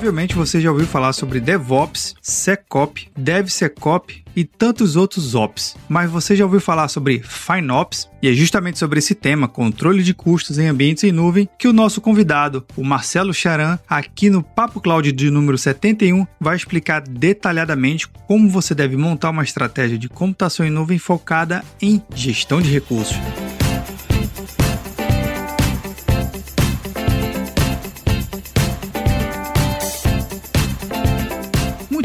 Provavelmente 0.00 0.34
você 0.34 0.58
já 0.62 0.70
ouviu 0.70 0.86
falar 0.86 1.12
sobre 1.12 1.40
DevOps, 1.40 2.14
SecOps, 2.22 3.08
DevSecOps 3.14 4.22
e 4.34 4.46
tantos 4.46 4.96
outros 4.96 5.34
Ops, 5.34 5.76
mas 5.90 6.10
você 6.10 6.34
já 6.34 6.42
ouviu 6.42 6.58
falar 6.58 6.88
sobre 6.88 7.22
FinOps? 7.22 8.08
E 8.22 8.28
é 8.30 8.32
justamente 8.32 8.78
sobre 8.78 8.98
esse 8.98 9.14
tema, 9.14 9.46
controle 9.46 10.02
de 10.02 10.14
custos 10.14 10.58
em 10.58 10.68
ambientes 10.68 11.04
em 11.04 11.12
nuvem, 11.12 11.46
que 11.58 11.68
o 11.68 11.72
nosso 11.74 12.00
convidado, 12.00 12.64
o 12.78 12.82
Marcelo 12.82 13.34
Charan, 13.34 13.78
aqui 13.86 14.30
no 14.30 14.42
Papo 14.42 14.80
Cloud 14.80 15.12
de 15.12 15.30
número 15.30 15.58
71, 15.58 16.26
vai 16.40 16.56
explicar 16.56 17.02
detalhadamente 17.02 18.08
como 18.26 18.48
você 18.48 18.74
deve 18.74 18.96
montar 18.96 19.28
uma 19.28 19.44
estratégia 19.44 19.98
de 19.98 20.08
computação 20.08 20.64
em 20.64 20.70
nuvem 20.70 20.98
focada 20.98 21.62
em 21.82 22.02
gestão 22.14 22.62
de 22.62 22.70
recursos. 22.70 23.18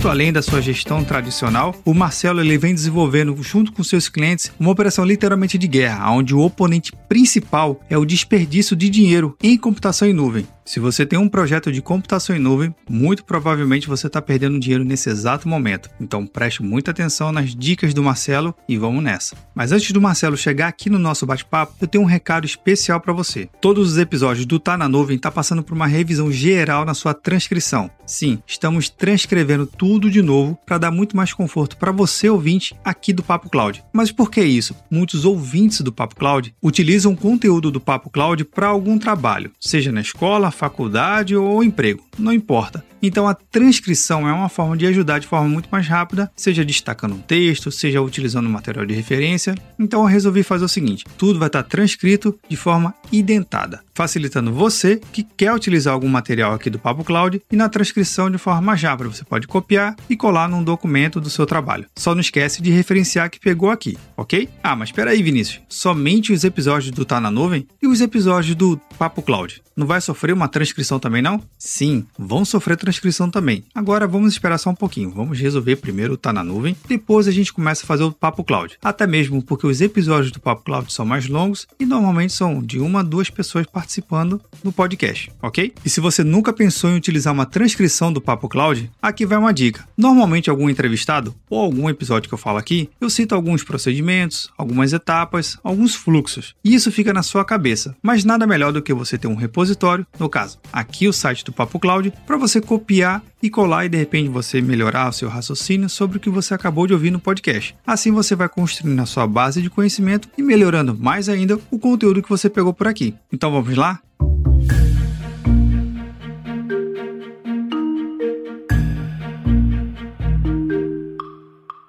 Muito 0.06 0.12
além 0.12 0.32
da 0.32 0.42
sua 0.44 0.62
gestão 0.62 1.04
tradicional, 1.04 1.74
o 1.84 1.92
Marcelo 1.92 2.40
ele 2.40 2.60
vem 2.60 2.76
desenvolvendo, 2.76 3.36
junto 3.42 3.72
com 3.72 3.84
seus 3.84 4.08
clientes, 4.08 4.52
uma 4.60 4.70
operação 4.70 5.04
literalmente 5.04 5.58
de 5.58 5.68
guerra, 5.68 6.12
onde 6.12 6.36
o 6.36 6.42
oponente 6.42 6.92
principal 7.10 7.82
é 7.90 7.98
o 7.98 8.06
desperdício 8.06 8.76
de 8.76 8.88
dinheiro 8.88 9.36
em 9.42 9.58
computação 9.58 10.08
em 10.08 10.14
nuvem. 10.14 10.46
Se 10.66 10.80
você 10.80 11.06
tem 11.06 11.20
um 11.20 11.30
projeto 11.30 11.72
de 11.72 11.80
computação 11.80 12.36
em 12.36 12.40
nuvem, 12.40 12.74
muito 12.90 13.24
provavelmente 13.24 13.88
você 13.88 14.08
está 14.08 14.20
perdendo 14.20 14.60
dinheiro 14.60 14.84
nesse 14.84 15.08
exato 15.12 15.48
momento. 15.48 15.92
Então 16.02 16.26
preste 16.26 16.64
muita 16.64 16.90
atenção 16.90 17.32
nas 17.32 17.56
dicas 17.56 17.94
do 17.94 18.02
Marcelo 18.02 18.54
e 18.68 18.76
vamos 18.76 19.04
nessa. 19.04 19.36
Mas 19.54 19.72
antes 19.72 19.92
do 19.92 20.02
Marcelo 20.02 20.36
chegar 20.36 20.68
aqui 20.68 20.90
no 20.90 20.98
nosso 20.98 21.24
bate-papo, 21.24 21.76
eu 21.80 21.88
tenho 21.88 22.04
um 22.04 22.08
recado 22.08 22.48
especial 22.48 23.00
para 23.00 23.14
você. 23.14 23.48
Todos 23.62 23.92
os 23.92 23.98
episódios 24.00 24.48
do 24.48 24.60
Tá 24.60 24.76
na 24.76 24.90
Nuvem 24.90 25.20
tá 25.20 25.30
passando 25.30 25.62
por 25.62 25.76
uma 25.76 25.86
revisão 25.86 26.32
geral 26.32 26.84
na 26.84 26.96
sua 26.96 27.14
transcrição. 27.14 27.92
Sim, 28.04 28.40
estamos 28.48 28.90
transcrevendo 28.90 29.68
tudo 29.68 30.10
de 30.10 30.24
novo 30.24 30.58
para 30.66 30.80
dar 30.80 30.92
muito 30.92 31.16
mais 31.16 31.32
conforto 31.32 31.78
para 31.78 31.92
você 31.92 32.28
ouvinte 32.28 32.76
aqui 32.84 33.14
do 33.14 33.22
Papo 33.22 33.52
Cloud. 33.52 33.84
Mas 33.94 34.12
por 34.12 34.32
que 34.32 34.44
isso? 34.44 34.76
Muitos 34.90 35.26
ouvintes 35.26 35.82
do 35.82 35.92
Papo 35.92 36.16
Cloud 36.16 36.56
utilizam 36.62 37.14
o 37.14 37.18
conteúdo 37.18 37.70
do 37.70 37.80
Papo 37.80 38.10
Cloud 38.10 38.46
para 38.46 38.68
algum 38.68 38.98
trabalho, 38.98 39.52
seja 39.60 39.92
na 39.92 40.02
escola, 40.02 40.55
faculdade 40.56 41.36
ou 41.36 41.64
emprego, 41.64 42.04
não 42.18 42.34
importa. 42.34 42.84
Então 43.06 43.28
a 43.28 43.36
transcrição 43.36 44.28
é 44.28 44.34
uma 44.34 44.50
forma 44.50 44.76
de 44.76 44.88
ajudar 44.88 45.20
de 45.20 45.28
forma 45.28 45.48
muito 45.48 45.70
mais 45.72 45.88
rápida, 45.88 46.32
seja 46.36 46.66
destacando 46.66 47.14
um 47.14 47.20
texto, 47.20 47.72
seja 47.72 48.02
utilizando 48.02 48.50
material 48.50 48.86
de 48.86 48.94
referência. 48.94 49.56
Então 49.80 50.02
eu 50.02 50.08
resolvi 50.08 50.42
fazer 50.42 50.66
o 50.66 50.70
seguinte: 50.70 51.06
tudo 51.18 51.38
vai 51.38 51.48
estar 51.48 51.64
transcrito 51.64 52.38
de 52.50 52.56
forma 52.56 52.94
identada, 53.12 53.82
facilitando 53.94 54.52
você 54.52 55.00
que 55.12 55.24
quer 55.24 55.54
utilizar 55.54 55.94
algum 55.94 56.08
material 56.08 56.54
aqui 56.54 56.70
do 56.70 56.80
Papo 56.80 57.04
Cloud 57.04 57.42
e 57.52 57.56
na 57.56 57.70
transcrição 57.70 58.30
de 58.30 58.38
forma 58.38 58.62
mais 58.62 58.82
rápida. 58.82 59.10
Você 59.10 59.24
pode 59.24 59.48
copiar 59.48 59.96
e 60.10 60.16
colar 60.16 60.50
num 60.50 60.64
documento 60.64 61.22
do 61.22 61.30
seu 61.30 61.46
trabalho. 61.46 61.86
Só 61.96 62.16
não 62.16 62.22
esquece 62.22 62.62
de 62.62 62.72
referenciar 62.72 63.30
que 63.30 63.40
pegou 63.40 63.70
aqui, 63.70 63.98
ok? 64.18 64.50
Ah, 64.64 64.76
mas 64.76 64.90
espera 64.90 65.12
aí, 65.12 65.22
Vinícius. 65.22 65.62
Somente 65.70 66.34
os 66.34 66.44
episódios 66.44 66.92
do 66.92 67.06
Tá 67.06 67.20
na 67.20 67.30
Nuvem 67.30 67.68
e 67.82 67.88
os 67.88 68.02
episódios 68.02 68.56
do 68.56 68.80
Papo 68.98 69.22
Cloud. 69.22 69.62
Não 69.76 69.86
vai 69.86 70.00
sofrer 70.00 70.34
uma 70.34 70.48
transcrição 70.48 71.00
também 71.00 71.22
não? 71.22 71.42
Sim, 71.58 72.06
vão 72.18 72.46
sofrer 72.46 72.78
transcrição 72.78 72.95
inscrição 72.96 73.30
também. 73.30 73.64
Agora 73.74 74.08
vamos 74.08 74.34
esperar 74.34 74.58
só 74.58 74.70
um 74.70 74.76
pouquinho. 74.76 75.12
Vamos 75.12 75.40
resolver 75.40 75.76
primeiro 75.78 76.14
o 76.14 76.18
Tá 76.18 76.34
na 76.34 76.44
Nuvem, 76.44 76.76
depois 76.88 77.28
a 77.28 77.32
gente 77.32 77.54
começa 77.54 77.84
a 77.84 77.86
fazer 77.88 78.04
o 78.04 78.12
Papo 78.12 78.44
Cloud. 78.44 78.78
Até 78.84 79.06
mesmo 79.06 79.42
porque 79.42 79.68
os 79.68 79.82
episódios 79.82 80.32
do 80.32 80.40
Papo 80.40 80.64
Cloud 80.64 80.92
são 80.92 81.06
mais 81.06 81.28
longos 81.28 81.68
e 81.80 81.86
normalmente 81.86 82.34
são 82.34 82.62
de 82.62 82.80
uma 82.80 83.02
a 83.02 83.04
duas 83.04 83.30
pessoas 83.30 83.66
participando 83.66 84.42
no 84.64 84.72
podcast, 84.72 85.32
ok? 85.42 85.74
E 85.84 85.90
se 85.90 86.00
você 86.00 86.24
nunca 86.24 86.54
pensou 86.54 86.90
em 86.90 86.96
utilizar 86.96 87.34
uma 87.34 87.46
transcrição 87.46 88.12
do 88.12 88.22
Papo 88.22 88.48
Cloud, 88.48 88.90
aqui 89.02 89.26
vai 89.26 89.38
uma 89.38 89.54
dica. 89.54 89.88
Normalmente 89.98 90.50
algum 90.50 90.70
entrevistado 90.70 91.36
ou 91.50 91.60
algum 91.60 91.90
episódio 91.90 92.30
que 92.30 92.34
eu 92.34 92.40
falo 92.40 92.58
aqui, 92.58 92.90
eu 93.00 93.10
cito 93.10 93.36
alguns 93.36 93.64
procedimentos, 93.64 94.50
algumas 94.58 94.94
etapas, 94.94 95.58
alguns 95.64 95.94
fluxos. 95.96 96.56
E 96.64 96.74
isso 96.74 96.92
fica 96.92 97.14
na 97.14 97.24
sua 97.24 97.44
cabeça. 97.44 97.96
Mas 98.02 98.24
nada 98.24 98.48
melhor 98.48 98.72
do 98.72 98.82
que 98.82 98.94
você 98.94 99.18
ter 99.18 99.28
um 99.28 99.36
repositório, 99.36 100.06
no 100.20 100.30
caso, 100.30 100.60
aqui 100.72 101.08
o 101.08 101.14
site 101.14 101.44
do 101.44 101.52
Papo 101.52 101.80
Cloud, 101.80 102.14
para 102.26 102.38
você 102.38 102.62
copiar 102.76 103.24
e 103.42 103.50
colar 103.50 103.86
e 103.86 103.90
de 103.90 103.98
repente 103.98 104.28
você 104.28 104.62
melhorar 104.62 105.08
o 105.08 105.14
seu 105.14 105.30
raciocínio 105.30 105.88
sobre 105.88 106.18
o 106.18 106.20
que 106.20 106.30
você 106.30 106.54
acabou 106.54 106.86
de 106.86 106.92
ouvir 106.92 107.10
no 107.10 107.22
podcast. 107.22 107.74
Assim 107.88 108.12
você 108.12 108.36
vai 108.36 108.50
construindo 108.50 109.00
a 109.00 109.06
sua 109.06 109.26
base 109.26 109.62
de 109.62 109.70
conhecimento 109.70 110.28
e 110.38 110.44
melhorando 110.44 110.94
mais 110.94 111.30
ainda 111.30 111.58
o 111.72 111.80
conteúdo 111.80 112.22
que 112.22 112.28
você 112.28 112.50
pegou 112.50 112.74
por 112.74 112.86
aqui. 112.86 113.16
Então 113.32 113.50
vamos 113.50 113.78
lá? 113.78 114.02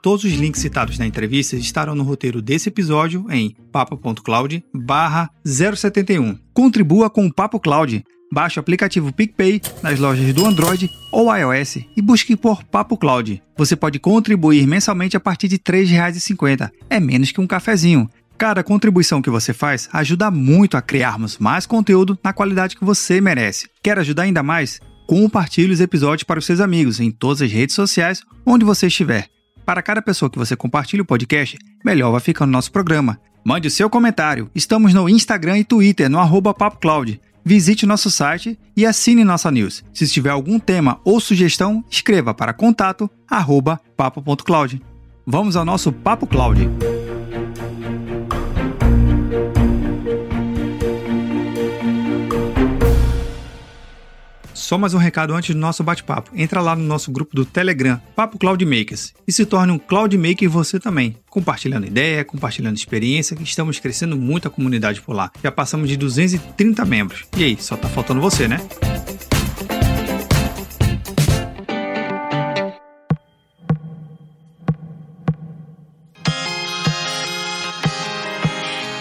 Todos 0.00 0.24
os 0.24 0.34
links 0.34 0.60
citados 0.60 1.00
na 1.00 1.06
entrevista 1.06 1.56
estarão 1.56 1.96
no 1.96 2.04
roteiro 2.04 2.40
desse 2.40 2.68
episódio 2.68 3.26
em 3.28 3.56
papo.cloud 3.72 4.64
071. 5.44 6.38
Contribua 6.54 7.10
com 7.10 7.26
o 7.26 7.34
Papo 7.34 7.58
Cloud 7.58 8.04
Baixe 8.36 8.58
o 8.58 8.60
aplicativo 8.60 9.10
PicPay 9.14 9.62
nas 9.82 9.98
lojas 9.98 10.34
do 10.34 10.44
Android 10.44 10.90
ou 11.10 11.34
iOS 11.34 11.78
e 11.96 12.02
busque 12.02 12.36
por 12.36 12.62
Papo 12.64 12.94
Cloud. 12.94 13.42
Você 13.56 13.74
pode 13.74 13.98
contribuir 13.98 14.66
mensalmente 14.66 15.16
a 15.16 15.20
partir 15.20 15.48
de 15.48 15.54
R$ 15.54 15.62
3,50. 15.62 16.70
É 16.90 17.00
menos 17.00 17.32
que 17.32 17.40
um 17.40 17.46
cafezinho. 17.46 18.10
Cada 18.36 18.62
contribuição 18.62 19.22
que 19.22 19.30
você 19.30 19.54
faz 19.54 19.88
ajuda 19.90 20.30
muito 20.30 20.76
a 20.76 20.82
criarmos 20.82 21.38
mais 21.38 21.64
conteúdo 21.64 22.18
na 22.22 22.30
qualidade 22.30 22.76
que 22.76 22.84
você 22.84 23.22
merece. 23.22 23.70
Quer 23.82 23.98
ajudar 24.00 24.24
ainda 24.24 24.42
mais? 24.42 24.82
Compartilhe 25.06 25.72
os 25.72 25.80
episódios 25.80 26.24
para 26.24 26.38
os 26.38 26.44
seus 26.44 26.60
amigos 26.60 27.00
em 27.00 27.10
todas 27.10 27.40
as 27.40 27.50
redes 27.50 27.74
sociais 27.74 28.22
onde 28.44 28.66
você 28.66 28.88
estiver. 28.88 29.30
Para 29.64 29.80
cada 29.80 30.02
pessoa 30.02 30.28
que 30.28 30.38
você 30.38 30.54
compartilha 30.54 31.02
o 31.02 31.06
podcast, 31.06 31.56
melhor 31.82 32.10
vai 32.10 32.20
ficar 32.20 32.44
o 32.44 32.48
nosso 32.48 32.70
programa. 32.70 33.18
Mande 33.42 33.68
o 33.68 33.70
seu 33.70 33.88
comentário. 33.88 34.50
Estamos 34.54 34.92
no 34.92 35.08
Instagram 35.08 35.56
e 35.56 35.64
Twitter 35.64 36.10
no 36.10 36.18
arroba 36.18 36.52
PapoCloud 36.52 37.18
visite 37.46 37.86
nosso 37.86 38.10
site 38.10 38.58
e 38.76 38.84
assine 38.84 39.22
nossa 39.22 39.52
news. 39.52 39.84
Se 39.94 40.04
tiver 40.08 40.30
algum 40.30 40.58
tema 40.58 41.00
ou 41.04 41.20
sugestão, 41.20 41.84
escreva 41.88 42.34
para 42.34 42.52
contato 42.52 43.08
arroba 43.30 43.80
papo.cloud. 43.96 44.82
Vamos 45.24 45.54
ao 45.54 45.64
nosso 45.64 45.92
Papo 45.92 46.26
Cloud. 46.26 46.68
Só 54.66 54.76
mais 54.76 54.94
um 54.94 54.98
recado 54.98 55.32
antes 55.32 55.54
do 55.54 55.60
nosso 55.60 55.84
bate-papo. 55.84 56.32
Entra 56.34 56.60
lá 56.60 56.74
no 56.74 56.82
nosso 56.82 57.12
grupo 57.12 57.36
do 57.36 57.44
Telegram, 57.44 58.02
Papo 58.16 58.36
Cloud 58.36 58.64
Makers, 58.66 59.14
e 59.24 59.30
se 59.30 59.46
torne 59.46 59.70
um 59.70 59.78
Cloud 59.78 60.18
Maker 60.18 60.50
você 60.50 60.80
também, 60.80 61.14
compartilhando 61.30 61.86
ideia, 61.86 62.24
compartilhando 62.24 62.76
experiência, 62.76 63.36
que 63.36 63.44
estamos 63.44 63.78
crescendo 63.78 64.16
muito 64.16 64.48
a 64.48 64.50
comunidade 64.50 65.00
por 65.00 65.14
lá. 65.14 65.30
Já 65.40 65.52
passamos 65.52 65.88
de 65.88 65.96
230 65.96 66.84
membros. 66.84 67.26
E 67.36 67.44
aí, 67.44 67.56
só 67.60 67.76
tá 67.76 67.88
faltando 67.88 68.20
você, 68.20 68.48
né? 68.48 68.58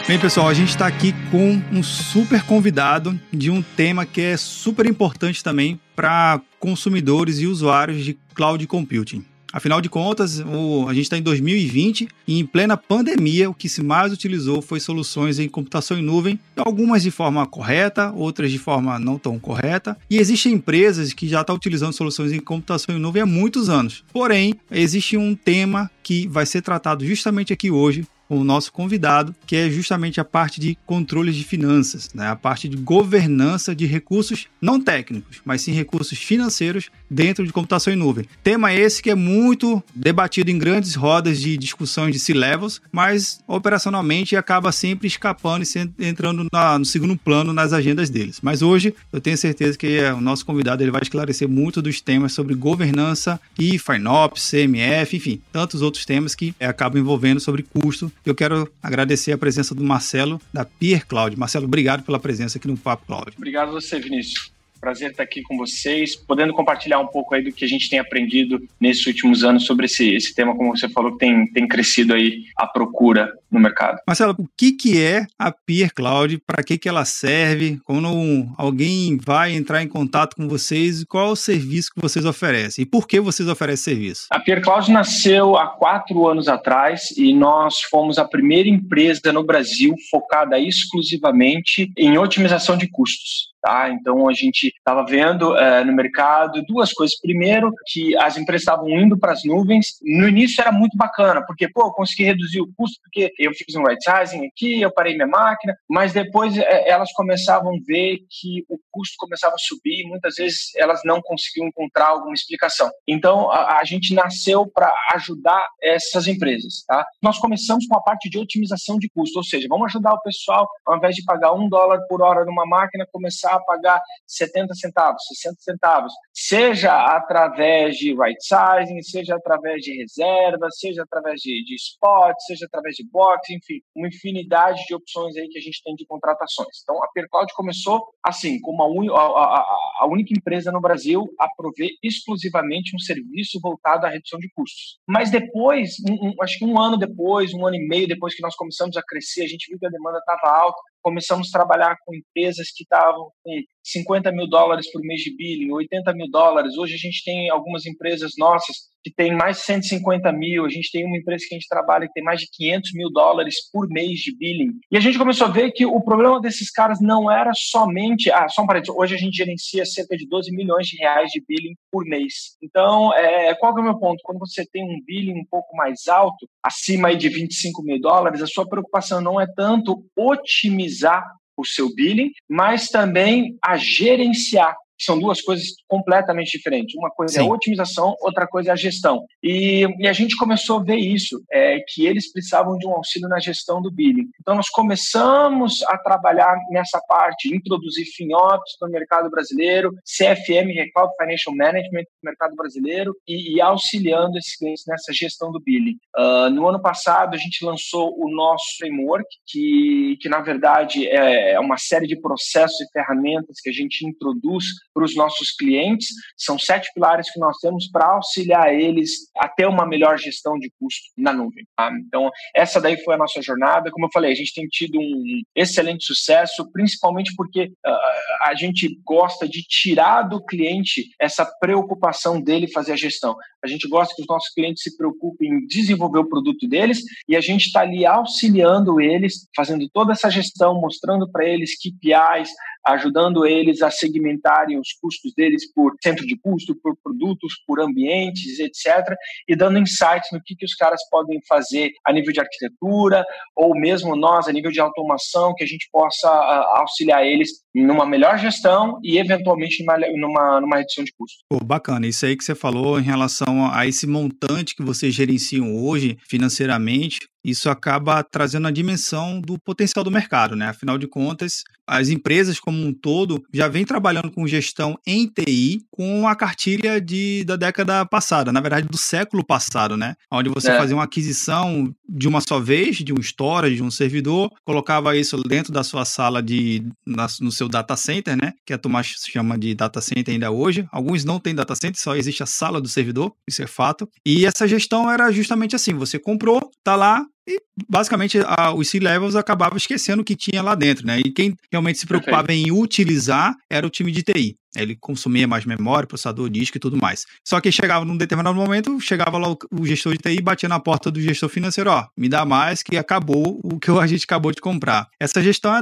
Bem, 0.07 0.19
pessoal, 0.19 0.47
a 0.47 0.53
gente 0.53 0.69
está 0.69 0.85
aqui 0.85 1.15
com 1.31 1.59
um 1.71 1.81
super 1.81 2.43
convidado 2.43 3.19
de 3.33 3.49
um 3.49 3.63
tema 3.63 4.05
que 4.05 4.21
é 4.21 4.37
super 4.37 4.85
importante 4.85 5.43
também 5.43 5.79
para 5.95 6.39
consumidores 6.59 7.39
e 7.39 7.47
usuários 7.47 8.05
de 8.05 8.15
cloud 8.35 8.67
computing. 8.67 9.25
Afinal 9.51 9.81
de 9.81 9.89
contas, 9.89 10.41
o, 10.41 10.85
a 10.87 10.93
gente 10.93 11.05
está 11.05 11.17
em 11.17 11.23
2020 11.23 12.07
e 12.27 12.39
em 12.39 12.45
plena 12.45 12.77
pandemia, 12.77 13.49
o 13.49 13.53
que 13.53 13.67
se 13.67 13.81
mais 13.81 14.13
utilizou 14.13 14.61
foi 14.61 14.79
soluções 14.79 15.39
em 15.39 15.49
computação 15.49 15.97
em 15.97 16.03
nuvem, 16.03 16.39
algumas 16.55 17.01
de 17.01 17.09
forma 17.09 17.43
correta, 17.47 18.11
outras 18.11 18.51
de 18.51 18.59
forma 18.59 18.99
não 18.99 19.17
tão 19.17 19.39
correta. 19.39 19.97
E 20.07 20.19
existem 20.19 20.53
empresas 20.53 21.13
que 21.13 21.27
já 21.27 21.41
estão 21.41 21.55
utilizando 21.55 21.93
soluções 21.93 22.31
em 22.31 22.39
computação 22.39 22.95
em 22.95 22.99
nuvem 22.99 23.23
há 23.23 23.25
muitos 23.25 23.69
anos. 23.69 24.03
Porém, 24.13 24.53
existe 24.69 25.17
um 25.17 25.33
tema 25.33 25.89
que 26.03 26.27
vai 26.27 26.45
ser 26.45 26.61
tratado 26.61 27.03
justamente 27.03 27.51
aqui 27.51 27.71
hoje 27.71 28.05
o 28.29 28.43
nosso 28.43 28.71
convidado, 28.71 29.35
que 29.45 29.55
é 29.55 29.69
justamente 29.69 30.19
a 30.19 30.25
parte 30.25 30.59
de 30.59 30.77
controle 30.85 31.31
de 31.31 31.43
finanças, 31.43 32.09
né? 32.13 32.27
a 32.27 32.35
parte 32.35 32.67
de 32.67 32.77
governança 32.77 33.75
de 33.75 33.85
recursos 33.85 34.47
não 34.61 34.79
técnicos, 34.79 35.41
mas 35.45 35.61
sim 35.61 35.71
recursos 35.71 36.17
financeiros 36.17 36.89
dentro 37.09 37.45
de 37.45 37.53
computação 37.53 37.93
em 37.93 37.95
nuvem. 37.95 38.25
Tema 38.43 38.73
esse 38.73 39.01
que 39.01 39.09
é 39.09 39.15
muito 39.15 39.83
debatido 39.93 40.49
em 40.49 40.57
grandes 40.57 40.95
rodas 40.95 41.39
de 41.39 41.57
discussões 41.57 42.11
de 42.11 42.19
C-levels, 42.19 42.81
mas 42.91 43.39
operacionalmente 43.47 44.35
acaba 44.35 44.71
sempre 44.71 45.07
escapando 45.07 45.63
e 45.63 46.05
entrando 46.07 46.47
na, 46.51 46.79
no 46.79 46.85
segundo 46.85 47.15
plano 47.15 47.53
nas 47.53 47.73
agendas 47.73 48.09
deles. 48.09 48.39
Mas 48.41 48.61
hoje 48.61 48.93
eu 49.11 49.21
tenho 49.21 49.37
certeza 49.37 49.77
que 49.77 49.99
o 50.11 50.21
nosso 50.21 50.45
convidado 50.45 50.83
ele 50.83 50.91
vai 50.91 51.01
esclarecer 51.01 51.47
muito 51.47 51.81
dos 51.81 52.01
temas 52.01 52.33
sobre 52.33 52.55
governança 52.55 53.39
e 53.57 53.77
FinOps, 53.77 54.49
CMF, 54.49 55.15
enfim, 55.15 55.41
tantos 55.51 55.81
outros 55.81 56.05
temas 56.05 56.35
que 56.35 56.53
acabam 56.59 56.99
envolvendo 56.99 57.39
sobre 57.39 57.63
custo. 57.63 58.11
Eu 58.25 58.33
quero 58.33 58.67
agradecer 58.81 59.31
a 59.31 59.37
presença 59.37 59.75
do 59.75 59.83
Marcelo 59.83 60.41
da 60.51 60.65
Peer 60.65 61.05
Cloud. 61.05 61.37
Marcelo, 61.37 61.65
obrigado 61.65 62.03
pela 62.03 62.19
presença 62.19 62.57
aqui 62.57 62.67
no 62.67 62.75
Papo 62.75 63.05
Cloud. 63.05 63.33
Obrigado 63.37 63.69
a 63.69 63.71
você, 63.73 63.99
Vinícius. 63.99 64.54
Prazer 64.85 65.09
estar 65.09 65.23
aqui 65.23 65.41
com 65.41 65.57
vocês, 65.57 66.15
podendo 66.15 66.53
compartilhar 66.53 66.99
um 66.99 67.07
pouco 67.07 67.33
aí 67.33 67.43
do 67.43 67.51
que 67.51 67.65
a 67.65 67.67
gente 67.67 67.89
tem 67.89 67.97
aprendido 67.97 68.61
nesses 68.79 69.03
últimos 69.07 69.43
anos 69.43 69.65
sobre 69.65 69.87
esse, 69.87 70.13
esse 70.13 70.35
tema, 70.35 70.55
como 70.55 70.77
você 70.77 70.87
falou, 70.87 71.13
que 71.13 71.17
tem, 71.17 71.51
tem 71.51 71.67
crescido 71.67 72.13
aí 72.13 72.43
a 72.55 72.67
procura 72.67 73.33
no 73.49 73.59
mercado. 73.59 73.97
Marcelo, 74.05 74.35
o 74.37 74.47
que, 74.55 74.73
que 74.73 75.01
é 75.01 75.25
a 75.39 75.51
Peer 75.51 75.91
Cloud? 75.91 76.37
Para 76.45 76.61
que, 76.61 76.77
que 76.77 76.87
ela 76.87 77.03
serve? 77.03 77.79
Quando 77.83 78.47
alguém 78.59 79.17
vai 79.17 79.55
entrar 79.55 79.81
em 79.81 79.87
contato 79.87 80.35
com 80.35 80.47
vocês, 80.47 81.03
qual 81.03 81.29
é 81.29 81.31
o 81.31 81.35
serviço 81.35 81.89
que 81.91 81.99
vocês 81.99 82.23
oferecem? 82.23 82.83
E 82.83 82.85
por 82.85 83.07
que 83.07 83.19
vocês 83.19 83.49
oferecem 83.49 83.95
serviço? 83.95 84.27
A 84.29 84.39
Peer 84.39 84.61
Cloud 84.61 84.91
nasceu 84.91 85.57
há 85.57 85.65
quatro 85.65 86.27
anos 86.27 86.47
atrás 86.47 87.09
e 87.17 87.33
nós 87.33 87.81
fomos 87.89 88.19
a 88.19 88.25
primeira 88.25 88.69
empresa 88.69 89.33
no 89.33 89.43
Brasil 89.43 89.95
focada 90.11 90.59
exclusivamente 90.59 91.89
em 91.97 92.19
otimização 92.19 92.77
de 92.77 92.87
custos. 92.87 93.54
Tá? 93.65 93.89
Então 93.89 94.29
a 94.29 94.33
gente 94.33 94.67
estava 94.67 95.03
vendo 95.03 95.57
é, 95.57 95.83
no 95.83 95.91
mercado 95.91 96.61
duas 96.67 96.93
coisas. 96.93 97.19
Primeiro, 97.19 97.73
que 97.87 98.15
as 98.17 98.37
empresas 98.37 98.61
estavam 98.61 98.87
indo 98.87 99.17
para 99.17 99.31
as 99.31 99.43
nuvens. 99.43 99.87
No 100.03 100.29
início 100.29 100.61
era 100.61 100.71
muito 100.71 100.95
bacana, 100.95 101.43
porque 101.47 101.67
pô, 101.67 101.87
eu 101.87 101.91
consegui 101.91 102.25
reduzir 102.25 102.61
o 102.61 102.71
custo, 102.77 103.01
porque 103.01 103.33
eu 103.39 103.51
fiz 103.55 103.75
um 103.75 103.81
right 103.81 103.99
sizing 104.03 104.45
aqui, 104.45 104.81
eu 104.81 104.93
parei 104.93 105.15
minha 105.15 105.25
máquina, 105.25 105.75
mas 105.89 106.13
depois 106.13 106.55
é, 106.55 106.87
elas 106.87 107.11
começavam 107.13 107.73
a 107.73 107.79
ver 107.87 108.19
que 108.29 108.63
o 108.69 108.77
custo 108.91 109.15
começava 109.17 109.55
a 109.55 109.57
subir 109.57 110.03
e 110.03 110.07
muitas 110.09 110.35
vezes 110.35 110.75
elas 110.75 111.01
não 111.03 111.19
conseguiam 111.19 111.67
encontrar 111.67 112.09
alguma 112.09 112.35
explicação. 112.35 112.87
Então 113.07 113.49
a, 113.49 113.79
a 113.79 113.83
gente 113.83 114.13
nasceu 114.13 114.67
para 114.67 114.93
ajudar 115.15 115.65
essas 115.81 116.27
empresas. 116.27 116.83
Tá? 116.85 117.03
Nós 117.19 117.39
começamos 117.39 117.87
com 117.87 117.97
a 117.97 118.03
parte 118.03 118.29
de 118.29 118.37
otimização 118.37 118.99
de 118.99 119.09
custo, 119.09 119.39
ou 119.39 119.43
seja, 119.43 119.65
vamos 119.67 119.87
ajudar 119.87 120.13
o 120.13 120.21
pessoal, 120.21 120.67
ao 120.85 120.97
invés 120.97 121.15
de 121.15 121.23
pagar 121.23 121.51
um 121.53 121.67
dólar 121.67 121.99
por 122.07 122.21
hora 122.21 122.45
numa 122.45 122.67
máquina, 122.67 123.07
começar 123.11 123.54
a 123.55 123.63
pagar 123.63 124.01
70 124.27 124.73
centavos, 124.75 125.21
60 125.27 125.55
centavos, 125.59 126.13
seja 126.33 126.93
através 126.93 127.97
de 127.97 128.13
right 128.15 128.37
sizing, 128.41 129.01
seja 129.01 129.35
através 129.35 129.81
de 129.81 129.95
reserva, 129.97 130.67
seja 130.71 131.03
através 131.03 131.41
de, 131.41 131.63
de 131.63 131.75
spot, 131.75 132.35
seja 132.47 132.65
através 132.65 132.95
de 132.95 133.07
box, 133.09 133.49
enfim, 133.51 133.81
uma 133.95 134.07
infinidade 134.07 134.83
de 134.87 134.95
opções 134.95 135.35
aí 135.37 135.47
que 135.47 135.57
a 135.57 135.61
gente 135.61 135.81
tem 135.83 135.95
de 135.95 136.05
contratações. 136.05 136.81
Então, 136.83 137.01
a 137.03 137.07
Percloud 137.13 137.51
começou 137.53 138.05
assim, 138.23 138.59
como 138.61 138.83
a, 139.13 139.21
a, 139.21 139.65
a 140.01 140.07
única 140.07 140.33
empresa 140.35 140.71
no 140.71 140.81
Brasil 140.81 141.23
a 141.39 141.47
prover 141.55 141.89
exclusivamente 142.03 142.95
um 142.95 142.99
serviço 142.99 143.59
voltado 143.61 144.05
à 144.05 144.09
redução 144.09 144.39
de 144.39 144.49
custos. 144.53 144.99
Mas 145.07 145.29
depois, 145.31 145.95
um, 146.07 146.29
um, 146.29 146.33
acho 146.41 146.57
que 146.57 146.65
um 146.65 146.79
ano 146.79 146.97
depois, 146.97 147.53
um 147.53 147.65
ano 147.65 147.75
e 147.75 147.87
meio 147.87 148.07
depois 148.07 148.35
que 148.35 148.41
nós 148.41 148.55
começamos 148.55 148.97
a 148.97 149.03
crescer, 149.03 149.43
a 149.43 149.47
gente 149.47 149.69
viu 149.69 149.79
que 149.79 149.85
a 149.85 149.89
demanda 149.89 150.19
estava 150.19 150.57
alta, 150.57 150.77
começamos 151.05 151.49
a 151.49 151.59
trabalhar 151.59 151.95
com 152.03 152.15
empresas 152.15 152.71
que 152.75 152.81
estavam 152.81 153.29
com 153.43 153.51
50 153.85 154.31
mil 154.31 154.47
dólares 154.47 154.91
por 154.91 155.01
mês 155.01 155.21
de 155.21 155.35
billing, 155.35 155.71
80 155.71 156.11
mil 156.13 156.27
dólares. 156.29 156.75
Hoje 156.75 156.95
a 156.95 156.97
gente 156.97 157.23
tem 157.23 157.49
algumas 157.51 157.85
empresas 157.85 158.31
nossas 158.37 158.75
que 159.03 159.13
tem 159.13 159.35
mais 159.35 159.57
de 159.57 159.63
150 159.63 160.31
mil. 160.31 160.65
A 160.65 160.69
gente 160.69 160.89
tem 160.91 161.05
uma 161.05 161.15
empresa 161.15 161.45
que 161.47 161.53
a 161.53 161.57
gente 161.59 161.67
trabalha 161.69 162.07
que 162.07 162.13
tem 162.13 162.23
mais 162.23 162.39
de 162.39 162.47
500 162.51 162.93
mil 162.95 163.11
dólares 163.11 163.55
por 163.71 163.87
mês 163.87 164.19
de 164.19 164.35
billing. 164.35 164.71
E 164.91 164.97
a 164.97 164.99
gente 164.99 165.19
começou 165.19 165.45
a 165.45 165.51
ver 165.51 165.71
que 165.71 165.85
o 165.85 166.01
problema 166.01 166.41
desses 166.41 166.71
caras 166.71 166.99
não 166.99 167.31
era 167.31 167.51
somente. 167.53 168.31
Ah, 168.31 168.49
só 168.49 168.63
um 168.63 168.65
parênteses. 168.65 168.95
Hoje 168.97 169.13
a 169.13 169.17
gente 169.19 169.37
gerencia 169.37 169.85
cerca 169.85 170.17
de 170.17 170.27
12 170.27 170.51
milhões 170.51 170.87
de 170.87 170.97
reais 170.97 171.29
de 171.29 171.43
billing 171.47 171.75
por 171.91 172.03
mês. 172.05 172.57
Então, 172.63 173.13
é, 173.13 173.53
qual 173.53 173.77
é 173.77 173.81
o 173.81 173.83
meu 173.83 173.99
ponto? 173.99 174.19
Quando 174.23 174.39
você 174.39 174.65
tem 174.71 174.83
um 174.83 174.99
billing 175.05 175.39
um 175.39 175.45
pouco 175.49 175.75
mais 175.75 176.07
alto, 176.07 176.47
acima 176.63 177.15
de 177.15 177.29
25 177.29 177.83
mil 177.83 178.01
dólares, 178.01 178.41
a 178.41 178.47
sua 178.47 178.67
preocupação 178.67 179.21
não 179.21 179.39
é 179.39 179.45
tanto 179.55 180.03
otimizar 180.17 181.23
o 181.57 181.65
seu 181.65 181.93
billing, 181.93 182.31
mas 182.49 182.89
também 182.89 183.57
a 183.63 183.77
gerenciar 183.77 184.75
são 184.99 185.19
duas 185.19 185.41
coisas 185.41 185.65
completamente 185.87 186.57
diferentes. 186.57 186.95
Uma 186.95 187.09
coisa 187.09 187.35
é 187.35 187.41
Sim. 187.41 187.47
é 187.47 187.49
a 187.49 187.53
otimização, 187.53 188.15
outra 188.21 188.47
coisa 188.47 188.69
é 188.69 188.73
a 188.73 188.77
gestão. 188.77 189.25
E, 189.43 189.85
e 189.99 190.07
a 190.07 190.13
gente 190.13 190.35
começou 190.37 190.79
a 190.79 190.83
ver 190.83 190.97
isso, 190.97 191.41
é, 191.51 191.79
que 191.87 192.05
eles 192.05 192.31
precisavam 192.31 192.77
de 192.77 192.87
um 192.87 192.91
auxílio 192.91 193.27
na 193.27 193.39
gestão 193.39 193.81
do 193.81 193.91
billing. 193.91 194.29
Então, 194.39 194.55
nós 194.55 194.69
começamos 194.69 195.83
a 195.87 195.97
trabalhar 195.97 196.55
nessa 196.69 196.99
parte, 197.07 197.53
introduzir 197.53 198.05
FinOps 198.15 198.77
para 198.79 198.89
o 198.89 198.91
mercado 198.91 199.29
brasileiro, 199.29 199.91
CFM, 200.05 200.91
Cloud 200.93 201.13
Financial 201.19 201.55
Management 201.55 202.03
para 202.03 202.23
o 202.23 202.25
mercado 202.25 202.55
brasileiro, 202.55 203.15
e, 203.27 203.55
e, 203.55 203.61
auxiliando 203.61 204.37
esses 204.37 204.57
clientes 204.57 204.83
nessa 204.87 205.11
gestão 205.13 205.51
do 205.51 205.61
billing. 205.61 205.97
Uh, 206.17 206.49
no 206.49 206.67
ano 206.67 206.81
passado, 206.81 207.35
a 207.35 207.37
gente 207.37 207.65
lançou 207.65 208.13
o 208.17 208.29
nosso 208.29 208.65
framework, 208.77 209.27
que, 209.47 210.17
que 210.21 210.29
na 210.29 210.41
verdade 210.41 211.07
é, 211.07 211.53
é 211.53 211.59
uma 211.59 211.77
série 211.77 212.07
de 212.07 212.19
processos 212.19 212.79
e 212.81 212.91
ferramentas 212.91 213.57
que 213.61 213.69
a 213.69 213.73
gente 213.73 214.05
introduz 214.05 214.65
para 214.95 215.03
os 215.03 215.15
nossos 215.15 215.51
clientes. 215.51 216.07
São 216.37 216.57
sete 216.57 216.89
pilares 216.95 217.29
que 217.31 217.39
nós 217.39 217.57
temos 217.57 217.89
para 217.91 218.13
auxiliar 218.13 218.73
eles 218.73 219.29
a 219.37 219.49
ter 219.49 219.67
uma 219.67 219.85
melhor 219.85 220.17
gestão 220.17 220.57
de 220.57 220.71
custo 220.79 221.03
na 221.17 221.33
nuvem. 221.33 221.67
Tá? 221.75 221.91
Então, 221.99 222.31
essa 222.55 222.79
daí 222.79 222.97
foi 223.03 223.15
a 223.15 223.17
nossa 223.17 223.41
jornada. 223.41 223.91
Como 223.91 224.05
eu 224.05 224.11
falei, 224.13 224.31
a 224.31 224.35
gente 224.35 224.53
tem 224.53 224.65
tido 224.67 224.97
um 224.97 225.41
excelente 225.53 226.05
sucesso, 226.05 226.71
principalmente 226.71 227.33
porque 227.35 227.65
uh, 227.65 228.47
a 228.47 228.55
gente 228.55 228.97
gosta 229.03 229.47
de 229.47 229.61
tirar 229.63 230.23
do 230.23 230.43
cliente 230.43 231.09
essa 231.19 231.45
preocupação 231.59 232.41
dele 232.41 232.71
fazer 232.71 232.93
a 232.93 232.97
gestão. 232.97 233.35
A 233.65 233.67
gente 233.67 233.87
gosta 233.89 234.13
que 234.15 234.21
os 234.21 234.27
nossos 234.27 234.53
clientes 234.53 234.83
se 234.83 234.95
preocupem 234.95 235.49
em 235.49 235.65
desenvolver 235.65 236.19
o 236.19 236.29
produto 236.29 236.67
deles 236.67 236.99
e 237.27 237.35
a 237.35 237.41
gente 237.41 237.65
está 237.65 237.81
ali 237.81 238.05
auxiliando 238.05 239.01
eles, 239.01 239.47
fazendo 239.55 239.89
toda 239.91 240.13
essa 240.13 240.29
gestão, 240.29 240.79
mostrando 240.79 241.29
para 241.31 241.45
eles 241.45 241.71
KPIs, 241.71 242.49
ajudando 242.85 243.45
eles 243.45 243.81
a 243.81 243.89
segmentarem 243.89 244.79
os 244.79 244.89
custos 245.01 245.33
deles 245.35 245.71
por 245.73 245.95
centro 246.03 246.25
de 246.25 246.37
custo, 246.37 246.75
por 246.75 246.95
produtos, 247.03 247.53
por 247.65 247.81
ambientes, 247.81 248.59
etc., 248.59 249.15
e 249.47 249.55
dando 249.55 249.79
insights 249.79 250.29
no 250.31 250.41
que, 250.43 250.55
que 250.55 250.65
os 250.65 250.75
caras 250.75 251.01
podem 251.09 251.39
fazer 251.47 251.91
a 252.05 252.13
nível 252.13 252.31
de 252.31 252.39
arquitetura, 252.39 253.25
ou 253.55 253.75
mesmo 253.75 254.15
nós, 254.15 254.47
a 254.47 254.51
nível 254.51 254.71
de 254.71 254.79
automação, 254.79 255.55
que 255.55 255.63
a 255.63 255.67
gente 255.67 255.89
possa 255.91 256.29
uh, 256.29 256.79
auxiliar 256.79 257.25
eles 257.25 257.49
numa 257.73 258.05
melhor 258.05 258.37
gestão 258.37 258.99
e, 259.03 259.17
eventualmente, 259.17 259.83
numa, 259.83 260.61
numa, 260.61 260.77
redução 260.77 261.03
de 261.03 261.11
custos. 261.17 261.43
Pô, 261.49 261.59
bacana. 261.63 262.07
Isso 262.07 262.25
aí 262.25 262.37
que 262.37 262.43
você 262.43 262.55
falou 262.55 262.99
em 262.99 263.03
relação 263.03 263.54
a 263.63 263.87
esse 263.87 264.07
montante 264.07 264.75
que 264.75 264.83
vocês 264.83 265.13
gerenciam 265.13 265.75
hoje 265.75 266.17
financeiramente, 266.27 267.19
isso 267.45 267.69
acaba 267.69 268.23
trazendo 268.23 268.67
a 268.67 268.71
dimensão 268.71 269.39
do 269.39 269.59
potencial 269.59 270.03
do 270.03 270.09
mercado, 270.09 270.55
né? 270.55 270.69
Afinal 270.69 270.97
de 270.97 271.07
contas, 271.07 271.63
as 271.87 272.09
empresas 272.09 272.59
como 272.59 272.83
um 272.83 272.91
todo 272.91 273.43
já 273.53 273.67
vêm 273.67 273.85
trabalhando 273.85 274.31
com 274.31 274.47
gestão 274.47 274.97
em 275.05 275.27
TI 275.27 275.85
com 275.91 276.27
a 276.27 276.35
cartilha 276.35 276.99
de, 276.99 277.43
da 277.45 277.55
década 277.55 278.05
passada, 278.05 278.51
na 278.51 278.59
verdade 278.59 278.87
do 278.87 278.97
século 278.97 279.45
passado, 279.45 279.95
né? 279.95 280.15
Onde 280.31 280.49
você 280.49 280.71
é. 280.71 280.77
fazia 280.77 280.95
uma 280.95 281.03
aquisição 281.03 281.93
de 282.09 282.27
uma 282.27 282.41
só 282.41 282.59
vez, 282.59 282.97
de 282.97 283.13
um 283.13 283.21
storage, 283.21 283.75
de 283.75 283.83
um 283.83 283.91
servidor, 283.91 284.49
colocava 284.63 285.15
isso 285.15 285.37
dentro 285.43 285.71
da 285.71 285.83
sua 285.83 286.05
sala 286.05 286.41
de 286.41 286.83
na, 287.05 287.27
no 287.39 287.51
seu 287.51 287.69
data 287.69 287.95
center, 287.95 288.35
né? 288.35 288.53
Que 288.65 288.73
a 288.73 288.77
Tomás 288.77 289.07
chama 289.07 289.57
de 289.57 289.75
data 289.75 290.01
center 290.01 290.33
ainda 290.33 290.49
hoje. 290.49 290.87
Alguns 290.91 291.23
não 291.23 291.39
têm 291.39 291.53
data 291.53 291.75
center, 291.75 292.01
só 292.01 292.15
existe 292.15 292.41
a 292.41 292.47
sala 292.47 292.81
do 292.81 292.89
servidor, 292.89 293.33
isso 293.47 293.61
é 293.61 293.67
fato. 293.67 294.09
E 294.25 294.45
essa 294.45 294.67
gestão 294.67 295.11
era 295.11 295.31
justamente 295.31 295.75
assim: 295.75 295.93
você 295.93 296.17
comprou, 296.17 296.71
tá 296.83 296.95
lá, 296.95 297.25
e 297.47 297.61
basicamente 297.87 298.39
a, 298.45 298.73
os 298.73 298.89
C-levels 298.89 299.35
acabavam 299.35 299.77
esquecendo 299.77 300.21
o 300.21 300.25
que 300.25 300.35
tinha 300.35 300.61
lá 300.61 300.73
dentro, 300.75 301.05
né? 301.05 301.19
E 301.19 301.31
quem 301.31 301.55
realmente 301.71 301.99
se 301.99 302.07
preocupava 302.07 302.47
Perfeito. 302.47 302.69
em 302.69 302.71
utilizar 302.71 303.55
era 303.69 303.85
o 303.85 303.89
time 303.89 304.11
de 304.11 304.23
TI. 304.23 304.57
Ele 304.75 304.95
consumia 304.95 305.47
mais 305.47 305.65
memória, 305.65 306.07
processador, 306.07 306.49
disco 306.49 306.77
e 306.77 306.79
tudo 306.79 306.97
mais. 306.97 307.25
Só 307.43 307.59
que 307.59 307.71
chegava 307.71 308.05
num 308.05 308.17
determinado 308.17 308.55
momento, 308.55 308.99
chegava 308.99 309.37
lá 309.37 309.49
o 309.49 309.85
gestor 309.85 310.13
de 310.13 310.19
TI 310.19 310.37
e 310.37 310.41
batia 310.41 310.69
na 310.69 310.79
porta 310.79 311.11
do 311.11 311.21
gestor 311.21 311.49
financeiro, 311.49 311.89
ó, 311.89 312.07
me 312.17 312.29
dá 312.29 312.45
mais 312.45 312.81
que 312.81 312.97
acabou 312.97 313.59
o 313.63 313.79
que 313.79 313.91
a 313.91 314.07
gente 314.07 314.23
acabou 314.23 314.51
de 314.51 314.61
comprar. 314.61 315.07
Essa 315.19 315.41
gestão 315.41 315.73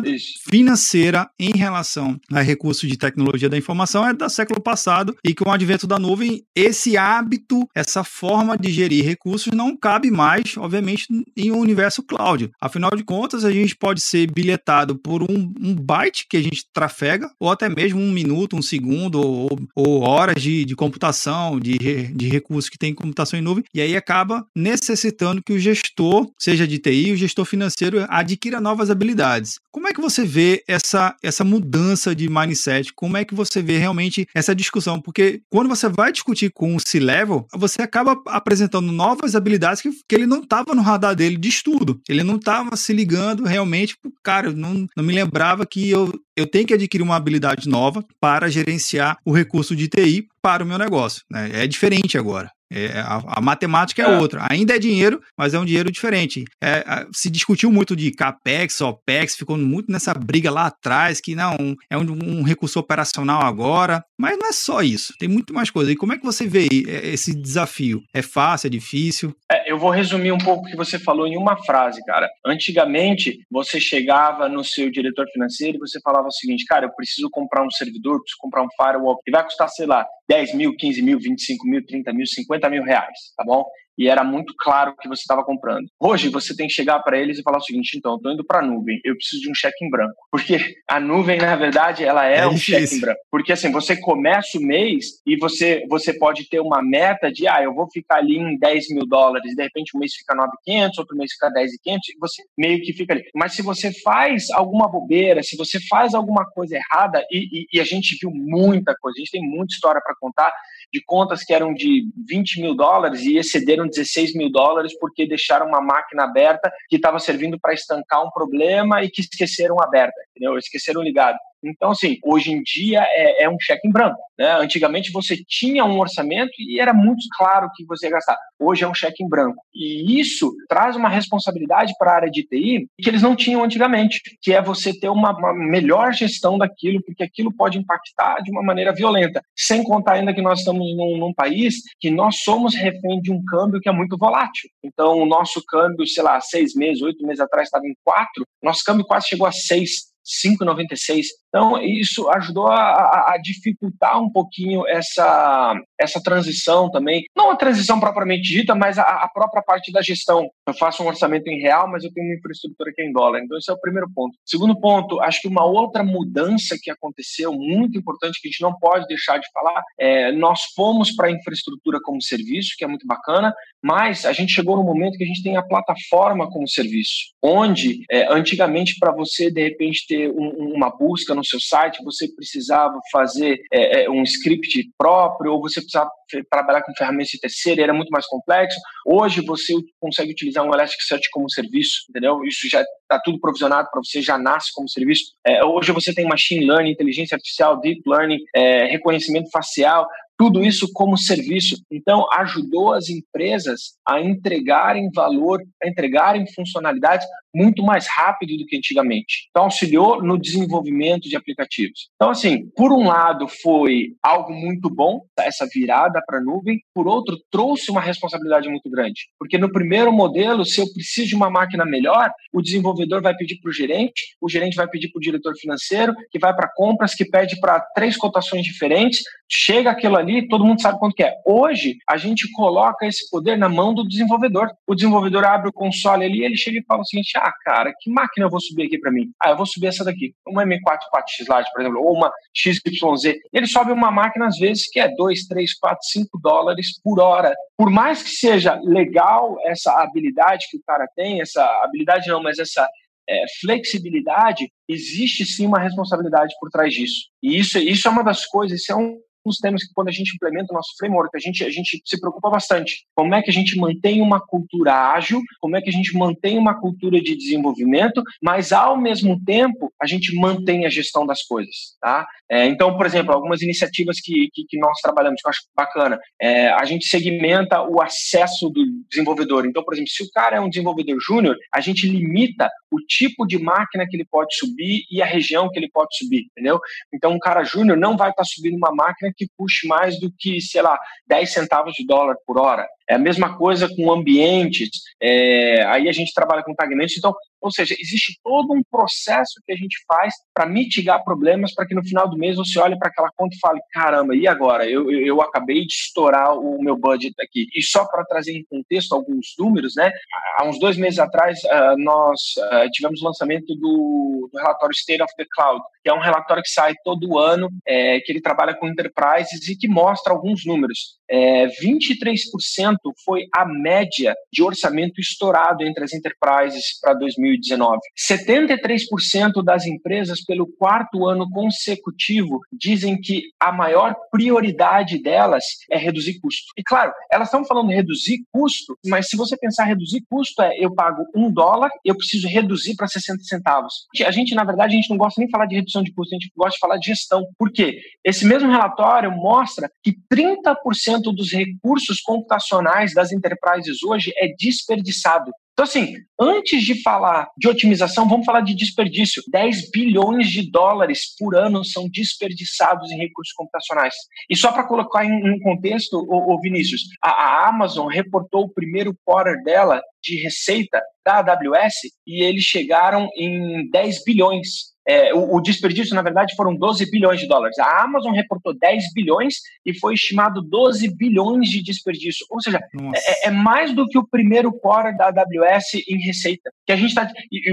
financeira 0.50 1.30
em 1.40 1.52
relação 1.56 2.20
a 2.32 2.42
recursos 2.42 2.90
de 2.90 2.98
tecnologia 2.98 3.50
da 3.50 3.58
informação 3.58 4.08
é 4.08 4.14
do 4.14 4.30
século 4.30 4.62
passado 4.62 5.16
e 5.24 5.34
com 5.34 5.50
o 5.50 5.52
advento 5.52 5.86
da 5.86 6.00
nuvem, 6.00 6.44
esse 6.56 6.98
hábito, 6.98 7.68
essa 7.76 8.04
forma 8.04 8.58
de 8.58 8.72
gerir 8.72 9.04
recursos 9.04 9.54
não 9.54 9.76
cabe 9.76 10.10
mais, 10.10 10.56
obviamente, 10.58 11.08
em 11.36 11.52
um 11.52 11.60
universo 11.60 12.04
cloud. 12.04 12.52
Afinal 12.60 12.92
de 12.96 13.04
contas, 13.04 13.44
a 13.46 13.52
gente 13.52 13.76
pode 13.76 14.02
ser 14.02 14.32
bilhetado 14.32 14.96
por 14.96 15.24
um, 15.24 15.54
um 15.60 15.76
byte 15.76 16.26
que 16.30 16.38
a 16.38 16.42
gente 16.42 16.66
trafega, 16.74 17.30
ou 17.40 17.50
até 17.50 17.70
mesmo 17.70 18.00
um 18.00 18.12
minuto, 18.12 18.56
um 18.56 18.62
segundo, 18.62 18.83
ou, 19.20 19.50
ou 19.76 20.02
horas 20.02 20.42
de, 20.42 20.66
de 20.66 20.76
computação, 20.76 21.60
de, 21.60 21.78
de 21.78 22.30
recursos 22.30 22.70
que 22.70 22.78
tem 22.78 22.94
computação 22.94 23.40
em 23.40 23.42
nuvem, 23.42 23.64
e 23.74 23.82
aí 23.82 23.96
acaba 23.96 24.46
necessitando 24.56 25.42
que 25.42 25.54
o 25.54 25.60
gestor, 25.60 26.30
seja 26.40 26.68
de 26.68 26.80
TI, 26.80 27.12
o 27.12 27.18
gestor 27.18 27.46
financeiro, 27.46 28.06
adquira 28.10 28.60
novas 28.60 28.90
habilidades. 28.90 29.60
Como 29.72 29.88
é 29.88 29.94
que 29.94 30.02
você 30.02 30.24
vê 30.26 30.64
essa, 30.68 31.16
essa 31.24 31.44
mudança 31.44 32.16
de 32.16 32.30
mindset? 32.30 32.94
Como 32.94 33.18
é 33.18 33.26
que 33.26 33.34
você 33.34 33.62
vê 33.62 33.78
realmente 33.78 34.28
essa 34.34 34.54
discussão? 34.54 35.02
Porque 35.02 35.42
quando 35.50 35.68
você 35.68 35.90
vai 35.90 36.12
discutir 36.12 36.52
com 36.52 36.76
o 36.76 36.80
C-Level, 36.80 37.48
você 37.56 37.82
acaba 37.82 38.22
apresentando 38.28 38.92
novas 38.92 39.36
habilidades 39.36 39.82
que, 39.82 39.90
que 40.08 40.16
ele 40.16 40.26
não 40.26 40.42
estava 40.42 40.76
no 40.76 40.82
radar 40.82 41.16
dele 41.16 41.38
de 41.38 41.50
estudo. 41.50 42.00
Ele 42.08 42.24
não 42.24 42.36
estava 42.36 42.76
se 42.76 42.94
ligando 42.94 43.44
realmente, 43.44 43.98
cara, 44.24 44.52
não, 44.52 44.88
não 44.96 45.04
me 45.04 45.14
lembrava 45.14 45.66
que 45.66 45.90
eu, 45.90 46.12
eu 46.36 46.48
tenho 46.48 46.66
que 46.66 46.74
adquirir 46.74 47.04
uma 47.04 47.16
habilidade 47.16 47.68
nova 47.70 48.04
para 48.20 48.50
gerenciar 48.50 49.18
o 49.24 49.32
recurso 49.32 49.76
de 49.76 49.88
TI 49.88 50.28
para 50.44 50.64
o 50.64 50.68
meu 50.68 50.78
negócio. 50.78 51.24
Né? 51.32 51.64
É 51.64 51.68
diferente 51.68 52.18
agora. 52.18 52.52
É, 52.74 53.00
a, 53.00 53.38
a, 53.38 53.42
matemática 53.42 54.02
é, 54.02 54.06
é, 54.06 54.18
outra. 54.18 54.48
Ainda 54.50 54.76
é 54.76 54.80
dinheiro, 54.80 55.22
mas 55.38 55.54
é 55.54 55.60
um 55.60 55.66
dinheiro 55.66 55.92
diferente. 55.92 56.44
É, 56.62 57.06
se 57.14 57.30
discutiu 57.30 57.72
muito 57.72 57.96
de 57.96 58.12
CAPEX, 58.12 58.82
OPEX, 58.82 59.36
ficou 59.36 59.56
muito 59.58 59.92
nessa 59.92 60.12
briga 60.14 60.50
lá 60.50 60.66
atrás, 60.66 61.22
que 61.22 61.36
não, 61.36 61.56
é 61.88 61.96
um, 61.96 62.02
um, 62.02 62.42
recurso 62.42 62.80
operacional 62.80 63.44
agora. 63.44 64.04
Mas 64.20 64.38
não 64.40 64.48
é 64.48 64.52
só 64.52 64.82
isso, 64.82 65.14
tem 65.20 65.30
muito 65.30 65.54
mais 65.54 65.70
coisa. 65.70 65.92
E 65.92 65.96
como 65.96 66.14
é 66.14 66.18
que 66.18 66.26
você 66.26 66.48
vê 66.48 66.68
esse 66.72 67.40
desafio? 67.40 68.02
É 68.14 68.24
fácil, 68.24 68.68
é 68.68 68.70
difícil? 68.72 69.36
É, 69.52 69.72
eu 69.72 69.78
vou 69.78 69.92
resumir 69.92 70.32
um 70.32 70.38
pouco 70.38 70.66
o 70.66 70.72
que 70.72 70.76
você 70.76 70.98
falou 70.98 71.28
em 71.28 71.38
uma 71.38 71.56
frase, 71.64 72.04
cara. 72.06 72.28
Antigamente, 72.46 73.38
você 73.52 73.80
chegava 73.80 74.50
no 74.50 74.64
seu 74.64 74.90
diretor 74.90 75.28
financeiro 75.32 75.78
e 75.78 75.80
você 75.80 76.00
falava 76.02 76.28
o 76.28 76.32
seguinte, 76.32 76.66
cara, 76.66 76.88
eu 76.88 76.96
preciso 76.96 77.30
comprar 77.30 77.64
um 77.64 77.72
servidor, 77.72 78.20
preciso 78.22 78.40
comprar 78.40 78.64
um 78.64 78.68
firewall, 78.76 79.20
e 79.28 79.32
vai 79.32 79.44
custar, 79.44 79.70
sei 79.70 79.86
lá, 79.86 80.06
10 80.30 80.56
mil, 80.56 80.76
15 80.76 81.02
mil, 81.02 81.20
25 81.20 81.66
mil, 81.66 81.86
30 81.86 82.14
mil, 82.14 82.26
50 82.26 82.70
mil 82.70 82.84
reais, 82.84 83.34
tá 83.36 83.44
bom? 83.44 83.66
E 83.98 84.08
era 84.08 84.24
muito 84.24 84.54
claro 84.58 84.92
o 84.92 84.96
que 84.96 85.08
você 85.08 85.22
estava 85.22 85.44
comprando. 85.44 85.86
Hoje 86.00 86.30
você 86.30 86.56
tem 86.56 86.68
que 86.68 86.74
chegar 86.74 87.00
para 87.00 87.18
eles 87.18 87.40
e 87.40 87.44
falar 87.44 87.58
o 87.58 87.64
seguinte: 87.64 87.98
então, 87.98 88.16
estou 88.16 88.32
indo 88.32 88.46
para 88.46 88.60
a 88.60 88.66
nuvem, 88.66 89.00
eu 89.04 89.16
preciso 89.16 89.42
de 89.42 89.50
um 89.50 89.56
cheque 89.56 89.86
em 89.86 89.90
branco. 89.90 90.16
Porque 90.32 90.58
a 90.88 91.00
nuvem, 91.00 91.38
na 91.38 91.56
verdade, 91.56 92.04
ela 92.04 92.28
é, 92.28 92.40
é 92.40 92.48
um 92.48 92.58
cheque 92.58 92.96
em 92.96 93.00
branco. 93.00 93.20
Porque 93.30 93.54
assim, 93.54 93.72
você 93.72 94.00
começa 94.00 94.58
o 94.58 94.62
mês 94.62 95.06
e 95.26 95.38
você, 95.38 95.84
você 95.90 96.18
pode 96.18 96.48
ter 96.50 96.60
uma 96.60 96.82
meta 96.82 97.32
de, 97.32 97.48
ah, 97.48 97.62
eu 97.62 97.74
vou 97.74 97.88
ficar 97.92 98.18
ali 98.18 98.38
em 98.38 98.58
10 98.58 98.90
mil 98.90 99.06
dólares, 99.06 99.56
de 99.56 99.62
repente 99.62 99.96
um 99.96 100.00
mês 100.00 100.14
fica 100.14 100.36
9,500, 100.36 100.98
outro 100.98 101.18
mês 101.18 101.32
fica 101.34 101.50
10,500, 101.50 102.10
e 102.10 102.20
você 102.20 102.44
meio 102.58 102.82
que 102.82 102.94
fica 102.94 103.14
ali. 103.14 103.24
Mas 103.36 103.54
se 103.54 103.62
você 103.62 103.92
faz 104.02 104.50
alguma 104.52 104.90
bobeira, 104.90 105.44
se 105.44 105.56
você 105.56 105.80
faz 105.88 106.14
alguma 106.14 106.46
coisa 106.52 106.76
errada, 106.76 107.24
e, 107.32 107.62
e, 107.62 107.66
e 107.74 107.80
a 107.80 107.84
gente 107.84 108.18
viu 108.20 108.32
muita 108.32 108.96
coisa, 109.00 109.18
a 109.18 109.20
gente 109.20 109.32
tem 109.32 109.42
muita 109.42 109.74
história 109.74 110.02
para 110.04 110.16
contar 110.20 110.52
de 110.92 111.02
contas 111.06 111.44
que 111.44 111.54
eram 111.54 111.74
de 111.74 112.04
20 112.28 112.62
mil 112.62 112.76
dólares 112.76 113.22
e 113.22 113.38
excederam 113.38 113.83
16 113.88 114.36
mil 114.36 114.52
dólares 114.52 114.98
porque 115.00 115.28
deixaram 115.28 115.68
uma 115.68 115.82
máquina 115.82 116.24
aberta 116.24 116.72
que 116.90 116.96
estava 116.96 117.20
servindo 117.20 117.60
para 117.60 117.74
estancar 117.74 118.26
um 118.26 118.32
problema 118.32 119.04
e 119.04 119.10
que 119.10 119.22
esqueceram 119.22 119.82
aberta, 119.82 120.20
entendeu? 120.32 120.58
Esqueceram 120.58 121.02
ligado. 121.02 121.38
Então, 121.64 121.92
assim, 121.92 122.18
hoje 122.24 122.52
em 122.52 122.62
dia 122.62 123.02
é, 123.02 123.44
é 123.44 123.50
um 123.50 123.58
cheque 123.60 123.88
em 123.88 123.92
branco. 123.92 124.20
Né? 124.38 124.52
Antigamente 124.60 125.12
você 125.12 125.38
tinha 125.48 125.86
um 125.86 126.00
orçamento 126.00 126.52
e 126.60 126.80
era 126.80 126.94
muito 126.94 127.26
claro 127.38 127.70
que 127.76 127.86
você 127.86 128.08
ia 128.08 128.14
gastar. 128.14 128.38
Hoje 128.60 128.84
é 128.84 128.88
um 128.88 128.94
cheque 128.94 129.24
em 129.24 129.30
branco. 129.30 129.62
E 129.74 130.20
isso 130.20 130.54
traz 130.68 130.96
uma 130.96 131.10
responsabilidade 131.10 131.94
para 131.98 132.12
a 132.12 132.16
área 132.16 132.32
de 132.32 132.44
TI 132.44 132.88
que 133.00 133.10
eles 133.10 133.22
não 133.22 133.36
tinham 133.36 133.64
antigamente, 133.64 134.22
que 134.42 134.54
é 134.54 134.62
você 134.62 134.98
ter 134.98 135.10
uma, 135.10 135.32
uma 135.38 135.54
melhor 135.54 136.14
gestão 136.14 136.58
daquilo, 136.58 137.02
porque 137.06 137.24
aquilo 137.24 137.54
pode 137.56 137.78
impactar 137.78 138.42
de 138.42 138.52
uma 138.52 138.64
maneira 138.64 138.94
violenta. 138.94 139.42
Sem 139.56 139.84
contar 139.84 140.14
ainda 140.14 140.34
que 140.34 140.42
nós 140.42 140.60
estamos 140.60 140.86
num, 140.96 141.18
num 141.18 141.34
país 141.34 141.76
que 142.00 142.10
nós 142.10 142.38
somos 142.44 142.76
refém 142.76 143.22
de 143.22 143.32
um 143.32 143.44
câmbio 143.46 143.80
que 143.80 143.90
é 143.90 143.92
muito 143.92 144.18
volátil. 144.18 144.70
Então, 144.84 145.18
o 145.18 145.26
nosso 145.26 145.62
câmbio, 145.68 146.06
sei 146.08 146.24
lá, 146.24 146.40
seis 146.40 146.74
meses, 146.76 147.02
oito 147.02 147.26
meses 147.26 147.40
atrás 147.40 147.68
estava 147.68 147.86
em 147.86 147.94
quatro, 148.04 148.46
nosso 148.62 148.84
câmbio 148.86 149.06
quase 149.06 149.28
chegou 149.28 149.46
a 149.46 149.52
seis 149.52 150.13
5,96. 150.24 151.26
Então, 151.50 151.80
isso 151.80 152.28
ajudou 152.32 152.68
a, 152.68 152.80
a, 152.80 153.34
a, 153.34 153.38
dificultar 153.38 154.20
um 154.20 154.30
pouquinho 154.30 154.88
essa, 154.88 155.76
essa 156.00 156.22
transição 156.22 156.90
também. 156.90 157.26
Não 157.36 157.52
a 157.52 157.56
transição 157.56 158.00
propriamente 158.00 158.42
dita, 158.42 158.74
mas 158.74 158.98
a, 158.98 159.04
a, 159.04 159.30
própria 159.32 159.62
parte 159.62 159.92
da 159.92 160.02
gestão. 160.02 160.50
Eu 160.68 160.74
faço 160.74 161.04
um 161.04 161.08
orçamento 161.08 161.48
em 161.48 161.60
real, 161.60 161.88
mas 161.88 162.04
eu 162.04 162.12
tenho 162.12 162.26
uma 162.28 162.36
infraestrutura 162.36 162.92
que 162.96 163.04
é 163.04 163.06
em 163.06 163.12
dólar. 163.12 163.40
Então, 163.40 163.58
esse 163.58 163.70
é 163.70 163.74
o 163.74 163.80
primeiro 163.80 164.10
ponto. 164.16 164.36
Segundo 164.44 164.80
ponto, 164.80 165.22
acho 165.22 165.42
que 165.42 165.48
uma 165.48 165.66
outra 165.66 166.04
mudança 166.04 166.76
que 166.82 166.90
aconteceu, 166.90 167.54
muito 167.54 168.00
importante, 168.00 168.40
que 168.42 168.48
a 168.48 168.52
gente 168.52 168.62
não 168.62 168.74
pode 168.80 169.06
deixar 169.08 169.38
de 169.38 169.48
falar, 169.54 169.84
é 170.00 170.32
nós 170.32 170.62
fomos 170.76 171.14
para 171.16 171.28
a 171.28 171.32
infraestrutura 171.32 172.00
como 172.04 172.22
serviço, 172.22 172.74
que 172.78 172.84
é 172.84 172.88
muito 172.88 173.06
bacana, 173.06 173.54
mas 173.84 174.26
a 174.26 174.34
gente 174.34 174.54
chegou 174.54 174.78
no 174.78 174.84
momento 174.84 175.18
que 175.18 175.24
a 175.24 175.28
gente 175.28 175.44
tem 175.44 175.58
a 175.58 175.64
plataforma 175.64 176.50
como 176.50 176.68
serviço, 176.68 177.34
onde 177.44 178.04
é, 178.10 178.34
antigamente, 178.34 178.96
para 179.00 179.12
você, 179.12 179.52
de 179.52 179.62
repente, 179.62 180.06
ter 180.08 180.13
um, 180.30 180.74
uma 180.76 180.90
busca 180.90 181.34
no 181.34 181.44
seu 181.44 181.60
site, 181.60 182.04
você 182.04 182.28
precisava 182.34 183.00
fazer 183.12 183.62
é, 183.72 184.04
é, 184.04 184.10
um 184.10 184.24
script 184.24 184.90
próprio, 184.98 185.54
ou 185.54 185.62
você 185.62 185.82
precisava 185.82 186.10
trabalhar 186.50 186.82
com 186.82 186.94
ferramentas 186.98 187.30
de 187.30 187.40
terceira, 187.40 187.84
era 187.84 187.94
muito 187.94 188.10
mais 188.10 188.26
complexo. 188.26 188.80
Hoje 189.06 189.42
você 189.42 189.74
consegue 190.00 190.32
utilizar 190.32 190.66
um 190.66 190.74
Elasticsearch 190.74 191.30
como 191.32 191.50
serviço, 191.50 192.06
entendeu? 192.10 192.44
Isso 192.44 192.68
já 192.70 192.82
está 192.82 193.22
tudo 193.24 193.40
provisionado 193.40 193.90
para 193.92 194.02
você, 194.04 194.22
já 194.22 194.38
nasce 194.38 194.72
como 194.74 194.90
serviço. 194.90 195.26
É, 195.46 195.64
hoje 195.64 195.92
você 195.92 196.14
tem 196.14 196.26
machine 196.26 196.66
learning, 196.66 196.92
inteligência 196.92 197.36
artificial, 197.36 197.80
deep 197.80 198.02
learning, 198.08 198.40
é, 198.56 198.86
reconhecimento 198.86 199.50
facial 199.52 200.08
tudo 200.38 200.64
isso 200.64 200.90
como 200.94 201.18
serviço. 201.18 201.78
Então, 201.92 202.26
ajudou 202.34 202.94
as 202.94 203.08
empresas 203.10 203.94
a 204.08 204.20
entregarem 204.20 205.10
valor, 205.14 205.62
a 205.82 205.88
entregarem 205.88 206.46
funcionalidades 206.54 207.26
muito 207.54 207.84
mais 207.84 208.08
rápido 208.08 208.58
do 208.58 208.66
que 208.66 208.78
antigamente. 208.78 209.48
Então, 209.50 209.64
auxiliou 209.64 210.22
no 210.22 210.40
desenvolvimento 210.40 211.30
de 211.30 211.36
aplicativos. 211.36 212.10
Então, 212.16 212.30
assim, 212.30 212.70
por 212.76 212.92
um 212.92 213.08
lado, 213.08 213.48
foi 213.48 214.14
algo 214.22 214.54
muito 214.54 214.90
bom, 214.90 215.22
essa 215.38 215.68
virada 215.74 216.22
para 216.26 216.40
a 216.40 216.42
nuvem, 216.42 216.80
por 216.94 217.08
outro, 217.08 217.38
trouxe 217.52 217.92
uma 217.92 218.02
responsabilidade 218.02 218.68
muito 218.70 218.90
grande. 218.90 219.22
Porque 219.38 219.58
no 219.58 219.72
primeiro 219.72 220.12
modelo, 220.12 220.66
se 220.66 220.82
eu 220.82 220.92
preciso 220.94 221.30
de 221.30 221.36
uma 221.36 221.50
máquina 221.50 221.86
melhor, 221.86 222.32
o 222.52 222.62
desenvolvedor 222.62 223.22
vai 223.22 223.36
pedir 223.36 223.60
para 223.60 223.70
o 223.70 223.74
gerente, 223.74 224.36
o 224.42 224.50
gerente 224.50 224.76
vai 224.76 224.88
pedir 224.88 225.10
para 225.12 225.20
o 225.20 225.22
diretor 225.22 225.54
financeiro, 225.56 226.14
que 226.32 226.40
vai 226.40 226.56
para 226.56 226.72
compras, 226.74 227.14
que 227.14 227.26
pede 227.26 227.60
para 227.60 227.80
três 227.96 228.18
cotações 228.18 228.64
diferentes, 228.64 229.22
chega 229.50 229.92
aquilo 229.92 230.18
ali, 230.18 230.48
todo 230.48 230.66
mundo 230.66 230.82
sabe 230.82 231.00
quanto 231.00 231.16
que 231.16 231.24
é. 231.24 231.34
Hoje, 231.46 231.98
a 232.10 232.18
gente 232.18 232.50
coloca 232.52 233.06
esse 233.06 233.30
poder 233.30 233.58
na 233.58 233.70
mão 233.70 233.94
do 233.94 234.08
desenvolvedor. 234.08 234.70
O 234.88 234.96
desenvolvedor 234.96 235.46
abre 235.46 235.70
o 235.70 235.74
console 235.74 236.26
ali, 236.26 236.44
ele 236.44 236.58
chega 236.58 236.80
e 236.80 236.86
fala 236.86 237.02
o 237.02 237.06
seguinte: 237.06 237.38
ah, 237.44 237.54
cara, 237.64 237.94
que 238.00 238.10
máquina 238.10 238.46
eu 238.46 238.50
vou 238.50 238.62
subir 238.62 238.86
aqui 238.86 238.98
para 238.98 239.12
mim? 239.12 239.30
Ah, 239.42 239.50
eu 239.50 239.58
vou 239.58 239.66
subir 239.66 239.88
essa 239.88 240.06
daqui, 240.06 240.34
uma 240.48 240.64
M4 240.64 240.80
4X 241.14 241.40
Lite, 241.40 241.72
por 241.74 241.82
exemplo, 241.82 242.02
ou 242.02 242.16
uma 242.16 242.32
XYZ. 242.56 243.36
Ele 243.52 243.68
sobe 243.68 243.92
uma 243.92 244.10
máquina, 244.10 244.48
às 244.48 244.58
vezes, 244.58 244.90
que 244.90 245.00
é 245.00 245.14
2, 245.14 245.48
3, 245.48 245.78
4, 245.78 245.98
5 246.02 246.40
dólares 246.40 246.88
por 247.04 247.20
hora. 247.20 247.54
Por 247.78 247.90
mais 247.90 248.24
que 248.24 248.30
seja 248.30 248.80
legal 248.84 249.58
essa 249.66 249.92
habilidade 250.02 250.68
que 250.72 250.78
o 250.78 250.84
cara 250.88 251.06
tem, 251.16 251.42
essa 251.42 251.64
habilidade 251.84 252.30
não, 252.30 252.42
mas 252.42 252.60
essa 252.60 252.88
é, 253.30 253.44
flexibilidade, 253.62 254.72
existe 254.88 255.46
sim 255.46 255.66
uma 255.66 255.80
responsabilidade 255.80 256.54
por 256.60 256.70
trás 256.70 256.94
disso. 256.94 257.26
E 257.42 257.60
isso, 257.60 257.78
isso 257.78 258.08
é 258.08 258.12
uma 258.12 258.24
das 258.24 258.46
coisas, 258.46 258.82
isso 258.82 258.92
é 258.92 258.96
um 258.96 259.18
dos 259.46 259.58
temas 259.58 259.84
que 259.84 259.94
quando 259.94 260.10
a 260.10 260.12
gente 260.12 260.34
implementa 260.36 260.72
o 260.72 260.76
nosso 260.76 260.96
framework, 260.98 261.36
a 261.36 261.40
gente, 261.40 261.64
a 261.64 261.70
gente 261.70 262.02
se 262.06 262.20
preocupa 262.20 262.50
bastante. 262.50 263.06
Como 263.16 263.34
é 263.36 263.42
que 263.42 263.50
a 263.50 263.54
gente 263.54 263.78
mantém 263.78 264.22
uma 264.22 264.40
cultura 264.40 265.14
ágil, 265.14 265.42
como 265.60 265.76
é 265.76 265.82
que 265.82 265.90
a 265.90 265.94
gente 265.94 266.18
mantém 266.18 266.58
uma 266.58 266.80
cultura 266.80 267.22
de 267.22 267.36
desenvolvimento, 267.36 268.24
mas 268.42 268.72
ao 268.72 269.00
mesmo 269.00 269.40
tempo 269.44 269.92
a 270.02 270.06
gente 270.06 270.36
mantém 270.36 270.86
a 270.86 270.90
gestão 270.90 271.26
das 271.26 271.44
coisas, 271.44 271.96
tá? 272.02 272.26
É, 272.50 272.66
então, 272.66 272.96
por 272.96 273.06
exemplo, 273.06 273.34
algumas 273.34 273.62
iniciativas 273.62 274.20
que, 274.22 274.50
que, 274.54 274.64
que, 274.68 274.78
nós 274.78 275.00
trabalhamos, 275.02 275.42
que 275.42 275.48
eu 275.48 275.50
acho 275.50 275.62
bacana, 275.76 276.20
é, 276.42 276.70
a 276.70 276.86
gente 276.86 277.08
segmenta 277.08 277.82
o 277.82 278.02
acesso 278.02 278.70
do 278.70 278.84
desenvolvedor. 279.10 279.66
Então, 279.66 279.84
por 279.84 279.94
exemplo, 279.94 280.12
se 280.12 280.24
o 280.24 280.30
cara 280.32 280.58
é 280.58 280.60
um 280.60 280.70
desenvolvedor 280.70 281.18
júnior, 281.20 281.58
a 281.74 281.82
gente 281.82 282.08
limita 282.08 282.70
o 282.92 282.98
tipo 283.08 283.46
de 283.48 283.58
máquina 283.58 284.06
que 284.08 284.16
ele 284.16 284.26
pode 284.30 284.56
subir 284.56 285.04
e 285.10 285.22
a 285.22 285.26
região 285.26 285.70
que 285.70 285.80
ele 285.80 285.90
pode 285.92 286.16
subir, 286.16 286.46
entendeu? 286.52 286.80
Então, 287.14 287.32
um 287.32 287.40
cara 287.40 287.64
júnior 287.64 287.98
não 287.98 288.16
vai 288.16 288.30
estar 288.30 288.44
subindo 288.44 288.78
uma 288.78 288.94
máquina 288.94 289.33
que 289.36 289.48
puxe 289.58 289.88
mais 289.88 290.20
do 290.20 290.32
que, 290.38 290.62
sei 290.62 290.82
lá, 290.82 290.98
10 291.28 291.52
centavos 291.52 291.94
de 291.94 292.06
dólar 292.06 292.36
por 292.46 292.60
hora. 292.60 292.88
É 293.10 293.16
a 293.16 293.20
mesma 293.20 293.58
coisa 293.58 293.88
com 293.96 294.12
ambientes, 294.12 294.90
é, 295.22 295.84
aí 295.86 296.08
a 296.08 296.12
gente 296.12 296.34
trabalha 296.34 296.64
com 296.64 296.74
tagmentos. 296.74 297.18
Então, 297.18 297.34
ou 297.64 297.72
seja, 297.72 297.96
existe 297.98 298.40
todo 298.44 298.74
um 298.74 298.82
processo 298.92 299.62
que 299.66 299.72
a 299.72 299.76
gente 299.76 299.98
faz 300.06 300.34
para 300.54 300.66
mitigar 300.66 301.24
problemas, 301.24 301.74
para 301.74 301.88
que 301.88 301.96
no 301.96 302.04
final 302.04 302.30
do 302.30 302.38
mês 302.38 302.58
você 302.58 302.78
olhe 302.78 302.98
para 303.00 303.08
aquela 303.10 303.30
conta 303.38 303.56
e 303.56 303.60
fale: 303.60 303.80
caramba, 303.92 304.36
e 304.36 304.48
agora? 304.48 304.86
Eu, 304.90 305.10
eu, 305.10 305.26
eu 305.26 305.42
acabei 305.42 305.86
de 305.86 305.94
estourar 305.94 306.58
o 306.58 306.82
meu 306.82 306.98
budget 306.98 307.34
aqui. 307.42 307.68
E 307.74 307.82
só 307.82 308.06
para 308.06 308.26
trazer 308.26 308.52
em 308.52 308.66
contexto 308.66 309.14
alguns 309.14 309.54
números, 309.58 309.94
né? 309.96 310.12
Há 310.58 310.66
uns 310.66 310.78
dois 310.80 310.98
meses 310.98 311.20
atrás, 311.20 311.60
uh, 311.64 311.98
nós 311.98 312.40
uh, 312.58 312.90
tivemos 312.92 313.22
o 313.22 313.26
lançamento 313.26 313.74
do, 313.76 314.50
do, 314.52 314.60
relatório 314.60 314.94
State 314.94 315.24
of 315.24 315.34
the 315.38 315.46
Cloud, 315.50 315.82
que 316.04 316.10
é 316.10 316.14
um 316.14 316.20
relatório 316.20 316.64
que 316.64 316.70
sai 316.70 316.94
todo 317.04 317.40
ano, 317.40 317.70
é, 317.88 318.20
que 318.20 318.32
ele 318.32 318.42
trabalha 318.42 318.76
com 318.76 318.88
enterprises 318.88 319.68
e 319.70 319.78
que 319.78 319.88
mostra 319.88 320.34
alguns 320.34 320.66
números. 320.66 321.18
É, 321.34 321.66
23% 321.66 322.96
foi 323.26 323.48
a 323.56 323.66
média 323.66 324.36
de 324.52 324.62
orçamento 324.62 325.20
estourado 325.20 325.84
entre 325.84 326.04
as 326.04 326.14
enterprises 326.14 327.00
para 327.02 327.16
2019. 327.16 327.98
73% 328.30 329.64
das 329.64 329.88
empresas, 329.88 330.44
pelo 330.46 330.68
quarto 330.78 331.28
ano 331.28 331.50
consecutivo, 331.50 332.60
dizem 332.72 333.20
que 333.20 333.42
a 333.60 333.72
maior 333.72 334.16
prioridade 334.32 335.20
delas 335.24 335.64
é 335.90 335.98
reduzir 335.98 336.40
custo. 336.40 336.72
E 336.78 336.84
claro, 336.84 337.12
elas 337.32 337.48
estão 337.48 337.66
falando 337.66 337.90
reduzir 337.90 338.44
custo, 338.52 338.96
mas 339.08 339.28
se 339.28 339.36
você 339.36 339.58
pensar 339.58 339.86
reduzir 339.86 340.24
custo, 340.30 340.62
é 340.62 340.78
eu 340.78 340.94
pago 340.94 341.24
um 341.36 341.52
dólar, 341.52 341.90
eu 342.06 342.16
preciso 342.16 342.48
reduzir 342.48 342.96
para 342.96 343.08
60 343.08 343.44
centavos. 343.44 343.94
A 344.24 344.32
gente, 344.32 344.54
na 344.54 344.64
verdade, 344.64 344.94
a 344.94 344.96
gente 344.96 345.10
não 345.10 345.18
gosta 345.18 345.40
nem 345.40 345.48
de 345.48 345.52
falar 345.52 345.66
de 345.66 345.76
redução 345.76 346.04
de 346.04 346.14
custo, 346.14 346.36
a 346.36 346.38
gente 346.38 346.52
gosta 346.56 346.76
de 346.76 346.80
falar 346.80 346.98
de 346.98 347.08
gestão. 347.08 347.44
Por 347.58 347.72
quê? 347.72 348.00
Esse 348.24 348.46
mesmo 348.46 348.70
relatório 348.70 349.32
mostra 349.32 349.90
que 350.04 350.14
30% 350.32 351.23
dos 351.32 351.52
recursos 351.52 352.20
computacionais 352.22 353.14
das 353.14 353.32
enterprises 353.32 354.04
hoje 354.04 354.34
é 354.36 354.48
desperdiçado. 354.58 355.52
Então, 355.74 355.86
assim, 355.86 356.14
antes 356.40 356.84
de 356.84 357.02
falar 357.02 357.48
de 357.58 357.68
otimização, 357.68 358.30
vamos 358.30 358.46
falar 358.46 358.62
de 358.62 358.76
desperdício. 358.76 359.42
10 359.52 359.90
bilhões 359.90 360.48
de 360.48 360.70
dólares 360.70 361.36
por 361.38 361.56
ano 361.56 361.84
são 361.84 362.08
desperdiçados 362.08 363.10
em 363.10 363.18
recursos 363.18 363.54
computacionais. 363.54 364.14
E 364.48 364.56
só 364.56 364.72
para 364.72 364.88
colocar 364.88 365.26
em 365.26 365.32
um 365.32 365.60
contexto, 365.60 366.16
ô 366.30 366.60
Vinícius, 366.62 367.02
a, 367.24 367.30
a, 367.30 367.70
Amazon 367.70 368.08
reportou 368.08 368.66
o 368.66 368.74
primeiro 368.74 369.18
quarter 369.26 369.64
dela 369.64 370.00
de 370.22 370.40
receita 370.44 371.02
da 371.26 371.40
AWS 371.40 371.96
e 372.28 372.44
eles 372.44 372.64
chegaram 372.64 373.28
em 373.36 373.90
10 373.90 374.24
bilhões 374.24 374.93
é, 375.08 375.34
o, 375.34 375.56
o, 375.56 375.62
desperdício, 375.62 376.16
na 376.16 376.22
verdade, 376.22 376.56
foram 376.56 376.76
12 376.76 377.10
bilhões 377.10 377.40
de 377.40 377.48
dólares. 377.48 377.78
A 377.80 378.04
Amazon 378.04 378.34
reportou 378.34 378.74
10 378.78 379.14
bilhões 379.14 379.56
e 379.86 379.98
foi 379.98 380.14
estimado 380.14 380.62
12 380.62 381.16
bilhões 381.16 381.70
de 381.70 381.84
desperdício. 381.84 382.46
Ou 382.50 382.62
seja, 382.62 382.80
é, 383.14 383.48
é, 383.48 383.52
mais 383.52 383.94
do 383.94 384.08
que 384.08 384.18
o 384.18 384.28
primeiro 384.28 384.72
core 384.72 385.16
da 385.18 385.28
AWS 385.28 385.96
em 386.08 386.18
receita. 386.26 386.72
Que 386.86 386.94
a 386.94 386.96
gente 386.96 387.14
tá, 387.14 387.30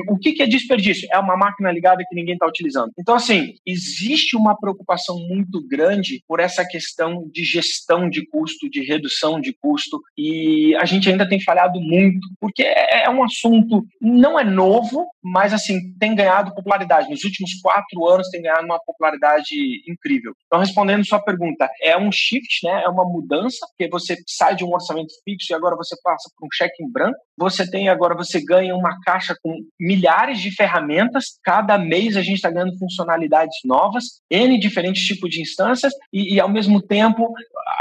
o 0.09 0.19
que, 0.19 0.33
que 0.33 0.43
é 0.43 0.47
desperdício? 0.47 1.09
É 1.13 1.19
uma 1.19 1.37
máquina 1.37 1.71
ligada 1.71 2.05
que 2.09 2.15
ninguém 2.15 2.35
está 2.35 2.47
utilizando. 2.47 2.91
Então, 2.99 3.15
assim, 3.15 3.55
existe 3.67 4.37
uma 4.37 4.57
preocupação 4.57 5.17
muito 5.29 5.67
grande 5.67 6.23
por 6.27 6.41
essa 6.41 6.65
questão 6.65 7.29
de 7.33 7.45
gestão 7.45 8.09
de 8.09 8.27
custo, 8.27 8.69
de 8.69 8.83
redução 8.83 9.41
de 9.41 9.55
custo, 9.61 10.01
e 10.17 10.75
a 10.77 10.85
gente 10.85 11.09
ainda 11.09 11.29
tem 11.29 11.41
falhado 11.41 11.81
muito, 11.81 12.27
porque 12.41 12.63
é, 12.63 13.05
é 13.05 13.11
um 13.11 13.23
assunto, 13.23 13.85
não 14.01 14.39
é 14.39 14.45
novo, 14.45 15.07
mas, 15.23 15.53
assim, 15.53 15.79
tem 15.99 16.15
ganhado 16.15 16.55
popularidade 16.55 17.09
nos 17.21 17.25
últimos 17.25 17.61
quatro 17.61 18.07
anos 18.09 18.29
tem 18.31 18.43
ganhado 18.43 18.65
uma 18.65 18.81
popularidade 18.81 19.55
incrível. 19.87 20.33
Então, 20.47 20.59
respondendo 20.59 21.07
sua 21.07 21.21
pergunta, 21.21 21.69
é 21.83 21.97
um 21.97 22.11
shift, 22.11 22.65
né? 22.65 22.83
É 22.85 22.89
uma 22.89 23.05
mudança, 23.05 23.67
porque 23.69 23.91
você 23.91 24.17
sai 24.27 24.57
de 24.57 24.65
um 24.65 24.73
orçamento 24.73 25.13
fixo 25.25 25.53
e 25.53 25.55
agora 25.55 25.77
você 25.77 25.95
passa 26.03 26.31
por 26.37 26.47
um 26.47 26.51
cheque 26.53 26.83
em 26.83 26.91
branco. 26.91 27.19
Você 27.39 27.69
tem 27.69 27.89
agora, 27.89 28.15
você 28.15 28.43
ganha 28.45 28.75
uma 28.75 28.99
caixa 29.05 29.35
com 29.43 29.55
milhares 29.79 30.41
de 30.41 30.55
ferramentas. 30.55 31.39
Cada 31.43 31.79
mês 31.79 32.17
a 32.17 32.23
gente 32.23 32.37
está 32.37 32.51
ganhando 32.51 32.79
funcionalidades 32.79 33.57
novas, 33.65 34.21
N 34.31 34.59
diferentes 34.59 35.03
tipos 35.05 35.31
de 35.31 35.41
instâncias, 35.41 35.93
e, 36.13 36.35
e, 36.35 36.41
ao 36.41 36.49
mesmo 36.49 36.81
tempo 36.81 37.33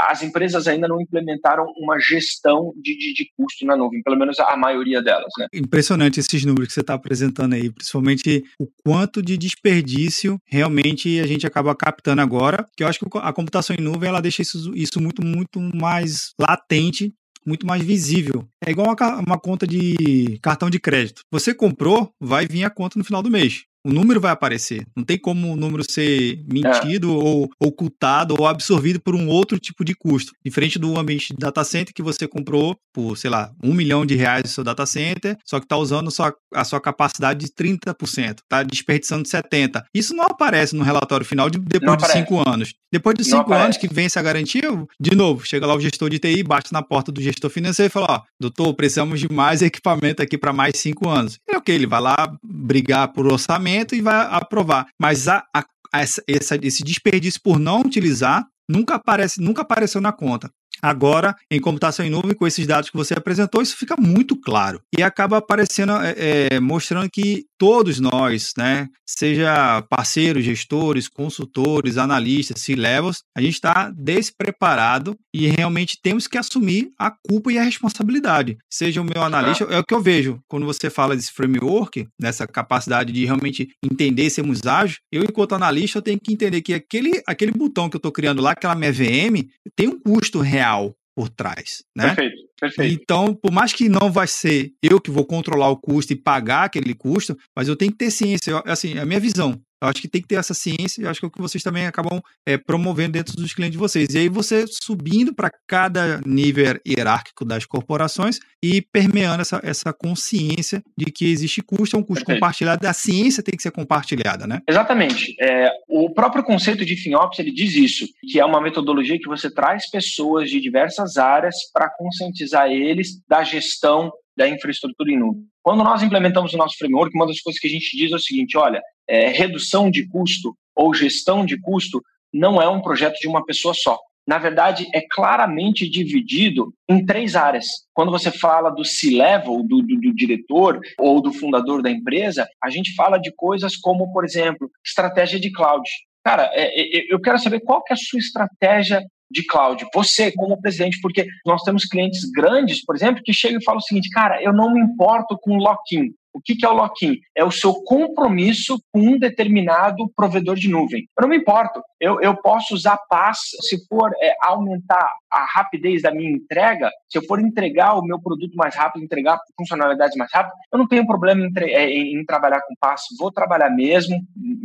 as 0.08 0.22
empresas 0.22 0.66
ainda 0.66 0.88
não 0.88 1.00
implementaram 1.00 1.66
uma 1.76 1.98
gestão 1.98 2.72
de, 2.76 2.96
de, 2.96 3.14
de 3.14 3.30
custo 3.36 3.64
na 3.66 3.76
nuvem, 3.76 4.02
pelo 4.02 4.16
menos 4.16 4.38
a, 4.40 4.56
maioria 4.56 5.02
delas. 5.02 5.30
Né? 5.38 5.46
Impressionante 5.52 6.20
esses 6.20 6.44
números 6.44 6.68
que 6.68 6.74
você 6.74 6.80
está 6.80 6.94
apresentando 6.94 7.54
aí, 7.54 7.70
principalmente 7.70 8.44
o 8.58 8.66
quanto 8.84 9.22
de 9.22 9.29
de 9.30 9.38
desperdício 9.38 10.38
realmente 10.46 11.20
a 11.20 11.26
gente 11.26 11.46
acaba 11.46 11.74
captando 11.74 12.20
agora, 12.20 12.66
que 12.76 12.82
eu 12.82 12.88
acho 12.88 12.98
que 12.98 13.06
a 13.18 13.32
computação 13.32 13.76
em 13.78 13.82
nuvem 13.82 14.08
ela 14.08 14.20
deixa 14.20 14.42
isso, 14.42 14.72
isso 14.74 15.00
muito, 15.00 15.24
muito 15.24 15.60
mais 15.60 16.32
latente 16.38 17.12
muito 17.46 17.66
mais 17.66 17.82
visível. 17.82 18.46
É 18.64 18.70
igual 18.70 18.88
uma, 18.88 19.16
uma, 19.26 19.38
conta 19.38 19.66
de 19.66 20.38
cartão 20.42 20.68
de 20.68 20.78
crédito. 20.78 21.22
Você 21.30 21.54
comprou, 21.54 22.12
vai 22.20 22.46
vir 22.46 22.64
a 22.64 22.70
conta 22.70 22.98
no 22.98 23.04
final 23.04 23.22
do 23.22 23.30
mês 23.30 23.64
o 23.84 23.92
número 23.92 24.20
vai 24.20 24.30
aparecer. 24.30 24.86
Não 24.96 25.04
tem 25.04 25.18
como 25.18 25.52
o 25.52 25.56
número 25.56 25.84
ser 25.88 26.44
mentido 26.50 27.10
é. 27.10 27.14
ou 27.14 27.50
ocultado 27.58 28.34
ou 28.38 28.46
absorvido 28.46 29.00
por 29.00 29.14
um 29.14 29.28
outro 29.28 29.58
tipo 29.58 29.84
de 29.84 29.94
custo. 29.94 30.32
Diferente 30.44 30.78
do 30.78 30.98
ambiente 30.98 31.28
de 31.32 31.38
data 31.38 31.64
center 31.64 31.94
que 31.94 32.02
você 32.02 32.28
comprou 32.28 32.76
por, 32.92 33.16
sei 33.16 33.30
lá, 33.30 33.50
um 33.62 33.72
milhão 33.72 34.04
de 34.04 34.14
reais 34.14 34.42
no 34.42 34.48
seu 34.48 34.64
data 34.64 34.84
center, 34.84 35.36
só 35.44 35.58
que 35.58 35.64
está 35.64 35.76
usando 35.76 36.10
sua, 36.10 36.34
a 36.54 36.64
sua 36.64 36.80
capacidade 36.80 37.46
de 37.46 37.52
30%, 37.52 38.40
está 38.42 38.62
desperdiçando 38.62 39.24
70%. 39.28 39.82
Isso 39.94 40.14
não 40.14 40.24
aparece 40.24 40.74
no 40.74 40.82
relatório 40.82 41.24
final 41.24 41.48
de, 41.48 41.58
depois 41.58 41.98
de 41.98 42.12
cinco 42.12 42.42
anos. 42.48 42.74
Depois 42.92 43.16
de 43.16 43.24
cinco 43.24 43.52
anos 43.52 43.76
que 43.76 43.86
vence 43.86 44.18
a 44.18 44.22
garantia, 44.22 44.62
de 45.00 45.14
novo, 45.14 45.46
chega 45.46 45.66
lá 45.66 45.74
o 45.74 45.80
gestor 45.80 46.10
de 46.10 46.18
TI, 46.18 46.42
bate 46.42 46.72
na 46.72 46.82
porta 46.82 47.12
do 47.12 47.22
gestor 47.22 47.48
financeiro 47.48 47.88
e 47.88 47.92
fala: 47.92 48.06
Ó, 48.10 48.22
doutor, 48.38 48.74
precisamos 48.74 49.20
de 49.20 49.32
mais 49.32 49.62
equipamento 49.62 50.20
aqui 50.20 50.36
para 50.36 50.52
mais 50.52 50.72
cinco 50.76 51.08
anos. 51.08 51.38
É 51.48 51.56
ok, 51.56 51.72
ele 51.72 51.86
vai 51.86 52.00
lá 52.00 52.36
brigar 52.42 53.12
por 53.12 53.26
orçamento 53.26 53.69
e 53.94 54.00
vai 54.00 54.26
aprovar. 54.30 54.86
Mas 54.98 55.28
a, 55.28 55.44
a, 55.54 55.64
essa, 55.92 56.22
esse 56.28 56.82
desperdício 56.82 57.40
por 57.42 57.58
não 57.58 57.80
utilizar 57.80 58.46
nunca 58.68 58.94
aparece, 58.94 59.40
nunca 59.40 59.62
apareceu 59.62 60.00
na 60.00 60.12
conta. 60.12 60.50
Agora, 60.82 61.34
em 61.50 61.60
computação 61.60 62.04
em 62.04 62.10
nuvem, 62.10 62.34
com 62.34 62.46
esses 62.46 62.66
dados 62.66 62.90
que 62.90 62.96
você 62.96 63.14
apresentou, 63.14 63.62
isso 63.62 63.76
fica 63.76 63.96
muito 63.98 64.36
claro. 64.36 64.80
E 64.96 65.02
acaba 65.02 65.38
aparecendo, 65.38 65.92
é, 65.92 66.14
é, 66.52 66.60
mostrando 66.60 67.08
que 67.10 67.44
todos 67.58 68.00
nós, 68.00 68.52
né, 68.56 68.88
seja 69.06 69.82
parceiros, 69.82 70.44
gestores, 70.44 71.08
consultores, 71.08 71.98
analistas, 71.98 72.62
C-levels, 72.62 73.22
a 73.36 73.40
gente 73.42 73.54
está 73.54 73.90
despreparado 73.90 75.14
e 75.34 75.46
realmente 75.48 75.98
temos 76.02 76.26
que 76.26 76.38
assumir 76.38 76.90
a 76.98 77.10
culpa 77.10 77.52
e 77.52 77.58
a 77.58 77.62
responsabilidade. 77.62 78.56
Seja 78.70 79.00
o 79.00 79.04
meu 79.04 79.22
analista, 79.22 79.64
é 79.64 79.78
o 79.78 79.84
que 79.84 79.94
eu 79.94 80.00
vejo 80.00 80.40
quando 80.48 80.64
você 80.64 80.88
fala 80.88 81.14
desse 81.14 81.32
framework, 81.32 82.08
dessa 82.18 82.46
capacidade 82.46 83.12
de 83.12 83.26
realmente 83.26 83.68
entender 83.84 84.30
sermos 84.30 84.64
ágeis, 84.66 85.00
eu, 85.12 85.22
enquanto 85.22 85.54
analista, 85.54 85.98
eu 85.98 86.02
tenho 86.02 86.18
que 86.18 86.32
entender 86.32 86.62
que 86.62 86.72
aquele, 86.72 87.22
aquele 87.26 87.52
botão 87.52 87.90
que 87.90 87.96
eu 87.96 87.98
estou 87.98 88.12
criando 88.12 88.40
lá, 88.40 88.52
aquela 88.52 88.74
minha 88.74 88.92
VM, 88.92 89.46
tem 89.76 89.88
um 89.88 90.00
custo 90.00 90.40
real 90.40 90.69
por 91.14 91.28
trás, 91.28 91.82
né? 91.96 92.14
Perfeito. 92.14 92.50
Perfeito. 92.60 93.02
Então, 93.02 93.34
por 93.34 93.50
mais 93.50 93.72
que 93.72 93.88
não 93.88 94.12
vai 94.12 94.26
ser 94.26 94.70
eu 94.82 95.00
que 95.00 95.10
vou 95.10 95.24
controlar 95.24 95.70
o 95.70 95.76
custo 95.78 96.12
e 96.12 96.16
pagar 96.16 96.64
aquele 96.64 96.94
custo, 96.94 97.36
mas 97.56 97.68
eu 97.68 97.76
tenho 97.76 97.90
que 97.90 97.96
ter 97.96 98.10
ciência, 98.10 98.62
assim, 98.66 98.98
é 98.98 99.00
a 99.00 99.06
minha 99.06 99.18
visão. 99.18 99.58
Eu 99.80 99.88
acho 99.88 100.00
que 100.00 100.08
tem 100.08 100.20
que 100.20 100.28
ter 100.28 100.36
essa 100.36 100.54
ciência, 100.54 101.02
eu 101.02 101.10
acho 101.10 101.20
que 101.20 101.26
é 101.26 101.28
o 101.28 101.30
que 101.30 101.40
vocês 101.40 101.62
também 101.62 101.86
acabam 101.86 102.20
é, 102.46 102.58
promovendo 102.58 103.12
dentro 103.12 103.34
dos 103.34 103.54
clientes 103.54 103.72
de 103.72 103.78
vocês. 103.78 104.14
E 104.14 104.18
aí 104.18 104.28
você 104.28 104.66
subindo 104.66 105.34
para 105.34 105.50
cada 105.66 106.20
nível 106.26 106.78
hierárquico 106.86 107.44
das 107.44 107.64
corporações 107.64 108.38
e 108.62 108.82
permeando 108.82 109.40
essa, 109.40 109.60
essa 109.64 109.92
consciência 109.92 110.82
de 110.96 111.06
que 111.06 111.30
existe 111.30 111.62
custo, 111.62 111.96
é 111.96 111.98
um 111.98 112.02
custo 112.02 112.24
Perfeito. 112.24 112.40
compartilhado, 112.40 112.86
a 112.86 112.92
ciência 112.92 113.42
tem 113.42 113.56
que 113.56 113.62
ser 113.62 113.70
compartilhada, 113.70 114.46
né? 114.46 114.60
Exatamente. 114.68 115.34
É, 115.40 115.70
o 115.88 116.12
próprio 116.12 116.44
conceito 116.44 116.84
de 116.84 116.96
FinOps, 116.96 117.38
ele 117.38 117.52
diz 117.52 117.74
isso, 117.74 118.06
que 118.30 118.38
é 118.38 118.44
uma 118.44 118.60
metodologia 118.60 119.18
que 119.18 119.28
você 119.28 119.52
traz 119.52 119.88
pessoas 119.90 120.50
de 120.50 120.60
diversas 120.60 121.16
áreas 121.16 121.56
para 121.72 121.88
conscientizar 121.90 122.70
eles 122.70 123.20
da 123.28 123.42
gestão 123.42 124.12
da 124.36 124.48
infraestrutura 124.48 125.10
em 125.10 125.18
nuvem. 125.18 125.42
Quando 125.62 125.84
nós 125.84 126.02
implementamos 126.02 126.54
o 126.54 126.56
nosso 126.56 126.76
framework, 126.78 127.14
uma 127.14 127.26
das 127.26 127.40
coisas 127.40 127.60
que 127.60 127.68
a 127.68 127.70
gente 127.70 127.96
diz 127.96 128.12
é 128.12 128.16
o 128.16 128.20
seguinte: 128.20 128.56
olha, 128.56 128.80
é, 129.08 129.28
redução 129.28 129.90
de 129.90 130.08
custo 130.08 130.54
ou 130.74 130.94
gestão 130.94 131.44
de 131.44 131.60
custo 131.60 132.00
não 132.32 132.60
é 132.60 132.68
um 132.68 132.80
projeto 132.80 133.18
de 133.18 133.28
uma 133.28 133.44
pessoa 133.44 133.74
só. 133.74 133.98
Na 134.26 134.38
verdade, 134.38 134.86
é 134.94 135.00
claramente 135.10 135.88
dividido 135.88 136.72
em 136.88 137.04
três 137.04 137.34
áreas. 137.34 137.66
Quando 137.92 138.12
você 138.12 138.30
fala 138.30 138.70
do 138.70 138.84
C-level, 138.84 139.62
do, 139.64 139.82
do, 139.82 140.00
do, 140.00 140.14
diretor 140.14 140.78
ou 140.98 141.20
do 141.20 141.32
fundador 141.32 141.82
da 141.82 141.90
empresa, 141.90 142.46
a 142.62 142.70
gente 142.70 142.94
fala 142.94 143.18
de 143.18 143.32
coisas 143.34 143.76
como, 143.76 144.12
por 144.12 144.24
exemplo, 144.24 144.70
estratégia 144.84 145.40
de 145.40 145.50
cloud. 145.50 145.82
Cara, 146.24 146.50
é, 146.52 146.98
é, 146.98 147.12
eu 147.12 147.20
quero 147.20 147.38
saber 147.38 147.60
qual 147.60 147.82
que 147.82 147.92
é 147.92 147.94
a 147.94 147.98
sua 147.98 148.18
estratégia 148.18 149.02
de 149.30 149.46
cloud, 149.46 149.86
você 149.94 150.32
como 150.32 150.60
presidente, 150.60 151.00
porque 151.00 151.26
nós 151.46 151.62
temos 151.62 151.84
clientes 151.84 152.28
grandes, 152.30 152.84
por 152.84 152.96
exemplo, 152.96 153.22
que 153.22 153.32
chegam 153.32 153.58
e 153.60 153.64
falam 153.64 153.78
o 153.78 153.82
seguinte, 153.82 154.10
cara, 154.10 154.42
eu 154.42 154.52
não 154.52 154.72
me 154.72 154.80
importo 154.80 155.38
com 155.40 155.56
lock-in, 155.56 156.12
o 156.32 156.40
que, 156.40 156.64
é 156.64 156.68
o 156.68 156.74
lock-in? 156.74 157.18
É 157.36 157.44
o 157.44 157.50
seu 157.50 157.74
compromisso 157.82 158.80
com 158.92 159.00
um 159.00 159.18
determinado 159.18 160.10
provedor 160.14 160.54
de 160.54 160.68
nuvem. 160.68 161.08
Eu 161.18 161.22
não 161.22 161.28
me 161.28 161.36
importo. 161.36 161.82
Eu, 162.00 162.20
eu 162.20 162.36
posso 162.36 162.74
usar 162.74 162.98
PaaS 163.08 163.38
se 163.62 163.84
for 163.86 164.10
é, 164.20 164.32
aumentar 164.42 165.12
a 165.30 165.44
rapidez 165.44 166.02
da 166.02 166.12
minha 166.12 166.30
entrega, 166.30 166.90
se 167.08 167.18
eu 167.18 167.24
for 167.24 167.40
entregar 167.40 167.94
o 167.94 168.02
meu 168.02 168.20
produto 168.20 168.54
mais 168.54 168.74
rápido, 168.74 169.04
entregar 169.04 169.38
funcionalidades 169.56 170.16
mais 170.16 170.30
rápido, 170.32 170.54
eu 170.72 170.78
não 170.78 170.88
tenho 170.88 171.06
problema 171.06 171.44
em, 171.44 171.50
é, 171.64 171.90
em, 171.90 172.20
em 172.20 172.24
trabalhar 172.24 172.60
com 172.60 172.74
PaaS. 172.80 173.02
Vou 173.18 173.32
trabalhar 173.32 173.70
mesmo, 173.70 174.16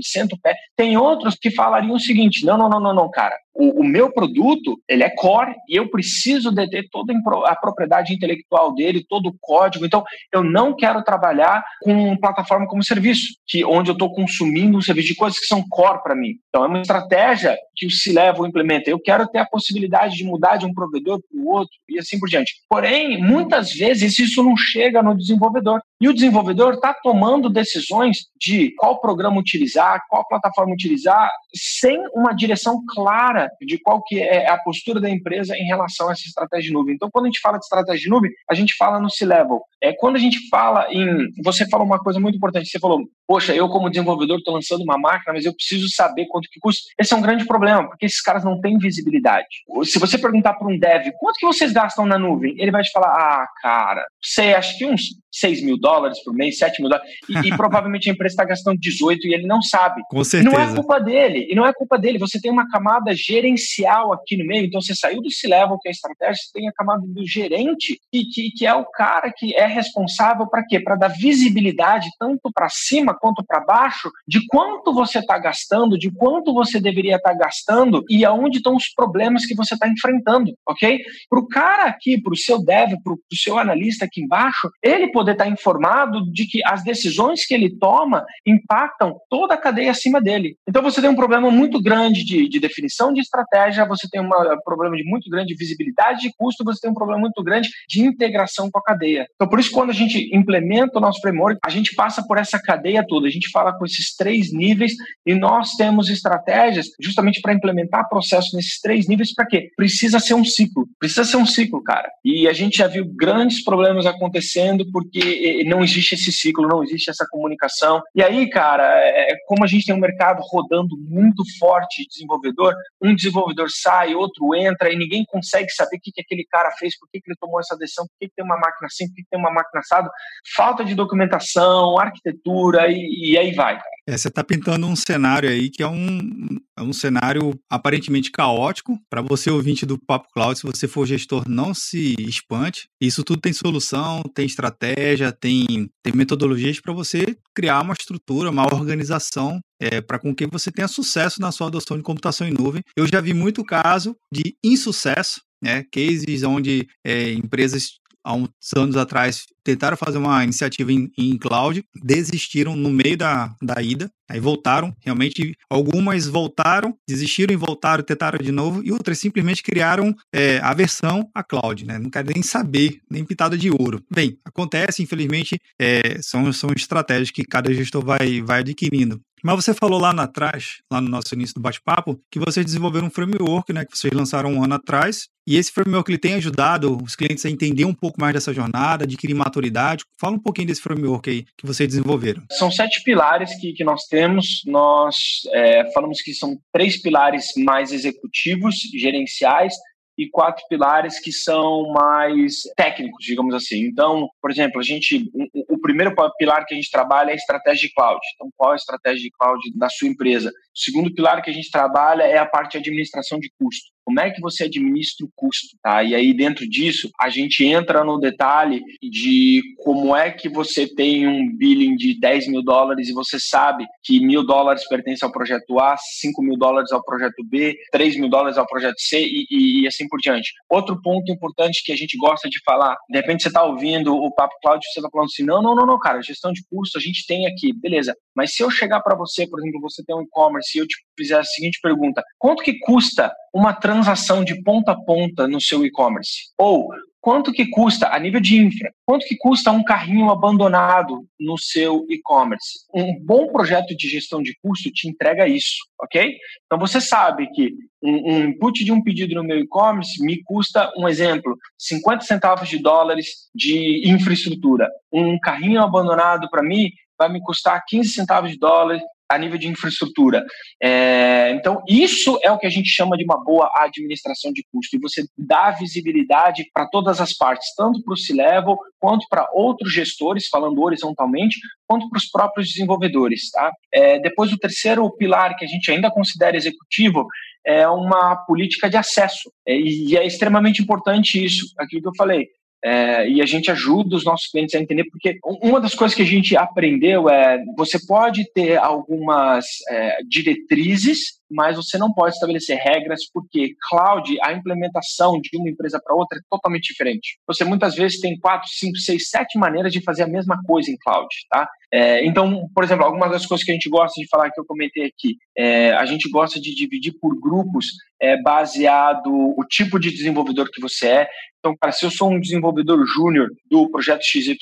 sento 0.01 0.34
o 0.34 0.39
pé. 0.39 0.56
Tem 0.75 0.97
outros 0.97 1.36
que 1.36 1.51
falariam 1.51 1.95
o 1.95 1.99
seguinte: 1.99 2.45
não, 2.45 2.58
não, 2.58 2.69
não, 2.69 2.80
não, 2.80 2.93
não, 2.93 3.10
cara. 3.10 3.36
O, 3.55 3.81
o, 3.81 3.83
meu 3.83 4.11
produto, 4.11 4.77
ele 4.87 5.03
é 5.03 5.09
core 5.09 5.55
e 5.69 5.77
eu 5.77 5.89
preciso 5.89 6.51
deter 6.51 6.87
toda 6.91 7.13
a 7.45 7.55
propriedade 7.55 8.13
intelectual 8.13 8.75
dele, 8.75 9.05
todo 9.07 9.29
o 9.29 9.35
código. 9.39 9.85
Então, 9.85 10.03
eu 10.33 10.43
não 10.43 10.75
quero 10.75 11.01
trabalhar 11.03 11.63
com 11.81 12.17
plataforma 12.17 12.67
como 12.67 12.83
serviço, 12.83 13.35
que 13.47 13.63
onde 13.63 13.89
eu 13.89 13.93
estou 13.93 14.13
consumindo 14.13 14.77
um 14.77 14.81
serviço 14.81 15.07
de 15.07 15.15
coisas 15.15 15.39
que 15.39 15.45
são 15.45 15.63
core 15.69 16.03
para 16.03 16.15
mim. 16.15 16.33
Então, 16.49 16.65
é 16.65 16.67
uma 16.67 16.81
estratégia 16.81 17.57
que 17.75 17.85
o 17.85 17.91
C-Level 17.91 18.45
implementa. 18.45 18.89
Eu 18.89 18.99
quero 18.99 19.27
ter 19.27 19.39
a 19.39 19.45
possibilidade 19.45 20.15
de 20.15 20.23
mudar 20.23 20.57
de 20.57 20.65
um 20.65 20.73
provedor 20.73 21.21
para 21.21 21.39
o 21.39 21.47
outro 21.47 21.75
e 21.89 21.99
assim 21.99 22.19
por 22.19 22.27
diante. 22.27 22.53
Porém, 22.69 23.21
muitas 23.21 23.71
vezes 23.71 24.19
isso 24.19 24.43
não 24.43 24.55
chega 24.57 25.01
no 25.01 25.15
desenvolvedor. 25.15 25.81
E 25.99 26.09
o 26.09 26.13
desenvolvedor 26.13 26.73
está 26.73 26.93
tomando 26.93 27.49
decisões 27.49 28.17
de 28.39 28.73
qual 28.75 28.99
programa 28.99 29.39
utilizar, 29.39 30.01
qual 30.09 30.27
plataforma 30.27 30.73
utilizar, 30.73 31.31
sem 31.53 31.97
uma 32.13 32.33
direção 32.33 32.81
clara 32.93 33.44
de 33.62 33.77
qual 33.79 34.03
que 34.03 34.19
é 34.19 34.49
a 34.49 34.58
postura 34.58 34.99
da 34.99 35.10
empresa 35.10 35.55
em 35.55 35.65
relação 35.65 36.10
a 36.10 36.12
essa 36.12 36.23
estratégia 36.25 36.69
de 36.69 36.73
nuvem. 36.73 36.95
Então, 36.95 37.10
quando 37.12 37.25
a 37.25 37.27
gente 37.27 37.39
fala 37.39 37.58
de 37.58 37.65
estratégia 37.65 38.01
de 38.01 38.10
nuvem, 38.10 38.31
a 38.49 38.53
gente 38.53 38.75
fala 38.75 38.99
no 38.99 39.10
C-Level. 39.10 39.62
É, 39.81 39.93
quando 39.93 40.15
a 40.15 40.19
gente 40.19 40.47
fala 40.49 40.88
em... 40.91 41.29
Você 41.43 41.67
falou 41.69 41.85
uma 41.85 41.99
coisa 41.99 42.19
muito 42.19 42.38
importante. 42.38 42.69
Você 42.69 42.79
falou, 42.79 43.01
poxa, 43.27 43.53
eu 43.53 43.67
como 43.69 43.89
desenvolvedor 43.89 44.38
estou 44.38 44.53
lançando 44.53 44.81
uma 44.81 44.97
máquina, 44.97 45.33
mas 45.33 45.45
eu 45.45 45.53
preciso 45.53 45.88
saber 45.89 46.25
quanto 46.27 46.49
que 46.49 46.59
custa. 46.59 46.81
Esse 46.99 47.13
é 47.13 47.17
um 47.17 47.21
grande 47.21 47.45
problema, 47.45 47.88
porque 47.88 48.05
esses 48.05 48.21
caras 48.21 48.43
não 48.43 48.59
têm 48.59 48.77
visibilidade. 48.77 49.47
Se 49.83 49.99
você 49.99 50.17
perguntar 50.17 50.53
para 50.53 50.67
um 50.67 50.77
dev, 50.77 51.11
quanto 51.19 51.38
que 51.38 51.45
vocês 51.45 51.71
gastam 51.71 52.05
na 52.05 52.17
nuvem? 52.17 52.55
Ele 52.57 52.71
vai 52.71 52.83
te 52.83 52.91
falar, 52.91 53.07
ah, 53.07 53.47
cara, 53.61 54.05
sei, 54.21 54.53
acho 54.53 54.77
que 54.77 54.85
uns 54.85 55.01
6 55.31 55.63
mil 55.63 55.77
dólares 55.77 56.23
por 56.23 56.33
mês, 56.33 56.57
7 56.57 56.81
mil 56.81 56.89
dólares, 56.89 57.11
e, 57.29 57.47
e 57.47 57.49
provavelmente 57.57 58.09
a 58.09 58.13
empresa 58.13 58.33
está 58.33 58.45
gastando 58.45 58.79
18 58.79 59.27
e 59.27 59.33
ele 59.33 59.47
não 59.47 59.61
sabe. 59.61 60.01
Com 60.09 60.23
certeza. 60.23 60.49
E 60.49 60.57
não 60.57 60.61
é 60.61 60.75
culpa 60.75 60.99
dele, 60.99 61.47
e 61.49 61.55
não 61.55 61.65
é 61.65 61.73
culpa 61.73 61.97
dele. 61.97 62.19
Você 62.19 62.39
tem 62.39 62.51
uma 62.51 62.69
camada 62.69 63.13
gerencial 63.13 64.13
aqui 64.13 64.38
no 64.38 64.45
meio, 64.45 64.65
então 64.65 64.81
você 64.81 64.95
saiu 64.95 65.21
do 65.21 65.31
C-Level, 65.31 65.77
que 65.81 65.89
é 65.89 65.91
a 65.91 65.91
estratégia, 65.91 66.35
você 66.35 66.51
tem 66.53 66.69
a 66.69 66.73
camada 66.73 67.03
do 67.05 67.25
gerente, 67.25 67.99
que, 68.11 68.25
que, 68.25 68.51
que 68.51 68.65
é 68.65 68.73
o 68.73 68.85
cara 68.85 69.31
que 69.35 69.55
é 69.55 69.65
responsável 69.75 70.47
para 70.47 70.65
quê? 70.65 70.79
Para 70.79 70.95
dar 70.95 71.09
visibilidade 71.09 72.09
tanto 72.19 72.51
para 72.53 72.67
cima 72.69 73.15
quanto 73.19 73.43
para 73.45 73.59
baixo 73.59 74.09
de 74.27 74.45
quanto 74.47 74.93
você 74.93 75.19
está 75.19 75.38
gastando, 75.38 75.97
de 75.97 76.11
quanto 76.11 76.53
você 76.53 76.79
deveria 76.79 77.17
estar 77.17 77.31
tá 77.31 77.38
gastando 77.38 78.03
e 78.09 78.25
aonde 78.25 78.57
estão 78.57 78.75
os 78.75 78.89
problemas 78.93 79.45
que 79.45 79.55
você 79.55 79.73
está 79.73 79.88
enfrentando, 79.88 80.53
ok? 80.67 80.99
Para 81.29 81.39
o 81.39 81.47
cara 81.47 81.83
aqui, 81.85 82.21
para 82.21 82.33
o 82.33 82.38
seu 82.38 82.63
dev, 82.63 82.93
para 83.03 83.13
o 83.13 83.19
seu 83.33 83.57
analista 83.57 84.05
aqui 84.05 84.21
embaixo, 84.21 84.69
ele 84.81 85.11
poder 85.11 85.33
estar 85.33 85.45
tá 85.45 85.49
informado 85.49 86.31
de 86.31 86.45
que 86.47 86.61
as 86.65 86.83
decisões 86.83 87.45
que 87.45 87.53
ele 87.53 87.77
toma 87.77 88.25
impactam 88.45 89.17
toda 89.29 89.53
a 89.53 89.57
cadeia 89.57 89.91
acima 89.91 90.21
dele. 90.21 90.55
Então 90.67 90.81
você 90.81 91.01
tem 91.01 91.09
um 91.09 91.15
problema 91.15 91.51
muito 91.51 91.81
grande 91.81 92.23
de, 92.23 92.47
de 92.47 92.59
definição 92.59 93.13
de 93.13 93.21
estratégia, 93.21 93.85
você 93.85 94.07
tem 94.09 94.21
um 94.21 94.29
problema 94.63 94.95
de 94.95 95.03
muito 95.03 95.29
grande 95.29 95.47
de 95.47 95.55
visibilidade 95.55 96.21
de 96.21 96.31
custo, 96.38 96.63
você 96.63 96.79
tem 96.81 96.91
um 96.91 96.95
problema 96.95 97.19
muito 97.19 97.43
grande 97.43 97.69
de 97.88 98.01
integração 98.01 98.69
com 98.71 98.79
a 98.79 98.83
cadeia. 98.83 99.25
Então 99.35 99.47
por 99.55 99.61
isso 99.61 99.71
quando 99.71 99.89
a 99.89 99.93
gente 99.93 100.35
implementa 100.35 100.97
o 100.97 101.01
nosso 101.01 101.21
framework, 101.21 101.57
a 101.65 101.69
gente 101.69 101.95
passa 101.95 102.21
por 102.27 102.37
essa 102.37 102.61
cadeia 102.61 103.05
toda, 103.07 103.25
a 103.25 103.31
gente 103.31 103.49
fala 103.51 103.71
com 103.71 103.85
esses 103.85 104.13
três 104.13 104.51
níveis 104.51 104.91
e 105.25 105.33
nós 105.33 105.77
temos 105.77 106.09
estratégias 106.09 106.87
justamente 106.99 107.39
para 107.39 107.53
implementar 107.53 108.09
processo 108.09 108.53
nesses 108.53 108.81
três 108.81 109.07
níveis 109.07 109.33
para 109.33 109.45
quê? 109.45 109.69
Precisa 109.77 110.19
ser 110.19 110.33
um 110.33 110.43
ciclo, 110.43 110.85
precisa 110.99 111.23
ser 111.23 111.37
um 111.37 111.45
ciclo, 111.45 111.81
cara. 111.81 112.11
E 112.21 112.49
a 112.49 112.51
gente 112.51 112.79
já 112.79 112.87
viu 112.87 113.05
grandes 113.15 113.63
problemas 113.63 114.05
acontecendo 114.05 114.85
porque 114.91 115.63
não 115.65 115.81
existe 115.81 116.15
esse 116.15 116.33
ciclo, 116.33 116.67
não 116.67 116.83
existe 116.83 117.09
essa 117.09 117.25
comunicação. 117.31 118.01
E 118.13 118.21
aí, 118.21 118.49
cara, 118.49 118.83
é, 118.83 119.37
como 119.47 119.63
a 119.63 119.67
gente 119.67 119.85
tem 119.85 119.95
um 119.95 120.01
mercado 120.01 120.41
rodando 120.51 120.97
muito 121.07 121.45
forte 121.57 122.01
de 122.01 122.09
desenvolvedor, 122.09 122.75
um 123.01 123.15
desenvolvedor 123.15 123.67
sai, 123.69 124.15
outro 124.15 124.53
entra 124.53 124.91
e 124.91 124.97
ninguém 124.97 125.23
consegue 125.25 125.69
saber 125.69 125.95
o 125.95 125.99
que, 126.01 126.11
que 126.11 126.19
aquele 126.19 126.43
cara 126.43 126.71
fez, 126.71 126.99
por 126.99 127.07
que, 127.09 127.21
que 127.21 127.29
ele 127.29 127.37
tomou 127.39 127.61
essa 127.61 127.77
decisão, 127.77 128.05
por 128.05 128.17
que, 128.19 128.27
que 128.27 128.35
tem 128.35 128.43
uma 128.43 128.57
máquina 128.57 128.87
assim, 128.87 129.07
por 129.07 129.15
que, 129.15 129.23
que 129.23 129.29
tem 129.29 129.39
uma 129.39 129.44
máquina 129.51 129.79
assado. 129.79 130.10
Falta 130.55 130.84
de 130.84 130.95
documentação, 130.95 131.99
arquitetura 131.99 132.88
e, 132.89 133.31
e 133.31 133.38
aí 133.38 133.53
vai. 133.53 133.79
É, 134.08 134.15
você 134.15 134.27
está 134.27 134.43
pintando 134.43 134.86
um 134.86 134.95
cenário 134.95 135.49
aí 135.49 135.69
que 135.69 135.81
é 135.81 135.88
um, 135.88 136.60
é 136.77 136.84
um 136.84 136.93
cenário 136.93 137.60
aparentemente 137.69 138.31
caótico. 138.31 138.99
Para 139.10 139.21
você, 139.21 139.49
ouvinte 139.49 139.86
do 139.86 139.97
Papo 139.97 140.27
Cloud, 140.31 140.60
se 140.60 140.65
você 140.65 140.88
for 140.88 141.08
gestor, 141.08 141.49
não 141.49 141.73
se 141.73 142.15
espante. 142.19 142.88
Isso 143.01 143.23
tudo 143.23 143.41
tem 143.41 143.51
solução, 143.51 144.21
tem 144.34 144.45
estratégia, 144.45 145.31
tem, 145.31 145.89
tem 146.03 146.13
metodologias 146.13 146.79
para 146.79 146.93
você 146.93 147.36
criar 147.55 147.81
uma 147.81 147.93
estrutura, 147.93 148.51
uma 148.51 148.65
organização 148.65 149.60
é, 149.79 150.01
para 150.01 150.19
com 150.19 150.36
que 150.36 150.45
você 150.45 150.71
tenha 150.71 150.88
sucesso 150.88 151.41
na 151.41 151.51
sua 151.51 151.67
adoção 151.67 151.97
de 151.97 152.03
computação 152.03 152.47
em 152.47 152.53
nuvem. 152.53 152.84
Eu 152.95 153.08
já 153.08 153.19
vi 153.19 153.34
muito 153.34 153.63
caso 153.63 154.15
de 154.31 154.55
insucesso, 154.63 155.41
né, 155.62 155.84
cases 155.91 156.43
onde 156.43 156.88
é, 157.03 157.31
empresas 157.34 157.99
há 158.25 158.33
uns 158.33 158.49
anos 158.75 158.97
atrás 158.97 159.45
tentaram 159.63 159.95
fazer 159.95 160.17
uma 160.17 160.43
iniciativa 160.43 160.91
em, 160.91 161.11
em, 161.17 161.38
cloud, 161.38 161.83
desistiram 162.03 162.75
no 162.75 162.89
meio 162.89 163.15
da, 163.17 163.55
da 163.61 163.81
ida, 163.81 164.11
aí 164.29 164.39
voltaram, 164.39 164.95
realmente 165.03 165.55
algumas 165.69 166.27
voltaram, 166.27 166.95
desistiram 167.07 167.53
e 167.53 167.57
voltaram, 167.57 168.03
tentaram 168.03 168.39
de 168.39 168.51
novo, 168.51 168.83
e 168.83 168.91
outras 168.91 169.19
simplesmente 169.19 169.63
criaram 169.63 170.13
é, 170.33 170.57
a 170.59 170.73
versão 170.73 171.29
a 171.33 171.43
cloud, 171.43 171.85
né? 171.85 171.99
Não 171.99 172.09
querem 172.09 172.33
nem 172.33 172.43
saber, 172.43 172.99
nem 173.09 173.23
pitada 173.23 173.57
de 173.57 173.69
ouro. 173.69 174.03
Bem, 174.11 174.38
acontece, 174.43 175.03
infelizmente, 175.03 175.59
é, 175.79 176.21
são, 176.21 176.51
são 176.51 176.71
estratégias 176.75 177.31
que 177.31 177.43
cada 177.43 177.73
gestor 177.73 178.03
vai, 178.03 178.41
vai 178.41 178.59
adquirindo. 178.59 179.21
Mas 179.45 179.63
você 179.63 179.75
falou 179.75 179.99
lá 179.99 180.10
atrás, 180.10 180.77
lá 180.91 180.99
no 180.99 181.08
nosso 181.08 181.36
início 181.36 181.53
do 181.53 181.62
bate-papo, 181.62 182.19
que 182.31 182.39
vocês 182.39 182.65
desenvolveram 182.65 183.05
um 183.05 183.12
framework, 183.12 183.71
né, 183.71 183.86
que 183.86 183.95
vocês 183.95 184.12
lançaram 184.12 184.51
um 184.51 184.63
ano 184.63 184.73
atrás, 184.73 185.27
e 185.47 185.55
esse 185.55 185.71
framework 185.71 186.10
ele 186.10 186.17
tem 186.17 186.34
ajudado 186.34 186.97
os 187.03 187.15
clientes 187.15 187.45
a 187.45 187.49
entender 187.51 187.86
um 187.86 187.93
pouco 187.93 188.19
mais 188.19 188.34
dessa 188.34 188.51
jornada, 188.51 189.03
adquirir 189.03 189.36
maturidade. 189.36 190.03
Fala 190.19 190.36
um 190.36 190.39
pouquinho 190.39 190.67
desse 190.67 190.81
framework 190.81 191.29
aí 191.29 191.45
que 191.55 191.67
vocês 191.67 191.88
desenvolveram. 191.88 192.41
São 192.53 192.71
sete 192.71 193.03
pilares 193.03 193.55
que, 193.60 193.71
que 193.73 193.84
nós 193.84 194.05
temos. 194.10 194.63
Nós 194.65 195.15
é, 195.53 195.91
falamos 195.91 196.23
que 196.23 196.34
são 196.34 196.58
três 196.73 196.99
pilares 196.99 197.49
mais 197.55 197.91
executivos, 197.91 198.77
gerenciais, 198.99 199.75
e 200.17 200.30
quatro 200.30 200.63
pilares 200.69 201.19
que 201.19 201.32
são 201.32 201.91
mais 201.91 202.62
técnicos, 202.75 203.25
digamos 203.25 203.54
assim. 203.54 203.86
Então, 203.86 204.30
por 204.41 204.49
exemplo, 204.49 204.80
a 204.80 204.84
gente 204.84 205.30
o, 205.34 205.75
o, 205.75 205.82
primeiro 205.82 206.15
pilar 206.38 206.65
que 206.65 206.73
a 206.73 206.78
gente 206.78 206.89
trabalha 206.89 207.30
é 207.30 207.34
a 207.34 207.36
estratégia 207.36 207.88
de 207.88 207.93
cloud. 207.93 208.19
Então, 208.36 208.49
qual 208.56 208.71
é 208.71 208.73
a 208.73 208.78
estratégia 208.78 209.21
de 209.21 209.32
cloud 209.32 209.60
da 209.75 209.89
sua 209.89 210.08
empresa? 210.08 210.49
O 210.49 210.80
segundo 210.80 211.13
pilar 211.13 211.41
que 211.41 211.49
a 211.49 211.54
gente 211.54 211.69
trabalha 211.69 212.23
é 212.23 212.38
a 212.38 212.45
parte 212.45 212.73
de 212.73 212.78
administração 212.78 213.39
de 213.39 213.51
custo. 213.60 213.94
Como 214.05 214.19
é 214.19 214.29
que 214.29 214.39
você 214.39 214.65
administra 214.65 215.25
o 215.25 215.31
custo? 215.35 215.75
Tá? 215.81 216.03
E 216.03 216.13
aí, 216.13 216.31
dentro 216.31 216.69
disso, 216.69 217.09
a 217.19 217.27
gente 217.27 217.65
entra 217.65 218.03
no 218.03 218.19
detalhe 218.19 218.83
de 219.01 219.63
como 219.83 220.15
é 220.15 220.31
que 220.31 220.47
você 220.47 220.87
tem 220.87 221.27
um 221.27 221.55
billing 221.57 221.95
de 221.95 222.19
10 222.19 222.47
mil 222.47 222.63
dólares 222.63 223.09
e 223.09 223.13
você 223.13 223.39
sabe 223.39 223.85
que 224.03 224.23
mil 224.23 224.45
dólares 224.45 224.87
pertence 224.87 225.25
ao 225.25 225.31
projeto 225.31 225.79
A, 225.79 225.95
5 225.97 226.41
mil 226.43 226.55
dólares 226.55 226.91
ao 226.91 227.03
projeto 227.03 227.43
B, 227.43 227.75
3 227.91 228.17
mil 228.17 228.29
dólares 228.29 228.57
ao 228.59 228.67
projeto 228.67 228.99
C 228.99 229.19
e, 229.19 229.47
e, 229.49 229.81
e 229.81 229.87
assim 229.87 230.07
por 230.07 230.19
diante. 230.19 230.53
Outro 230.69 231.01
ponto 231.01 231.31
importante 231.31 231.81
que 231.83 231.91
a 231.91 231.95
gente 231.95 232.15
gosta 232.17 232.47
de 232.47 232.59
falar, 232.63 232.95
de 233.09 233.17
repente 233.17 233.41
você 233.41 233.49
está 233.49 233.63
ouvindo 233.63 234.15
o 234.15 234.33
Papo 234.35 234.53
Cloud 234.61 234.85
e 234.85 234.91
você 234.91 234.99
está 234.99 235.09
falando 235.09 235.27
assim, 235.27 235.43
não, 235.43 235.63
não, 235.63 235.75
não, 235.75 235.85
não, 235.85 235.97
cara, 235.97 236.21
gestão 236.21 236.51
de 236.51 236.61
custo 236.69 236.99
a 236.99 237.01
gente 237.01 237.25
tem 237.25 237.47
aqui, 237.47 237.73
beleza. 237.73 238.15
Mas 238.35 238.53
se 238.53 238.61
eu 238.61 238.69
chegar 238.69 239.01
para 239.01 239.15
você, 239.15 239.47
por 239.47 239.59
exemplo, 239.59 239.81
você 239.81 240.03
tem 240.03 240.15
um 240.15 240.21
e-commerce 240.21 240.77
e 240.77 240.81
eu 240.81 240.87
te 240.87 240.95
fizer 241.17 241.39
a 241.39 241.43
seguinte 241.43 241.79
pergunta, 241.81 242.23
quanto 242.37 242.63
que 242.63 242.77
custa 242.79 243.33
uma 243.53 243.73
transação 243.73 243.94
de 244.43 244.62
ponta 244.63 244.91
a 244.91 244.95
ponta 244.95 245.47
no 245.47 245.62
seu 245.62 245.86
e-commerce? 245.86 246.51
Ou 246.58 246.89
quanto 247.25 247.51
que 247.51 247.67
custa, 247.67 248.10
a 248.10 248.19
nível 248.19 248.39
de 248.39 248.62
infra, 248.62 248.91
quanto 249.03 249.25
que 249.25 249.36
custa 249.36 249.71
um 249.71 249.84
carrinho 249.84 250.29
abandonado 250.29 251.27
no 251.39 251.58
seu 251.58 252.05
e-commerce? 252.08 252.86
Um 252.93 253.19
bom 253.19 253.47
projeto 253.47 253.97
de 253.97 254.08
gestão 254.08 254.43
de 254.43 254.55
custo 254.62 254.91
te 254.91 255.10
entrega 255.10 255.47
isso, 255.47 255.77
ok? 255.99 256.38
Então 256.65 256.77
você 256.77 257.01
sabe 257.01 257.47
que 257.51 257.73
um, 258.03 258.45
input 258.49 258.86
de 258.86 258.91
um 258.91 259.01
pedido 259.01 259.34
no 259.34 259.43
meu 259.43 259.58
e-commerce 259.58 260.23
me 260.23 260.43
custa, 260.43 260.91
um 260.95 261.08
exemplo, 261.08 261.58
50 261.79 262.23
centavos 262.23 262.69
de 262.69 262.77
dólares 262.77 263.49
de 263.55 264.03
infraestrutura. 264.08 264.88
Um 265.12 265.39
carrinho 265.39 265.81
abandonado 265.81 266.47
para 266.51 266.62
mim 266.62 266.91
vai 267.17 267.29
me 267.29 267.41
custar 267.41 267.84
15 267.88 268.10
centavos 268.10 268.51
de 268.51 268.60
dólar 268.60 268.99
a 269.29 269.38
nível 269.38 269.57
de 269.57 269.67
infraestrutura. 269.67 270.43
É, 270.81 271.51
então, 271.51 271.81
isso 271.88 272.39
é 272.43 272.51
o 272.51 272.57
que 272.57 272.67
a 272.67 272.69
gente 272.69 272.89
chama 272.89 273.17
de 273.17 273.23
uma 273.23 273.43
boa 273.43 273.71
administração 273.75 274.51
de 274.53 274.63
custo. 274.71 274.95
E 274.95 274.99
você 274.99 275.23
dá 275.38 275.71
visibilidade 275.71 276.69
para 276.73 276.88
todas 276.88 277.19
as 277.19 277.33
partes, 277.33 277.73
tanto 277.75 278.03
para 278.03 278.13
o 278.13 278.17
C-Level, 278.17 278.77
quanto 278.99 279.25
para 279.29 279.47
outros 279.53 279.93
gestores, 279.93 280.47
falando 280.47 280.81
horizontalmente, 280.81 281.59
quanto 281.88 282.09
para 282.09 282.17
os 282.17 282.29
próprios 282.29 282.69
desenvolvedores. 282.69 283.49
Tá? 283.51 283.71
É, 283.91 284.19
depois, 284.19 284.51
o 284.51 284.57
terceiro 284.57 285.09
pilar 285.17 285.55
que 285.55 285.65
a 285.65 285.67
gente 285.67 285.91
ainda 285.91 286.11
considera 286.11 286.57
executivo 286.57 287.25
é 287.65 287.88
uma 287.88 288.35
política 288.45 288.89
de 288.89 288.97
acesso. 288.97 289.51
É, 289.67 289.75
e 289.75 290.15
é 290.15 290.25
extremamente 290.25 290.81
importante 290.81 291.43
isso, 291.43 291.73
aquilo 291.79 292.03
que 292.03 292.09
eu 292.09 292.15
falei. 292.17 292.47
É, 292.83 293.27
e 293.27 293.41
a 293.41 293.45
gente 293.45 293.71
ajuda 293.71 294.15
os 294.15 294.23
nossos 294.23 294.47
clientes 294.47 294.75
a 294.75 294.79
entender, 294.79 295.05
porque 295.05 295.39
uma 295.43 295.81
das 295.81 295.95
coisas 295.95 296.15
que 296.15 296.21
a 296.21 296.25
gente 296.25 296.55
aprendeu 296.55 297.27
é 297.29 297.63
você 297.75 297.97
pode 298.05 298.45
ter 298.53 298.77
algumas 298.77 299.65
é, 299.89 300.17
diretrizes 300.27 301.39
mas 301.49 301.75
você 301.75 301.97
não 301.97 302.13
pode 302.13 302.34
estabelecer 302.34 302.77
regras 302.77 303.21
porque 303.34 303.75
cloud, 303.89 304.38
a 304.41 304.53
implementação 304.53 305.39
de 305.39 305.58
uma 305.58 305.69
empresa 305.69 306.01
para 306.03 306.15
outra 306.15 306.38
é 306.38 306.41
totalmente 306.49 306.91
diferente. 306.91 307.38
Você 307.47 307.63
muitas 307.63 307.95
vezes 307.95 308.19
tem 308.19 308.38
quatro, 308.39 308.67
cinco, 308.69 308.97
seis, 308.97 309.29
sete 309.29 309.58
maneiras 309.58 309.93
de 309.93 310.01
fazer 310.01 310.23
a 310.23 310.27
mesma 310.27 310.62
coisa 310.65 310.89
em 310.89 310.97
cloud, 310.97 311.27
tá? 311.49 311.67
É, 311.91 312.25
então, 312.25 312.67
por 312.73 312.84
exemplo, 312.84 313.05
algumas 313.05 313.31
das 313.31 313.45
coisas 313.45 313.63
que 313.63 313.71
a 313.71 313.73
gente 313.73 313.89
gosta 313.89 314.19
de 314.19 314.27
falar 314.27 314.51
que 314.51 314.60
eu 314.60 314.65
comentei 314.65 315.05
aqui, 315.05 315.38
é, 315.58 315.91
a 315.93 316.05
gente 316.05 316.29
gosta 316.29 316.60
de 316.60 316.75
dividir 316.75 317.13
por 317.21 317.39
grupos 317.39 317.86
é, 318.21 318.41
baseado 318.41 319.29
o 319.29 319.63
tipo 319.69 319.99
de 319.99 320.12
desenvolvedor 320.12 320.69
que 320.71 320.81
você 320.81 321.08
é. 321.08 321.27
Então, 321.60 321.75
cara, 321.81 321.91
se 321.91 322.05
eu 322.05 322.12
sou 322.12 322.31
um 322.31 322.39
desenvolvedor 322.39 323.03
júnior 323.08 323.49
do 323.69 323.89
projeto 323.89 324.23
XYZ, 324.23 324.55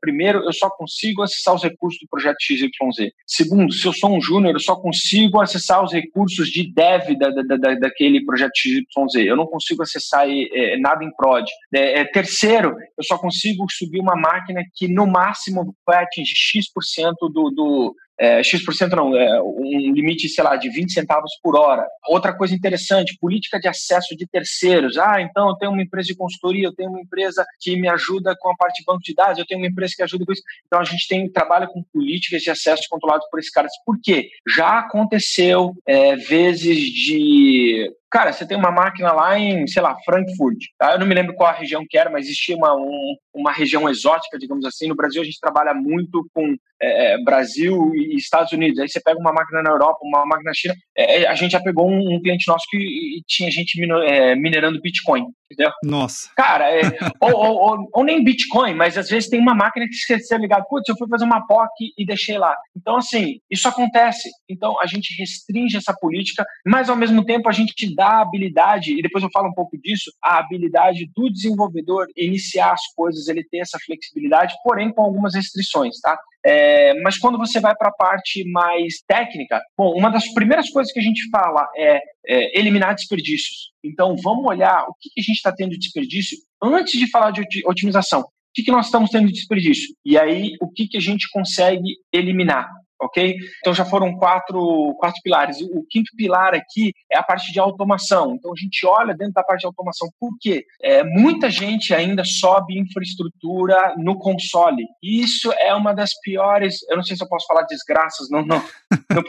primeiro, 0.00 0.42
eu 0.42 0.52
só 0.54 0.70
consigo 0.70 1.22
acessar 1.22 1.54
os 1.54 1.62
recursos 1.62 2.00
do 2.00 2.08
projeto 2.08 2.36
XYZ. 2.40 3.10
Segundo, 3.26 3.72
se 3.74 3.86
eu 3.86 3.92
sou 3.92 4.16
um 4.16 4.20
júnior, 4.20 4.54
eu 4.54 4.60
só 4.60 4.74
consigo 4.74 5.38
acessar 5.40 5.84
os 5.84 5.92
recursos 5.92 6.25
recursos 6.26 6.48
de 6.48 6.72
dev 6.72 7.16
da, 7.18 7.30
da, 7.30 7.56
da, 7.56 7.74
daquele 7.74 8.24
projeto 8.24 8.52
XYZ. 8.56 9.26
Eu 9.26 9.36
não 9.36 9.46
consigo 9.46 9.82
acessar 9.82 10.26
é, 10.28 10.76
nada 10.78 11.04
em 11.04 11.14
prod. 11.14 11.48
É, 11.74 12.00
é, 12.00 12.04
terceiro, 12.04 12.74
eu 12.96 13.04
só 13.04 13.16
consigo 13.16 13.64
subir 13.70 14.00
uma 14.00 14.16
máquina 14.16 14.62
que 14.74 14.88
no 14.88 15.06
máximo 15.06 15.74
vai 15.86 16.02
atingir 16.02 16.34
X% 16.34 17.14
do, 17.32 17.50
do, 17.50 17.94
é, 18.18 18.42
X% 18.42 18.90
não, 18.94 19.16
é, 19.16 19.42
um 19.42 19.92
limite, 19.92 20.28
sei 20.28 20.42
lá, 20.42 20.56
de 20.56 20.70
20 20.70 20.92
centavos 20.92 21.32
por 21.42 21.56
hora. 21.56 21.86
Outra 22.08 22.32
coisa 22.34 22.54
interessante, 22.54 23.16
política 23.20 23.58
de 23.58 23.68
acesso 23.68 24.16
de 24.16 24.26
terceiros. 24.26 24.96
Ah, 24.96 25.20
então 25.20 25.48
eu 25.48 25.54
tenho 25.56 25.72
uma 25.72 25.82
empresa 25.82 26.08
de 26.08 26.16
consultoria, 26.16 26.66
eu 26.66 26.74
tenho 26.74 26.90
uma 26.90 27.00
empresa 27.00 27.44
que 27.60 27.76
me 27.76 27.88
ajuda 27.88 28.34
com 28.38 28.50
a 28.50 28.56
parte 28.56 28.78
de 28.78 28.84
banco 28.84 29.02
de 29.02 29.14
dados, 29.14 29.38
eu 29.38 29.46
tenho 29.46 29.60
uma 29.60 29.68
empresa 29.68 29.94
que 29.96 30.02
ajuda 30.02 30.24
com 30.24 30.32
isso. 30.32 30.42
Então 30.66 30.80
a 30.80 30.84
gente 30.84 31.06
tem 31.08 31.30
trabalha 31.30 31.66
com 31.66 31.82
políticas 31.92 32.42
de 32.42 32.50
acesso 32.50 32.84
controlados 32.88 33.26
por 33.30 33.38
esses 33.38 33.50
caras. 33.50 33.72
Por 33.84 33.98
quê? 34.02 34.28
Já 34.48 34.78
aconteceu 34.78 35.74
é, 35.86 36.16
vezes 36.16 36.78
de 36.78 37.92
Cara, 38.10 38.32
você 38.32 38.46
tem 38.46 38.56
uma 38.56 38.70
máquina 38.70 39.12
lá 39.12 39.38
em, 39.38 39.66
sei 39.66 39.82
lá, 39.82 39.96
Frankfurt. 40.04 40.58
Tá? 40.78 40.92
Eu 40.92 40.98
não 40.98 41.06
me 41.06 41.14
lembro 41.14 41.34
qual 41.34 41.50
a 41.50 41.52
região 41.52 41.84
que 41.88 41.98
era, 41.98 42.08
mas 42.08 42.26
existia 42.26 42.56
uma, 42.56 42.74
um, 42.74 43.16
uma 43.34 43.52
região 43.52 43.88
exótica, 43.88 44.38
digamos 44.38 44.64
assim. 44.64 44.86
No 44.86 44.94
Brasil, 44.94 45.20
a 45.20 45.24
gente 45.24 45.40
trabalha 45.40 45.74
muito 45.74 46.24
com 46.32 46.54
é, 46.80 47.14
é 47.14 47.24
Brasil 47.24 47.92
e 47.94 48.16
Estados 48.16 48.52
Unidos. 48.52 48.78
Aí 48.78 48.88
você 48.88 49.00
pega 49.00 49.18
uma 49.18 49.32
máquina 49.32 49.62
na 49.62 49.70
Europa, 49.70 49.98
uma 50.02 50.24
máquina 50.24 50.50
na 50.50 50.54
China. 50.54 50.74
É, 50.96 51.22
é 51.22 51.28
a 51.28 51.34
gente 51.34 51.52
já 51.52 51.60
pegou 51.60 51.90
um, 51.90 52.14
um, 52.14 52.20
cliente 52.22 52.46
nosso 52.46 52.64
que 52.70 53.20
tinha 53.26 53.50
gente 53.50 53.76
é, 54.06 54.36
minerando 54.36 54.80
Bitcoin. 54.80 55.24
Entendeu? 55.50 55.72
Nossa. 55.84 56.28
Cara, 56.36 56.68
é, 56.70 56.82
ou, 57.20 57.32
ou, 57.32 57.56
ou, 57.56 57.88
ou, 57.92 58.04
nem 58.04 58.24
Bitcoin, 58.24 58.74
mas 58.74 58.98
às 58.98 59.08
vezes 59.08 59.28
tem 59.28 59.40
uma 59.40 59.54
máquina 59.54 59.86
que 59.86 59.94
esqueceu 59.94 60.38
ligado. 60.38 60.64
Putz, 60.68 60.88
eu 60.88 60.96
fui 60.96 61.08
fazer 61.08 61.24
uma 61.24 61.46
POC 61.46 61.92
e 61.96 62.04
deixei 62.04 62.36
lá. 62.36 62.54
Então, 62.76 62.96
assim, 62.96 63.38
isso 63.50 63.68
acontece. 63.68 64.28
Então, 64.48 64.74
a 64.80 64.86
gente 64.86 65.14
restringe 65.16 65.76
essa 65.76 65.94
política, 65.94 66.44
mas 66.66 66.90
ao 66.90 66.96
mesmo 66.96 67.24
tempo 67.24 67.48
a 67.48 67.52
gente 67.52 67.94
dá 67.94 68.08
a 68.08 68.22
habilidade, 68.22 68.98
e 68.98 69.02
depois 69.02 69.22
eu 69.22 69.30
falo 69.32 69.48
um 69.48 69.54
pouco 69.54 69.78
disso, 69.78 70.10
a 70.22 70.38
habilidade 70.38 71.08
do 71.14 71.30
desenvolvedor 71.30 72.06
iniciar 72.16 72.72
as 72.72 72.82
coisas, 72.96 73.28
ele 73.28 73.44
ter 73.44 73.58
essa 73.58 73.78
flexibilidade, 73.84 74.54
porém 74.64 74.92
com 74.92 75.02
algumas 75.02 75.34
restrições, 75.34 76.00
tá? 76.00 76.18
É, 76.48 76.94
mas 77.02 77.18
quando 77.18 77.36
você 77.36 77.58
vai 77.58 77.74
para 77.74 77.88
a 77.88 77.92
parte 77.92 78.48
mais 78.48 79.02
técnica, 79.04 79.60
bom, 79.76 79.92
uma 79.98 80.08
das 80.08 80.32
primeiras 80.32 80.70
coisas 80.70 80.92
que 80.92 81.00
a 81.00 81.02
gente 81.02 81.28
fala 81.28 81.68
é, 81.76 81.98
é 82.24 82.58
eliminar 82.58 82.94
desperdícios. 82.94 83.72
Então, 83.84 84.14
vamos 84.22 84.46
olhar 84.46 84.84
o 84.84 84.94
que, 85.00 85.10
a 85.18 85.22
gente 85.22 85.36
está 85.36 85.52
tendo 85.52 85.70
de 85.70 85.78
desperdício 85.78 86.38
antes 86.62 87.00
de 87.00 87.10
falar 87.10 87.32
de 87.32 87.42
otimização. 87.66 88.20
O 88.20 88.24
que, 88.54 88.62
que 88.62 88.70
nós 88.70 88.86
estamos 88.86 89.10
tendo 89.10 89.26
de 89.26 89.32
desperdício? 89.32 89.92
E 90.04 90.16
aí, 90.16 90.52
o 90.60 90.70
que, 90.70 90.86
que 90.86 90.96
a 90.96 91.00
gente 91.00 91.28
consegue 91.32 91.96
eliminar? 92.12 92.70
Ok? 93.00 93.36
Então 93.60 93.74
já 93.74 93.84
foram 93.84 94.16
quatro, 94.16 94.94
quatro 94.98 95.20
pilares. 95.22 95.60
O 95.60 95.84
quinto 95.88 96.10
pilar 96.16 96.54
aqui 96.54 96.92
é 97.10 97.18
a 97.18 97.22
parte 97.22 97.52
de 97.52 97.58
automação. 97.58 98.34
Então 98.34 98.52
a 98.52 98.56
gente 98.56 98.86
olha 98.86 99.14
dentro 99.14 99.34
da 99.34 99.42
parte 99.42 99.60
de 99.60 99.66
automação. 99.66 100.08
Por 100.18 100.32
quê? 100.40 100.64
É, 100.82 101.04
muita 101.04 101.50
gente 101.50 101.94
ainda 101.94 102.24
sobe 102.24 102.78
infraestrutura 102.78 103.94
no 103.96 104.18
console. 104.18 104.86
Isso 105.02 105.52
é 105.52 105.74
uma 105.74 105.92
das 105.92 106.10
piores, 106.20 106.78
eu 106.90 106.96
não 106.96 107.04
sei 107.04 107.16
se 107.16 107.22
eu 107.22 107.28
posso 107.28 107.46
falar 107.46 107.62
desgraças, 107.62 108.28
não, 108.30 108.44
não, 108.44 108.62
não 109.10 109.22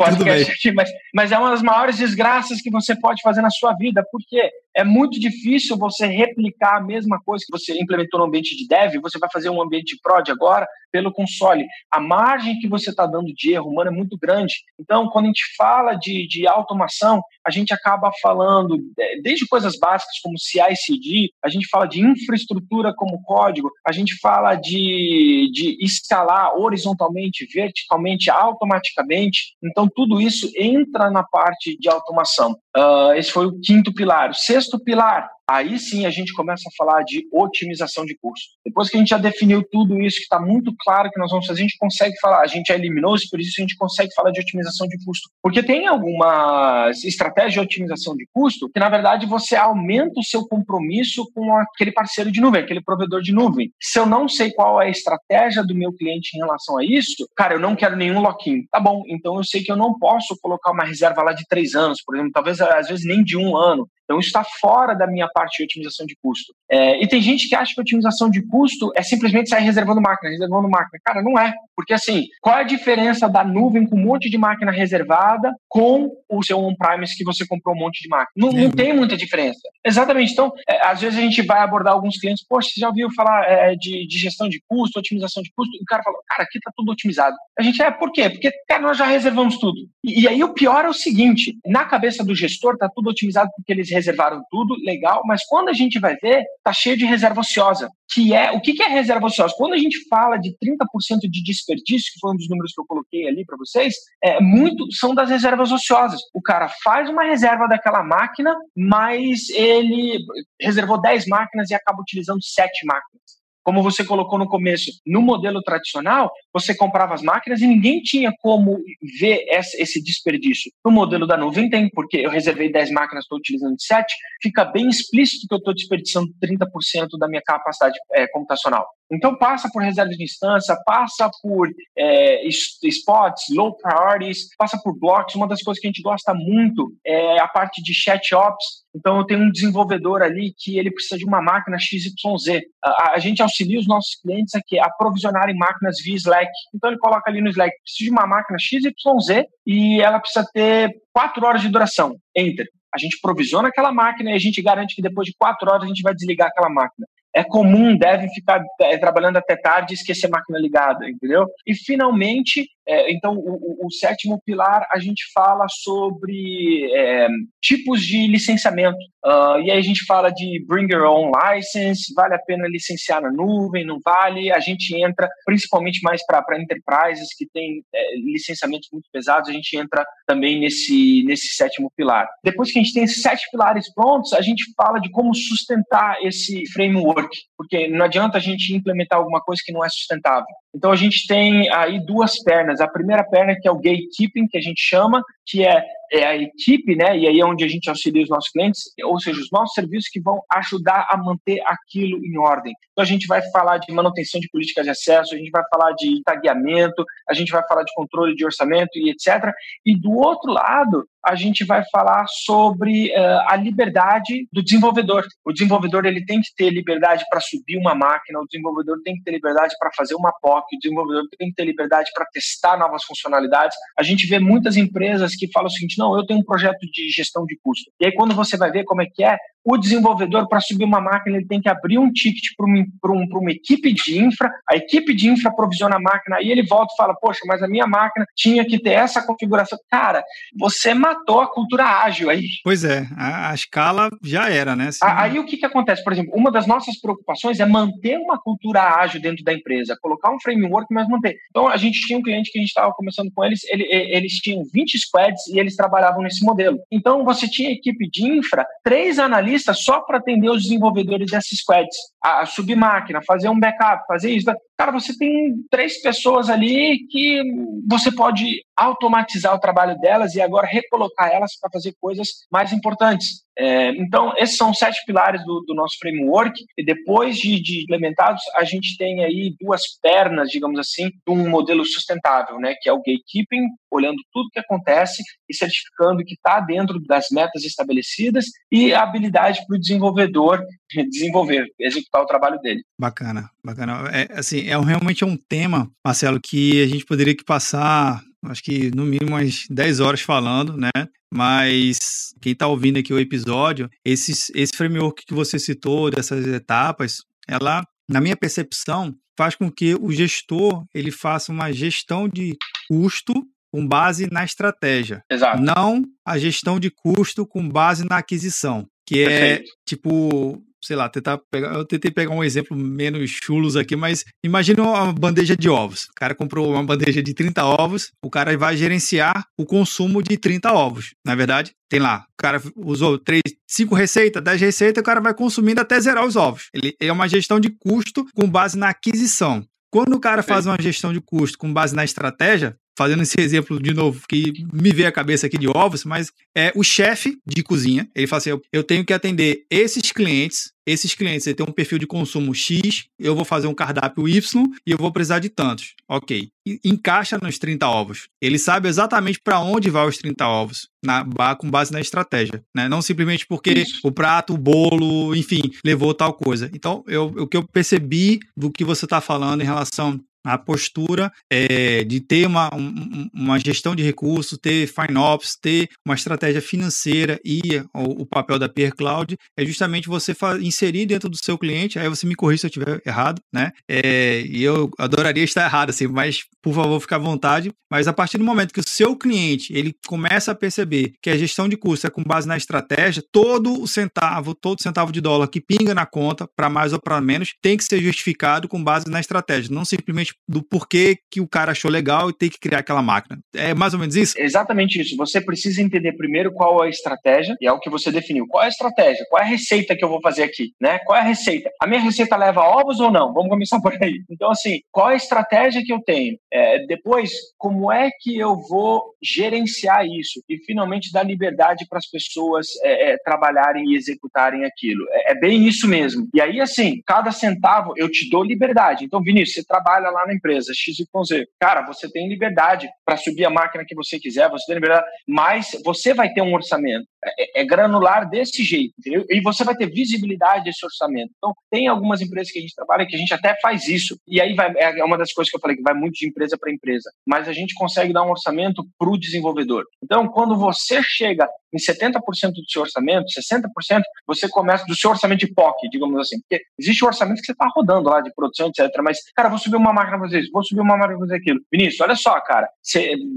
aqui, 0.52 0.72
mas, 0.72 0.90
mas 1.14 1.32
é 1.32 1.38
uma 1.38 1.52
das 1.52 1.62
maiores 1.62 1.98
desgraças 1.98 2.62
que 2.62 2.72
você 2.72 2.96
pode 2.96 3.22
fazer 3.22 3.42
na 3.42 3.50
sua 3.50 3.74
vida. 3.74 4.04
Por 4.12 4.22
quê? 4.28 4.52
É 4.78 4.84
muito 4.84 5.20
difícil 5.20 5.76
você 5.76 6.06
replicar 6.06 6.78
a 6.78 6.84
mesma 6.84 7.20
coisa 7.26 7.44
que 7.44 7.52
você 7.52 7.74
implementou 7.82 8.20
no 8.20 8.28
ambiente 8.28 8.56
de 8.56 8.68
dev, 8.68 9.02
você 9.02 9.18
vai 9.18 9.30
fazer 9.34 9.50
um 9.50 9.60
ambiente 9.60 9.96
de 9.96 10.02
prod 10.02 10.30
agora 10.30 10.68
pelo 10.92 11.12
console. 11.12 11.66
A 11.92 12.00
margem 12.00 12.60
que 12.60 12.68
você 12.68 12.90
está 12.90 13.06
dando 13.06 13.34
de 13.34 13.54
erro 13.54 13.70
humano 13.70 13.90
é 13.90 13.94
muito 13.94 14.18
grande. 14.18 14.54
Então, 14.80 15.10
quando 15.10 15.26
a 15.26 15.28
gente 15.28 15.44
fala 15.58 15.96
de, 15.96 16.28
de 16.28 16.48
automação, 16.48 17.22
a 17.46 17.52
gente 17.52 17.74
acaba 17.74 18.12
falando 18.22 18.78
é, 19.00 19.22
desde 19.22 19.48
coisas 19.48 19.78
básicas 19.80 20.20
como 20.22 20.38
CI/CD, 20.38 21.30
a 21.44 21.50
gente 21.50 21.68
fala 21.70 21.86
de 21.86 22.02
infraestrutura 22.02 22.94
como 22.96 23.22
código, 23.24 23.72
a 23.86 23.92
gente 23.92 24.18
fala 24.20 24.56
de, 24.56 25.50
de 25.54 25.78
escalar 25.84 26.56
horizontalmente, 26.58 27.48
verticalmente, 27.54 28.30
automaticamente. 28.30 29.56
Então, 29.64 29.88
tudo 29.94 30.22
isso 30.22 30.52
entra 30.56 31.10
na 31.10 31.24
parte 31.24 31.78
de 31.80 31.90
automação. 31.90 32.56
Uh, 32.76 33.14
esse 33.16 33.32
foi 33.32 33.46
o 33.46 33.60
quinto 33.60 33.94
pilar. 33.94 34.32
O 34.32 34.34
sexto 34.34 34.67
pilar, 34.84 35.30
aí 35.50 35.80
sim 35.80 36.06
a 36.06 36.10
gente 36.10 36.34
começa 36.34 36.64
a 36.68 36.76
falar 36.78 37.04
de 37.04 37.26
otimização 37.32 38.06
de 38.06 38.18
custo. 38.22 38.48
Depois 38.66 38.90
que 38.90 38.98
a 38.98 39.00
gente 39.00 39.10
já 39.10 39.18
definiu 39.18 39.64
tudo 39.72 40.00
isso, 40.02 40.18
que 40.18 40.24
está 40.24 40.40
muito 40.40 40.74
claro 40.80 41.10
que 41.10 41.20
nós 41.20 41.32
vamos 41.32 41.46
fazer, 41.46 41.62
a 41.62 41.64
gente 41.64 41.78
consegue 41.78 42.16
falar, 42.20 42.42
a 42.42 42.48
gente 42.48 42.68
já 42.68 42.76
eliminou 42.76 43.16
isso, 43.16 43.28
por 43.30 43.40
isso 43.40 43.54
a 43.58 43.62
gente 43.62 43.78
consegue 43.78 44.14
falar 44.14 44.32
de 44.32 44.42
otimização 44.42 44.88
de 44.88 44.98
custo. 45.06 45.30
Porque 45.42 45.64
tem 45.64 45.88
algumas 45.88 47.04
estratégias 47.04 47.54
de 47.54 47.60
otimização 47.60 48.16
de 48.16 48.28
custo 48.34 48.70
que, 48.70 48.80
na 48.80 48.90
verdade, 48.90 49.26
você 49.26 49.56
aumenta 49.56 50.20
o 50.20 50.24
seu 50.24 50.46
compromisso 50.48 51.30
com 51.34 51.56
aquele 51.56 51.92
parceiro 51.92 52.32
de 52.32 52.42
nuvem, 52.42 52.62
aquele 52.62 52.82
provedor 52.82 53.22
de 53.22 53.32
nuvem. 53.32 53.72
Se 53.82 54.00
eu 54.00 54.06
não 54.06 54.28
sei 54.28 54.52
qual 54.52 54.82
é 54.82 54.88
a 54.88 54.90
estratégia 54.90 55.64
do 55.64 55.76
meu 55.76 55.94
cliente 55.94 56.36
em 56.36 56.40
relação 56.40 56.78
a 56.78 56.84
isso, 56.84 57.28
cara, 57.36 57.54
eu 57.54 57.60
não 57.60 57.76
quero 57.76 57.96
nenhum 57.96 58.20
lock-in. 58.20 58.66
Tá 58.72 58.80
bom, 58.80 59.04
então 59.08 59.38
eu 59.38 59.44
sei 59.44 59.64
que 59.64 59.72
eu 59.72 59.78
não 59.78 59.98
posso 59.98 60.38
colocar 60.42 60.72
uma 60.72 60.84
reserva 60.84 61.24
lá 61.24 61.34
de 61.34 61.46
três 61.48 61.76
anos, 61.76 62.02
por 62.06 62.16
exemplo, 62.16 62.32
talvez 62.34 62.60
às 62.60 62.88
vezes 62.88 63.06
nem 63.06 63.24
de 63.24 63.38
um 63.38 63.56
ano. 63.56 63.88
Então, 64.08 64.20
isso 64.20 64.28
está 64.28 64.44
fora 64.62 64.94
da 64.94 65.06
minha 65.06 65.28
parte 65.28 65.58
de 65.58 65.66
otimização 65.66 66.06
de 66.06 66.16
custo. 66.22 66.54
É, 66.72 67.04
e 67.04 67.08
tem 67.08 67.22
gente 67.22 67.50
que 67.50 67.56
acha 67.56 67.74
que 67.76 67.82
otimização 67.82 68.30
de 68.30 68.42
custo 68.48 68.90
é 68.96 69.04
simplesmente 69.04 69.50
sair 69.50 69.64
reservando 69.64 70.02
máquina, 70.02 70.32
reservando 70.32 70.70
máquina. 70.70 70.98
Cara, 71.04 71.22
não 71.22 71.38
é. 71.38 71.54
Porque, 71.76 71.94
assim, 71.94 72.26
qual 72.42 72.58
é 72.58 72.62
a 72.62 72.64
diferença 72.64 73.28
da 73.28 73.44
nuvem 73.44 73.86
com 73.86 73.98
um 73.98 74.04
monte 74.04 74.30
de 74.30 74.38
máquina 74.38 74.72
reservada 74.72 75.52
com 75.68 76.10
o 76.30 76.44
seu 76.44 76.58
on-premise 76.58 77.18
que 77.18 77.24
você 77.26 77.46
comprou 77.46 77.76
um 77.76 77.80
monte 77.80 78.02
de 78.02 78.08
máquina? 78.08 78.32
Não, 78.36 78.52
não 78.52 78.72
tem 78.72 78.94
muita 78.94 79.18
diferença. 79.18 79.60
Exatamente. 79.86 80.32
Então, 80.32 80.54
é, 80.70 80.88
às 80.88 81.02
vezes 81.02 81.20
a 81.20 81.22
gente 81.22 81.42
vai 81.42 81.60
abordar 81.60 81.94
alguns 81.94 82.18
clientes, 82.18 82.46
poxa, 82.48 82.70
você 82.70 82.80
já 82.80 82.88
ouviu 82.88 83.10
falar 83.14 83.44
é, 83.44 83.76
de, 83.76 84.08
de, 84.08 84.18
gestão 84.18 84.48
de 84.48 84.62
custo, 84.68 85.00
otimização 85.00 85.44
de 85.44 85.52
custo? 85.56 85.76
E 85.76 85.82
o 85.82 85.86
cara 85.86 86.02
falou, 86.02 86.20
cara, 86.28 86.44
aqui 86.44 86.58
está 86.58 86.72
tudo 86.76 86.92
otimizado. 86.92 87.36
A 87.60 87.62
gente, 87.62 87.82
é, 87.82 87.92
por 87.92 88.12
quê? 88.12 88.30
Porque, 88.30 88.52
cara, 88.68 88.82
nós 88.82 88.98
já 88.98 89.06
reservamos 89.06 89.58
tudo. 89.58 89.78
E, 90.04 90.22
e 90.22 90.28
aí 90.28 90.44
o 90.44 90.54
pior 90.54 90.86
é 90.86 90.90
o 90.90 90.94
seguinte, 90.94 91.58
na 91.66 91.86
cabeça 91.86 92.24
do 92.24 92.36
gestor 92.36 92.74
está 92.74 92.90
tudo 92.90 93.10
otimizado 93.10 93.50
porque 93.56 93.72
eles 93.72 93.90
reservaram 93.98 94.42
tudo, 94.50 94.76
legal, 94.84 95.22
mas 95.26 95.42
quando 95.46 95.70
a 95.70 95.74
gente 95.74 96.00
vai 96.00 96.16
ver, 96.16 96.44
tá 96.64 96.72
cheio 96.72 96.98
de 96.98 97.06
reserva 97.06 97.42
ociosa. 97.42 97.90
Que 98.14 98.34
é, 98.34 98.52
o 98.52 98.62
que, 98.62 98.74
que 98.74 98.84
é 98.84 98.88
reserva 98.88 99.26
ociosa? 99.28 99.54
Quando 99.58 99.74
a 99.74 99.78
gente 99.78 100.08
fala 100.08 100.38
de 100.38 100.52
30% 100.52 101.20
de 101.30 101.44
desperdício, 101.44 102.14
que 102.14 102.20
foi 102.20 102.32
um 102.32 102.38
dos 102.38 102.50
números 102.50 102.72
que 102.74 102.82
eu 102.82 102.86
coloquei 102.86 103.28
ali 103.28 103.46
para 103.46 103.58
vocês, 103.58 103.94
é, 104.24 104.40
muito 104.42 104.92
são 104.94 105.14
das 105.14 105.30
reservas 105.30 105.72
ociosas. 105.72 106.22
O 106.34 106.42
cara 106.42 106.70
faz 106.84 107.10
uma 107.10 107.24
reserva 107.24 107.68
daquela 107.68 108.04
máquina, 108.04 108.56
mas 108.76 109.50
ele 109.50 110.20
reservou 110.62 111.02
10 111.02 111.28
máquinas 111.28 111.70
e 111.70 111.76
acaba 111.76 112.02
utilizando 112.02 112.42
7 112.42 112.86
máquinas. 112.86 113.37
Como 113.68 113.84
você 113.84 114.06
colocou 114.06 114.40
no 114.40 114.48
começo, 114.48 114.90
no 115.06 115.22
modelo 115.22 115.62
tradicional, 115.62 116.32
você 116.54 116.74
comprava 116.74 117.14
as 117.14 117.22
máquinas 117.22 117.60
e 117.60 117.68
ninguém 117.68 118.00
tinha 118.00 118.32
como 118.40 118.82
ver 119.20 119.44
esse 119.50 120.02
desperdício. 120.02 120.72
No 120.86 120.90
modelo 120.90 121.28
da 121.28 121.36
nuvem 121.36 121.70
tem, 121.70 121.90
porque 121.90 122.16
eu 122.16 122.30
reservei 122.30 122.72
10 122.72 122.92
máquinas, 122.92 123.26
estou 123.26 123.38
utilizando 123.38 123.76
7, 123.78 124.06
fica 124.42 124.64
bem 124.64 124.88
explícito 124.88 125.48
que 125.50 125.54
eu 125.54 125.58
estou 125.58 125.74
desperdiçando 125.74 126.30
30% 126.42 127.20
da 127.20 127.28
minha 127.28 127.42
capacidade 127.46 128.00
é, 128.14 128.26
computacional. 128.30 128.88
Então 129.12 129.38
passa 129.38 129.70
por 129.72 129.82
reserva 129.82 130.12
de 130.12 130.24
instância, 130.24 130.76
passa 130.86 131.30
por 131.42 131.70
é, 131.98 132.48
spots, 132.48 133.46
low 133.52 133.76
priorities, 133.78 134.50
passa 134.58 134.78
por 134.84 134.98
blocks. 134.98 135.36
Uma 135.36 135.48
das 135.48 135.62
coisas 135.62 135.80
que 135.80 135.88
a 135.88 135.90
gente 135.90 136.02
gosta 136.02 136.34
muito 136.34 136.94
é 137.06 137.40
a 137.40 137.48
parte 137.48 137.82
de 137.82 137.94
chat 137.94 138.36
ops. 138.36 138.86
Então 138.94 139.18
eu 139.18 139.26
tenho 139.26 139.42
um 139.42 139.52
desenvolvedor 139.52 140.22
ali 140.22 140.54
que 140.58 140.78
ele 140.78 140.92
precisa 140.92 141.18
de 141.18 141.26
uma 141.26 141.42
máquina 141.42 141.78
XYZ. 141.80 142.62
A, 142.84 143.14
a 143.16 143.20
gente 143.20 143.42
auxilia 143.42 143.80
os 143.80 143.88
nossos 143.88 144.16
clientes 144.22 144.54
aqui 144.56 144.78
a 144.80 144.90
provisionarem 144.90 145.56
máquinas 145.56 145.98
via 146.04 146.16
Slack. 146.16 146.52
Então 146.76 146.90
ele 146.90 147.00
coloca 147.00 147.30
ali 147.30 147.40
no 147.40 147.50
Slack, 147.50 147.72
precisa 147.82 148.10
de 148.10 148.12
uma 148.12 148.28
máquina 148.28 148.58
XYZ 148.60 149.46
e 149.66 150.02
ela 150.02 150.20
precisa 150.20 150.46
ter 150.54 150.92
quatro 151.14 151.46
horas 151.46 151.62
de 151.62 151.70
duração. 151.70 152.18
Enter. 152.36 152.68
A 152.94 152.98
gente 152.98 153.20
provisiona 153.22 153.70
aquela 153.70 153.92
máquina 153.92 154.32
e 154.32 154.34
a 154.34 154.40
gente 154.40 154.62
garante 154.62 154.96
que 154.96 155.02
depois 155.02 155.28
de 155.28 155.36
quatro 155.38 155.70
horas 155.70 155.84
a 155.84 155.88
gente 155.88 156.02
vai 156.02 156.14
desligar 156.14 156.48
aquela 156.48 156.70
máquina 156.70 157.08
é 157.38 157.44
comum, 157.44 157.96
devem 157.96 158.28
ficar 158.34 158.64
é, 158.82 158.98
trabalhando 158.98 159.38
até 159.38 159.56
tarde 159.56 159.94
e 159.94 159.96
esquecer 159.96 160.26
a 160.26 160.32
máquina 160.32 160.58
ligada, 160.58 161.08
entendeu? 161.08 161.46
E 161.68 161.76
finalmente, 161.76 162.68
é, 162.88 163.12
então, 163.12 163.36
o, 163.36 163.86
o, 163.86 163.92
sétimo 163.92 164.42
pilar, 164.46 164.88
a 164.90 164.98
gente 164.98 165.26
fala 165.34 165.66
sobre 165.68 166.90
é, 166.94 167.28
tipos 167.62 168.02
de 168.02 168.28
licenciamento. 168.28 168.98
Uh, 169.26 169.60
e 169.62 169.72
aí 169.72 169.78
a 169.78 169.82
gente 169.82 170.06
fala 170.06 170.30
de 170.30 170.64
bring 170.66 170.88
your 170.90 171.04
own 171.04 171.32
license, 171.36 172.14
vale 172.16 172.34
a 172.34 172.40
pena 172.40 172.66
licenciar 172.66 173.22
na 173.22 173.30
nuvem, 173.30 173.86
não 173.86 174.00
vale. 174.04 174.54
A 174.54 174.60
gente 174.60 174.96
entra, 174.96 175.28
principalmente 175.46 176.00
mais 176.02 176.26
para 176.26 176.62
enterprises 176.62 177.28
que 177.38 177.46
têm 177.54 177.84
é, 177.94 178.16
licenciamentos 178.20 178.88
muito 178.90 179.10
pesados, 179.12 179.50
a 179.50 179.54
gente 179.54 179.76
entra 179.76 180.06
também 180.26 180.58
nesse, 180.58 181.24
nesse 181.26 181.56
sétimo 181.56 181.92
pilar. 181.94 182.26
Depois 182.42 182.72
que 182.72 182.80
a 182.80 182.82
gente 182.82 182.94
tem 182.94 183.04
esses 183.04 183.22
sete 183.22 183.50
pilares 183.52 183.94
prontos, 183.94 184.32
a 184.32 184.42
gente 184.42 184.64
fala 184.78 185.00
de 185.00 185.12
como 185.12 185.36
sustentar 185.36 186.18
esse 186.24 186.66
framework, 186.72 187.36
porque 187.58 187.90
não 187.90 188.06
adianta 188.06 188.38
a 188.38 188.42
gente 188.42 188.74
implementar 188.74 189.20
alguma 189.20 189.42
coisa 189.42 189.62
que 189.66 189.74
não 189.74 189.84
é 189.84 189.90
sustentável. 189.90 190.46
Então 190.78 190.92
a 190.92 190.96
gente 190.96 191.26
tem 191.26 191.74
aí 191.74 192.00
duas 192.00 192.38
pernas. 192.44 192.80
A 192.80 192.88
primeira 192.88 193.24
perna 193.24 193.56
que 193.60 193.68
é 193.68 193.72
o 193.72 193.78
gatekeeping, 193.78 194.48
que 194.48 194.60
a 194.60 194.62
gente 194.62 194.80
chama, 194.80 195.24
que 195.48 195.66
é, 195.66 195.82
é, 196.12 196.26
a 196.26 196.36
equipe, 196.36 196.96
né? 196.96 197.18
E 197.18 197.28
aí 197.28 197.40
é 197.40 197.46
onde 197.46 197.64
a 197.64 197.68
gente 197.68 197.90
auxilia 197.90 198.24
os 198.24 198.30
nossos 198.30 198.52
clientes, 198.52 198.82
ou 199.04 199.20
seja, 199.20 199.40
os 199.40 199.50
nossos 199.52 199.74
serviços 199.74 200.10
que 200.10 200.20
vão 200.20 200.42
ajudar 200.54 201.08
a 201.10 201.18
manter 201.18 201.62
aquilo 201.66 202.18
em 202.26 202.38
ordem. 202.38 202.74
Então 202.92 203.04
a 203.04 203.08
gente 203.08 203.28
vai 203.28 203.42
falar 203.52 203.78
de 203.78 203.94
manutenção 203.94 204.40
de 204.40 204.50
políticas 204.50 204.84
de 204.84 204.92
acesso, 204.92 205.34
a 205.34 205.38
gente 205.38 205.52
vai 205.52 205.64
falar 205.72 205.94
de 205.94 206.22
tagueamento, 206.24 207.04
a 207.30 207.34
gente 207.34 207.52
vai 207.52 207.64
falar 207.68 207.84
de 207.84 207.94
controle 207.96 208.36
de 208.36 208.46
orçamento 208.46 208.92
e 208.96 209.10
etc. 209.10 209.52
E 209.86 210.00
do 210.00 210.12
outro 210.12 210.52
lado, 210.52 211.08
a 211.28 211.36
gente 211.36 211.66
vai 211.66 211.84
falar 211.92 212.26
sobre 212.28 213.10
uh, 213.10 213.42
a 213.48 213.58
liberdade 213.58 214.48
do 214.52 214.64
desenvolvedor. 214.64 215.26
O 215.46 215.52
desenvolvedor 215.52 216.06
ele 216.06 216.26
tem 216.26 216.40
que 216.40 216.50
ter 216.56 216.70
liberdade 216.70 217.26
para 217.30 217.42
subir 217.42 217.78
uma 217.78 217.94
máquina, 217.94 218.40
o 218.40 218.46
desenvolvedor 218.50 218.98
tem 219.04 219.16
que 219.16 219.24
ter 219.24 219.32
liberdade 219.32 219.76
para 219.78 219.92
fazer 219.96 220.16
uma 220.16 220.32
POC, 220.42 220.76
o 220.76 220.80
desenvolvedor 220.82 221.24
tem 221.38 221.50
que 221.50 221.56
ter 221.56 221.66
liberdade 221.66 222.10
para 222.14 222.26
testar 222.32 222.78
novas 222.78 223.04
funcionalidades. 223.04 223.76
A 224.00 224.04
gente 224.04 224.26
vê 224.26 224.40
muitas 224.40 224.78
empresas 224.78 225.36
que 225.38 225.52
falam 225.52 225.68
o 225.68 225.72
seguinte: 225.72 225.98
não, 225.98 226.18
eu 226.18 226.26
tenho 226.26 226.40
um 226.40 226.44
projeto 226.44 226.80
de 226.82 227.10
gestão 227.10 227.46
de 227.46 227.58
custo. 227.62 227.92
E 228.00 228.06
aí, 228.06 228.14
quando 228.14 228.34
você 228.34 228.58
vai 228.58 228.72
ver 228.72 228.84
como 228.84 229.02
é 229.02 229.06
que 229.06 229.24
é, 229.24 229.38
o 229.68 229.78
desenvolvedor, 229.78 230.48
para 230.48 230.62
subir 230.62 230.86
uma 230.86 231.02
máquina, 231.02 231.36
ele 231.36 231.46
tem 231.46 231.60
que 231.60 231.68
abrir 231.68 231.98
um 231.98 232.10
ticket 232.10 232.56
para 232.56 232.66
uma, 232.66 232.86
um, 233.06 233.28
uma 233.38 233.52
equipe 233.52 233.94
de 233.94 234.18
infra, 234.18 234.50
a 234.70 234.78
equipe 234.78 235.14
de 235.14 235.30
infra 235.30 235.54
provisiona 235.54 235.98
a 235.98 236.00
máquina, 236.00 236.38
aí 236.38 236.50
ele 236.50 236.66
volta 236.66 236.94
e 236.94 236.96
fala, 236.96 237.14
poxa, 237.14 237.42
mas 237.46 237.62
a 237.62 237.68
minha 237.68 237.86
máquina 237.86 238.26
tinha 238.34 238.66
que 238.66 238.80
ter 238.80 238.92
essa 238.92 239.22
configuração. 239.22 239.78
Cara, 239.92 240.24
você 240.58 240.94
matou 240.94 241.42
a 241.42 241.52
cultura 241.52 241.84
ágil 241.84 242.30
aí. 242.30 242.48
Pois 242.64 242.86
é, 242.86 243.08
a, 243.18 243.52
a 243.52 243.54
escala 243.54 244.10
já 244.24 244.50
era, 244.50 244.74
né? 244.74 244.90
Aí 245.04 245.38
o 245.38 245.46
que, 245.46 245.58
que 245.58 245.66
acontece? 245.66 246.02
Por 246.02 246.14
exemplo, 246.14 246.32
uma 246.34 246.50
das 246.50 246.66
nossas 246.66 246.98
preocupações 246.98 247.60
é 247.60 247.66
manter 247.66 248.18
uma 248.18 248.40
cultura 248.40 248.82
ágil 248.82 249.22
dentro 249.22 249.44
da 249.44 249.54
empresa, 249.54 249.98
colocar 250.02 250.32
um 250.34 250.40
framework, 250.40 250.94
mas 250.94 251.10
manter. 251.10 251.36
Então, 251.50 251.68
a 251.68 251.76
gente 251.76 252.00
tinha 252.08 252.18
um 252.18 252.24
cliente 252.24 252.54
que 252.54 252.58
a 252.58 252.62
gente 252.62 252.70
estava 252.70 252.94
começando 252.94 253.30
com 253.36 253.44
eles, 253.44 253.66
ele, 253.66 253.86
eles 253.92 254.36
tinham 254.36 254.64
20 254.74 254.98
squads 254.98 255.46
e 255.48 255.60
eles 255.60 255.76
trabalhavam 255.76 256.24
nesse 256.24 256.46
modelo. 256.46 256.80
Então, 256.90 257.26
você 257.26 257.50
tinha 257.50 257.70
equipe 257.70 258.10
de 258.10 258.26
infra, 258.26 258.66
três 258.82 259.20
analistas 259.20 259.57
só 259.60 260.02
para 260.02 260.18
atender 260.18 260.50
os 260.50 260.64
desenvolvedores 260.64 261.32
dessas 261.32 261.58
squads, 261.60 261.98
a, 262.24 262.42
a 262.42 262.46
subir 262.46 262.76
máquina, 262.76 263.22
fazer 263.26 263.50
um 263.50 263.60
backup, 263.60 264.06
fazer 264.08 264.32
isso. 264.32 264.52
Cara, 264.78 264.92
você 264.92 265.18
tem 265.18 265.56
três 265.72 266.00
pessoas 266.02 266.50
ali 266.50 267.08
que 267.10 267.42
você 267.90 268.12
pode 268.12 268.64
automatizar 268.76 269.56
o 269.56 269.60
trabalho 269.60 269.98
delas 269.98 270.36
e 270.36 270.42
agora 270.42 270.68
recolocar 270.68 271.32
elas 271.32 271.58
para 271.60 271.72
fazer 271.74 271.96
coisas 272.00 272.28
mais 272.52 272.72
importantes. 272.72 273.44
É, 273.58 273.90
então, 273.90 274.34
esses 274.38 274.56
são 274.56 274.72
sete 274.72 275.04
pilares 275.04 275.44
do, 275.44 275.64
do 275.66 275.74
nosso 275.74 275.98
framework, 276.00 276.64
e 276.78 276.86
depois 276.86 277.38
de, 277.38 277.60
de, 277.60 277.82
implementados, 277.82 278.44
a 278.56 278.64
gente 278.64 278.96
tem 278.98 279.24
aí 279.26 279.56
duas 279.60 279.82
pernas, 280.00 280.50
digamos 280.50 280.80
assim, 280.80 281.10
de 281.10 281.34
um 281.34 281.50
modelo 281.50 281.84
sustentável, 281.84 282.60
né, 282.60 282.76
que 282.80 282.88
é 282.88 282.94
o 282.94 282.98
gatekeeping, 282.98 283.66
olhando 283.90 284.18
tudo 284.32 284.52
que 284.52 284.60
acontece 284.60 285.24
e 285.50 285.56
certificando 285.56 286.24
que 286.24 286.36
está 286.36 286.60
dentro 286.60 287.00
das 287.08 287.30
metas 287.32 287.64
estabelecidas, 287.64 288.46
e 288.72 288.94
a 288.94 289.02
habilidade 289.02 289.66
para 289.66 289.76
o 289.76 289.80
desenvolvedor 289.80 290.64
desenvolver, 291.10 291.66
executar 291.80 292.22
o 292.22 292.26
trabalho 292.26 292.60
dele. 292.60 292.82
Bacana, 293.00 293.50
bacana. 293.64 294.10
É, 294.12 294.40
assim, 294.40 294.68
é 294.68 294.78
realmente 294.80 295.24
é 295.24 295.28
um 295.28 295.38
tema, 295.38 295.90
Marcelo, 296.06 296.40
que 296.42 296.82
a 296.82 296.88
gente 296.88 297.06
poderia 297.06 297.36
que 297.36 297.44
passar 297.44 298.22
acho 298.46 298.64
que 298.64 298.92
no 298.96 299.04
mínimo 299.04 299.32
umas 299.32 299.66
10 299.70 300.00
horas 300.00 300.22
falando, 300.22 300.78
né? 300.78 300.90
Mas 301.34 301.98
quem 302.42 302.54
está 302.54 302.68
ouvindo 302.68 302.98
aqui 303.00 303.14
o 303.14 303.20
episódio, 303.20 303.90
esse, 304.06 304.32
esse 304.56 304.76
framework 304.76 305.26
que 305.26 305.34
você 305.34 305.60
citou, 305.60 306.10
dessas 306.10 306.46
etapas, 306.48 307.24
ela, 307.48 307.84
na 308.10 308.22
minha 308.22 308.38
percepção, 308.38 309.14
faz 309.38 309.56
com 309.56 309.72
que 309.72 309.96
o 309.96 310.12
gestor 310.12 310.86
ele 310.94 311.12
faça 311.12 311.52
uma 311.52 311.72
gestão 311.72 312.28
de 312.28 312.56
custo 312.88 313.34
com 313.72 313.86
base 313.86 314.28
na 314.32 314.44
estratégia. 314.44 315.22
Exato. 315.30 315.62
Não 315.62 316.04
a 316.26 316.38
gestão 316.38 316.80
de 316.80 316.90
custo 316.90 317.46
com 317.46 317.68
base 317.68 318.06
na 318.06 318.18
aquisição. 318.18 318.88
Que 319.06 319.22
é 319.22 319.26
Perfeito. 319.26 319.72
tipo, 319.86 320.64
sei 320.84 320.96
lá, 320.96 321.10
tentar 321.10 321.40
pegar. 321.52 321.74
Eu 321.74 321.86
tentei 321.86 322.12
pegar 322.12 322.34
um 322.34 322.44
exemplo 322.44 322.76
menos 322.76 323.30
chulos 323.30 323.76
aqui, 323.76 323.96
mas 323.96 324.24
imagina 324.44 324.84
uma 324.84 325.14
bandeja 325.14 325.56
de 325.56 325.70
ovos. 325.70 326.06
O 326.06 326.14
cara 326.16 326.36
comprou 326.36 326.72
uma 326.72 326.84
bandeja 326.84 327.22
de 327.22 327.34
30 327.34 327.64
ovos, 327.66 328.12
o 328.24 328.30
cara 328.30 328.58
vai 328.58 328.78
gerenciar 328.78 329.46
o 329.58 329.66
consumo 329.66 330.22
de 330.22 330.38
30 330.38 330.72
ovos. 330.72 331.14
Na 331.26 331.34
é 331.34 331.36
verdade, 331.36 331.72
tem 331.90 332.00
lá, 332.00 332.26
o 332.34 332.42
cara 332.42 332.62
usou 332.76 333.18
3, 333.18 333.42
5 333.68 333.96
receitas, 333.96 334.44
10 334.44 334.62
receitas, 334.62 335.02
o 335.02 335.06
cara 335.06 335.22
vai 335.22 335.34
consumindo 335.34 335.82
até 335.82 336.00
zerar 336.00 336.26
os 336.26 336.36
ovos. 336.36 336.70
Ele 336.74 336.96
é 337.00 337.12
uma 337.12 337.28
gestão 337.28 337.60
de 337.60 337.70
custo 337.70 338.26
com 338.34 338.50
base 338.50 338.78
na 338.78 338.90
aquisição. 338.90 339.66
Quando 339.90 340.14
o 340.16 340.20
cara 340.20 340.44
faz 340.44 340.66
uma 340.66 340.78
gestão 340.80 341.14
de 341.14 341.22
custo 341.22 341.58
com 341.58 341.72
base 341.72 341.96
na 341.96 342.04
estratégia, 342.04 342.76
fazendo 342.98 343.22
esse 343.22 343.40
exemplo 343.40 343.80
de 343.80 343.94
novo, 343.94 344.22
que 344.28 344.66
me 344.74 344.92
veio 344.92 345.08
a 345.08 345.12
cabeça 345.12 345.46
aqui 345.46 345.58
de 345.58 345.68
ovos, 345.68 346.04
mas 346.04 346.32
é 346.56 346.72
o 346.76 346.84
chefe 346.84 347.38
de 347.46 347.62
cozinha, 347.62 348.10
ele 348.16 348.26
fala 348.26 348.40
assim, 348.40 348.50
eu, 348.50 348.62
eu 348.74 348.84
tenho 348.84 349.06
que 349.06 349.14
atender 349.14 349.66
esses 349.70 350.12
clientes, 350.12 350.74
esses 350.84 351.14
clientes, 351.14 351.44
tem 351.54 351.66
um 351.68 351.72
perfil 351.72 352.00
de 352.00 352.08
consumo 352.08 352.56
X, 352.56 353.06
eu 353.20 353.36
vou 353.36 353.46
fazer 353.46 353.68
um 353.68 353.74
cardápio 353.74 354.28
Y 354.28 354.66
e 354.86 354.92
eu 354.92 354.98
vou 354.98 355.12
precisar 355.12 355.40
de 355.40 355.50
tantos. 355.50 355.94
Ok. 356.10 356.50
E 356.66 356.80
encaixa 356.84 357.38
nos 357.42 357.60
30 357.60 357.88
ovos. 357.88 358.30
Ele 358.42 358.58
sabe 358.58 358.88
exatamente 358.88 359.40
para 359.44 359.60
onde 359.60 359.90
vai 359.90 360.08
os 360.08 360.18
30 360.18 360.48
ovos, 360.48 360.88
na, 361.04 361.26
com 361.56 361.70
base 361.70 361.92
na 361.92 362.00
estratégia. 362.00 362.64
Né? 362.74 362.88
Não 362.88 363.02
simplesmente 363.02 363.46
porque 363.46 363.72
Isso. 363.72 364.00
o 364.02 364.12
prato, 364.12 364.54
o 364.54 364.58
bolo, 364.58 365.36
enfim, 365.36 365.62
levou 365.86 366.14
tal 366.14 366.34
coisa. 366.34 366.72
Então, 366.74 367.04
eu, 367.06 367.26
o 367.26 367.48
que 367.48 367.58
eu 367.58 367.68
percebi 367.68 368.40
do 368.56 368.72
que 368.72 368.86
você 368.86 369.06
está 369.06 369.20
falando 369.20 369.62
em 369.62 369.66
relação 369.66 370.20
a 370.48 370.58
postura 370.58 371.32
é, 371.52 372.04
de 372.04 372.22
ter 372.22 372.48
uma, 372.48 372.74
um, 372.74 373.30
uma 373.34 373.60
gestão 373.60 373.96
de 373.96 374.04
recursos, 374.04 374.58
ter 374.58 374.88
FinOps, 374.88 375.58
ter 375.62 375.90
uma 376.06 376.16
estratégia 376.16 376.62
financeira 376.62 377.40
e 377.44 377.62
o, 377.94 378.22
o 378.22 378.26
papel 378.26 378.58
da 378.58 378.70
Peer 378.70 378.96
Cloud 378.96 379.38
é 379.58 379.66
justamente 379.66 380.08
você 380.08 380.34
inserir 380.62 381.06
dentro 381.06 381.30
do 381.30 381.38
seu 381.38 381.58
cliente, 381.58 382.00
aí 382.00 382.08
você 382.08 382.26
me 382.26 382.36
corrija 382.36 382.62
se 382.62 382.66
eu 382.68 382.70
estiver 382.70 383.02
errado, 383.06 383.42
né? 383.54 383.72
É, 383.90 384.42
e 384.42 384.64
eu 384.64 384.90
adoraria 384.98 385.44
estar 385.44 385.66
errado, 385.66 385.90
assim, 385.90 386.08
mas 386.08 386.44
por 386.62 386.74
favor, 386.74 387.00
fique 387.00 387.14
à 387.14 387.18
vontade. 387.18 387.72
Mas 387.90 388.08
a 388.08 388.14
partir 388.14 388.38
do 388.38 388.44
momento 388.44 388.74
que 388.74 388.80
o 388.82 388.84
seu 388.86 389.16
cliente 389.16 389.74
ele 389.74 389.96
começa 390.06 390.52
a 390.52 390.56
perceber 390.56 391.14
que 391.22 391.30
a 391.30 391.38
gestão 391.38 391.70
de 391.70 391.78
custo 391.78 392.06
é 392.06 392.10
com 392.10 392.22
base 392.22 392.46
na 392.46 392.58
estratégia, 392.58 393.24
todo 393.32 393.82
o 393.82 393.88
centavo, 393.88 394.54
todo 394.54 394.82
centavo 394.82 395.12
de 395.12 395.22
dólar 395.22 395.48
que 395.48 395.62
pinga 395.62 395.96
na 395.96 396.06
conta, 396.06 396.46
para 396.56 396.70
mais 396.70 396.92
ou 396.92 397.00
para 397.00 397.22
menos, 397.22 397.54
tem 397.62 397.78
que 397.78 397.86
ser 397.86 398.02
justificado 398.02 398.68
com 398.68 398.84
base 398.84 399.10
na 399.10 399.20
estratégia, 399.20 399.74
não 399.74 399.86
simplesmente 399.86 400.36
do 400.48 400.64
porquê 400.64 401.18
que 401.30 401.42
o 401.42 401.48
cara 401.48 401.72
achou 401.72 401.92
legal 401.92 402.30
e 402.30 402.34
tem 402.34 402.50
que 402.50 402.60
criar 402.60 402.80
aquela 402.80 403.02
máquina. 403.02 403.40
É 403.54 403.74
mais 403.74 403.94
ou 403.94 404.00
menos 404.00 404.16
isso? 404.16 404.34
Exatamente 404.38 405.00
isso. 405.02 405.18
Você 405.18 405.42
precisa 405.42 405.82
entender 405.82 406.14
primeiro 406.14 406.54
qual 406.54 406.84
é 406.84 406.88
a 406.88 406.90
estratégia, 406.90 407.56
e 407.60 407.68
é 407.68 407.72
o 407.72 407.80
que 407.80 407.90
você 407.90 408.12
definiu. 408.12 408.48
Qual 408.48 408.64
é 408.64 408.68
a 408.68 408.70
estratégia? 408.70 409.26
Qual 409.30 409.42
é 409.42 409.46
a 409.46 409.50
receita 409.50 409.96
que 409.96 410.04
eu 410.04 410.10
vou 410.10 410.22
fazer 410.22 410.44
aqui? 410.44 410.72
Né? 410.80 411.00
Qual 411.00 411.18
é 411.18 411.22
a 411.22 411.26
receita? 411.26 411.70
A 411.82 411.88
minha 411.88 412.00
receita 412.00 412.38
leva 412.38 412.62
ovos 412.62 413.00
ou 413.00 413.12
não? 413.12 413.34
Vamos 413.34 413.50
começar 413.50 413.82
por 413.82 413.94
aí. 414.02 414.22
Então, 414.30 414.50
assim, 414.50 414.80
qual 414.92 415.10
é 415.10 415.14
a 415.14 415.18
estratégia 415.18 415.84
que 415.84 415.92
eu 415.92 416.02
tenho? 416.02 416.38
É, 416.52 416.86
depois, 416.86 417.32
como 417.58 417.92
é 417.92 418.10
que 418.20 418.38
eu 418.38 418.56
vou 418.70 419.04
gerenciar 419.22 420.06
isso 420.06 420.42
e 420.48 420.58
finalmente 420.66 421.12
dar 421.12 421.24
liberdade 421.24 421.86
para 421.90 421.98
as 421.98 422.10
pessoas 422.10 422.68
é, 422.84 423.12
é, 423.12 423.18
trabalharem 423.18 423.92
e 423.92 423.96
executarem 423.96 424.64
aquilo? 424.64 425.06
É, 425.12 425.32
é 425.32 425.40
bem 425.40 425.68
isso 425.68 425.88
mesmo. 425.88 426.28
E 426.34 426.42
aí, 426.42 426.62
assim, 426.62 427.02
cada 427.06 427.32
centavo 427.32 427.94
eu 427.98 428.10
te 428.10 428.30
dou 428.30 428.44
liberdade. 428.44 429.04
Então, 429.04 429.22
Vinícius, 429.22 429.56
você 429.56 429.66
trabalha 429.66 430.10
lá 430.10 430.26
na 430.28 430.34
empresa 430.34 430.72
XYZ. 430.74 431.46
Cara, 431.60 431.86
você 431.86 432.10
tem 432.12 432.28
liberdade 432.28 432.88
para 433.06 433.18
subir 433.18 433.46
a 433.46 433.50
máquina 433.50 433.86
que 433.88 433.96
você 433.96 434.20
quiser, 434.20 434.50
você 434.50 434.66
tem 434.68 434.76
liberdade, 434.76 435.06
mas 435.28 435.72
você 435.84 436.14
vai 436.14 436.32
ter 436.32 436.42
um 436.42 436.54
orçamento. 436.54 437.06
É, 437.38 437.62
é, 437.62 437.66
granular 437.66 438.30
desse 438.30 438.64
jeito, 438.64 438.94
entendeu? 439.00 439.26
E 439.30 439.42
você 439.42 439.64
vai 439.64 439.76
ter 439.76 439.88
visibilidade 439.88 440.66
desse 440.66 440.86
orçamento. 440.86 441.32
Então, 441.38 441.54
tem 441.72 441.88
algumas 441.88 442.22
empresas 442.22 442.52
que 442.52 442.60
a 442.60 442.62
gente 442.62 442.76
trabalha 442.76 443.06
que 443.06 443.16
a 443.16 443.20
gente 443.20 443.34
até 443.34 443.58
faz 443.62 443.88
isso. 443.88 444.18
E 444.28 444.40
aí 444.40 444.54
vai, 444.54 444.74
é 444.78 445.04
uma 445.04 445.18
das 445.18 445.32
coisas 445.34 445.50
que 445.50 445.58
eu 445.58 445.62
falei, 445.62 445.76
que 445.76 445.84
vai 445.84 445.94
muito 445.94 446.16
de 446.16 446.28
empresa 446.28 446.58
para 446.60 446.72
empresa. 446.72 447.10
Mas 447.26 447.48
a 447.48 447.54
gente 447.54 447.74
consegue 447.76 448.14
dar 448.14 448.24
um 448.24 448.32
orçamento 448.32 448.86
para 448.98 449.10
o 449.10 449.18
desenvolvedor. 449.18 449.86
Então, 450.04 450.28
quando 450.28 450.58
você 450.58 451.02
chega 451.04 451.48
em 451.74 451.78
70% 451.78 452.52
do 452.52 452.70
seu 452.70 452.82
orçamento, 452.82 453.26
60%, 453.28 454.02
você 454.26 454.48
começa 454.50 454.86
do 454.86 454.96
seu 454.96 455.10
orçamento 455.10 455.40
de 455.40 455.54
POC, 455.54 455.90
digamos 455.92 456.20
assim. 456.20 456.40
Porque 456.42 456.64
existe 456.80 457.04
o 457.04 457.08
orçamento 457.08 457.40
que 457.40 457.46
você 457.46 457.52
está 457.52 457.68
rodando 457.74 458.10
lá 458.10 458.22
de 458.22 458.34
produção, 458.34 458.68
etc. 458.68 458.90
Mas, 459.04 459.20
cara, 459.36 459.50
vou 459.50 459.58
subir 459.58 459.76
uma 459.76 459.94
máquina 459.94 460.18
para 460.18 460.28
fazer 460.28 460.40
isso, 460.40 460.52
vou 460.52 460.64
subir 460.64 460.82
uma 460.82 460.98
máquina 460.98 461.18
para 461.18 461.28
fazer 461.28 461.36
aquilo. 461.36 461.60
Vinícius, 461.72 462.02
olha 462.02 462.16
só, 462.16 462.40
cara, 462.42 462.70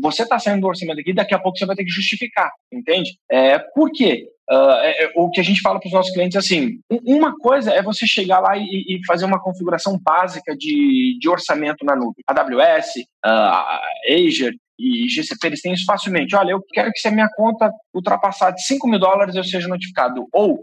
você 0.03 0.23
está 0.23 0.39
saindo 0.39 0.61
do 0.61 0.69
orçamento 0.69 1.01
aqui, 1.01 1.13
daqui 1.13 1.35
a 1.35 1.39
pouco 1.39 1.59
você 1.59 1.67
vai 1.67 1.77
ter 1.77 1.85
que 1.85 1.91
justificar, 1.91 2.51
entende? 2.73 3.11
É, 3.31 3.59
por 3.81 3.91
quê? 3.93 4.27
Uh, 4.53 5.23
o 5.23 5.31
que 5.31 5.41
a 5.41 5.43
gente 5.43 5.63
fala 5.63 5.81
para 5.81 5.87
os 5.87 5.93
nossos 5.95 6.13
clientes 6.13 6.37
é 6.37 6.39
assim: 6.41 6.81
uma 7.07 7.35
coisa 7.39 7.73
é 7.73 7.81
você 7.83 8.07
chegar 8.07 8.41
lá 8.41 8.59
e, 8.59 8.63
e 8.63 9.01
fazer 9.07 9.25
uma 9.25 9.41
configuração 9.41 9.99
básica 9.99 10.55
de, 10.55 11.17
de 11.19 11.29
orçamento 11.31 11.83
na 11.83 11.97
nuvem. 11.97 12.23
AWS, 12.27 12.91
uh, 13.25 13.81
Azure 14.13 14.55
e 14.79 15.09
GCP, 15.09 15.47
eles 15.47 15.63
têm 15.63 15.73
isso 15.73 15.87
facilmente. 15.87 16.37
Olha, 16.37 16.51
eu 16.51 16.61
quero 16.75 16.91
que 16.93 17.01
se 17.01 17.09
a 17.09 17.11
minha 17.11 17.29
conta 17.35 17.73
ultrapassar 17.95 18.51
de 18.51 18.63
5 18.67 18.87
mil 18.87 18.99
dólares, 18.99 19.35
eu 19.35 19.45
seja 19.45 19.67
notificado. 19.67 20.27
Ou 20.31 20.59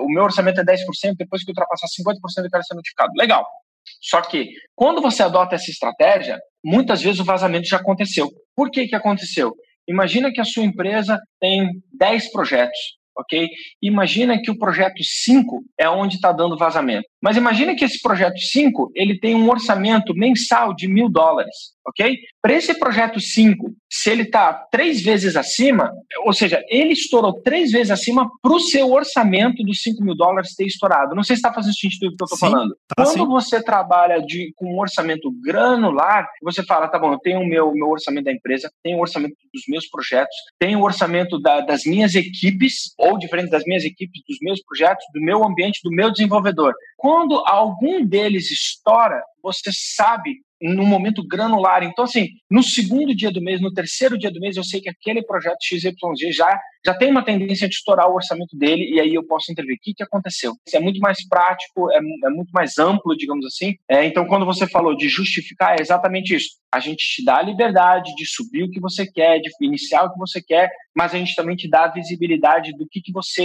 o 0.00 0.08
meu 0.08 0.24
orçamento 0.24 0.60
é 0.60 0.64
10%, 0.64 0.76
depois 1.18 1.44
que 1.44 1.50
ultrapassar 1.50 1.88
50%, 1.88 2.16
eu 2.38 2.50
quero 2.50 2.64
ser 2.64 2.74
notificado. 2.74 3.12
Legal. 3.18 3.44
Só 4.00 4.22
que, 4.22 4.50
quando 4.74 5.02
você 5.02 5.22
adota 5.22 5.56
essa 5.56 5.70
estratégia, 5.70 6.38
muitas 6.64 7.02
vezes 7.02 7.20
o 7.20 7.24
vazamento 7.24 7.68
já 7.68 7.76
aconteceu. 7.76 8.30
Por 8.54 8.70
que, 8.70 8.88
que 8.88 8.94
aconteceu? 8.94 9.54
Imagina 9.88 10.32
que 10.32 10.40
a 10.40 10.44
sua 10.44 10.64
empresa 10.64 11.20
tem 11.40 11.68
10 11.92 12.32
projetos 12.32 12.78
ok? 13.18 13.48
Imagina 13.82 14.40
que 14.40 14.50
o 14.50 14.58
projeto 14.58 15.02
5 15.02 15.64
é 15.78 15.88
onde 15.88 16.16
está 16.16 16.32
dando 16.32 16.56
vazamento. 16.56 17.06
Mas 17.22 17.36
imagina 17.36 17.74
que 17.74 17.84
esse 17.84 18.00
projeto 18.00 18.38
5 18.38 18.92
ele 18.94 19.18
tem 19.18 19.34
um 19.34 19.48
orçamento 19.48 20.14
mensal 20.14 20.74
de 20.74 20.86
mil 20.86 21.08
dólares 21.08 21.76
ok? 21.86 22.18
Para 22.42 22.54
esse 22.54 22.78
projeto 22.78 23.20
5, 23.20 23.72
se 23.90 24.10
ele 24.10 24.22
está 24.22 24.52
três 24.70 25.02
vezes 25.02 25.36
acima, 25.36 25.92
ou 26.24 26.32
seja, 26.32 26.62
ele 26.68 26.92
estourou 26.92 27.40
três 27.42 27.70
vezes 27.70 27.90
acima 27.90 28.28
para 28.42 28.52
o 28.52 28.60
seu 28.60 28.92
orçamento 28.92 29.62
dos 29.62 29.82
5 29.82 30.02
mil 30.02 30.14
dólares 30.14 30.54
ter 30.54 30.66
estourado. 30.66 31.14
Não 31.14 31.22
sei 31.22 31.36
se 31.36 31.40
está 31.40 31.52
fazendo 31.52 31.74
sentido 31.74 32.08
o 32.08 32.16
que 32.16 32.22
eu 32.22 32.24
estou 32.24 32.38
falando. 32.38 32.76
Tá 32.88 33.04
Quando 33.04 33.18
sim. 33.18 33.26
você 33.26 33.62
trabalha 33.62 34.20
de, 34.20 34.52
com 34.56 34.74
um 34.74 34.78
orçamento 34.78 35.30
granular, 35.42 36.28
você 36.42 36.62
fala, 36.64 36.88
tá 36.88 36.98
bom, 36.98 37.12
eu 37.12 37.18
tenho 37.18 37.40
o 37.40 37.46
meu, 37.46 37.72
meu 37.72 37.88
orçamento 37.88 38.24
da 38.24 38.32
empresa, 38.32 38.70
tenho 38.82 38.98
o 38.98 39.00
orçamento 39.00 39.34
dos 39.52 39.62
meus 39.68 39.88
projetos, 39.88 40.36
tenho 40.58 40.80
o 40.80 40.84
orçamento 40.84 41.38
da, 41.40 41.60
das 41.60 41.84
minhas 41.84 42.14
equipes, 42.14 42.92
ou 43.06 43.18
diferente 43.18 43.50
das 43.50 43.64
minhas 43.64 43.84
equipes, 43.84 44.22
dos 44.28 44.38
meus 44.40 44.62
projetos, 44.62 45.04
do 45.12 45.20
meu 45.20 45.44
ambiente, 45.44 45.80
do 45.82 45.90
meu 45.90 46.10
desenvolvedor. 46.10 46.74
Quando 46.96 47.42
algum 47.46 48.04
deles 48.04 48.50
estoura, 48.50 49.22
você 49.42 49.70
sabe 49.72 50.45
num 50.60 50.86
momento 50.86 51.26
granular. 51.26 51.82
Então, 51.82 52.04
assim, 52.04 52.28
no 52.50 52.62
segundo 52.62 53.14
dia 53.14 53.30
do 53.30 53.42
mês, 53.42 53.60
no 53.60 53.72
terceiro 53.72 54.18
dia 54.18 54.30
do 54.30 54.40
mês, 54.40 54.56
eu 54.56 54.64
sei 54.64 54.80
que 54.80 54.88
aquele 54.88 55.22
projeto 55.22 55.58
XYZ 55.62 55.94
já, 56.34 56.58
já 56.84 56.94
tem 56.94 57.10
uma 57.10 57.24
tendência 57.24 57.68
de 57.68 57.74
estourar 57.74 58.08
o 58.08 58.14
orçamento 58.14 58.56
dele 58.56 58.94
e 58.94 59.00
aí 59.00 59.14
eu 59.14 59.26
posso 59.26 59.52
intervir. 59.52 59.76
O 59.76 59.78
que, 59.82 59.94
que 59.94 60.02
aconteceu? 60.02 60.52
Isso 60.66 60.76
é 60.76 60.80
muito 60.80 61.00
mais 61.00 61.26
prático, 61.28 61.90
é, 61.90 61.98
é 61.98 62.30
muito 62.30 62.50
mais 62.52 62.78
amplo, 62.78 63.16
digamos 63.16 63.44
assim. 63.46 63.74
É, 63.88 64.04
então, 64.04 64.26
quando 64.26 64.46
você 64.46 64.66
falou 64.66 64.96
de 64.96 65.08
justificar, 65.08 65.76
é 65.78 65.82
exatamente 65.82 66.34
isso. 66.34 66.56
A 66.72 66.80
gente 66.80 67.04
te 67.04 67.24
dá 67.24 67.38
a 67.38 67.42
liberdade 67.42 68.14
de 68.14 68.26
subir 68.26 68.64
o 68.64 68.70
que 68.70 68.80
você 68.80 69.06
quer, 69.06 69.40
de 69.40 69.50
iniciar 69.60 70.04
o 70.04 70.12
que 70.12 70.18
você 70.18 70.42
quer, 70.42 70.70
mas 70.94 71.14
a 71.14 71.18
gente 71.18 71.34
também 71.34 71.56
te 71.56 71.68
dá 71.68 71.84
a 71.84 71.92
visibilidade 71.92 72.72
do 72.72 72.86
que, 72.90 73.00
que 73.00 73.12
você, 73.12 73.42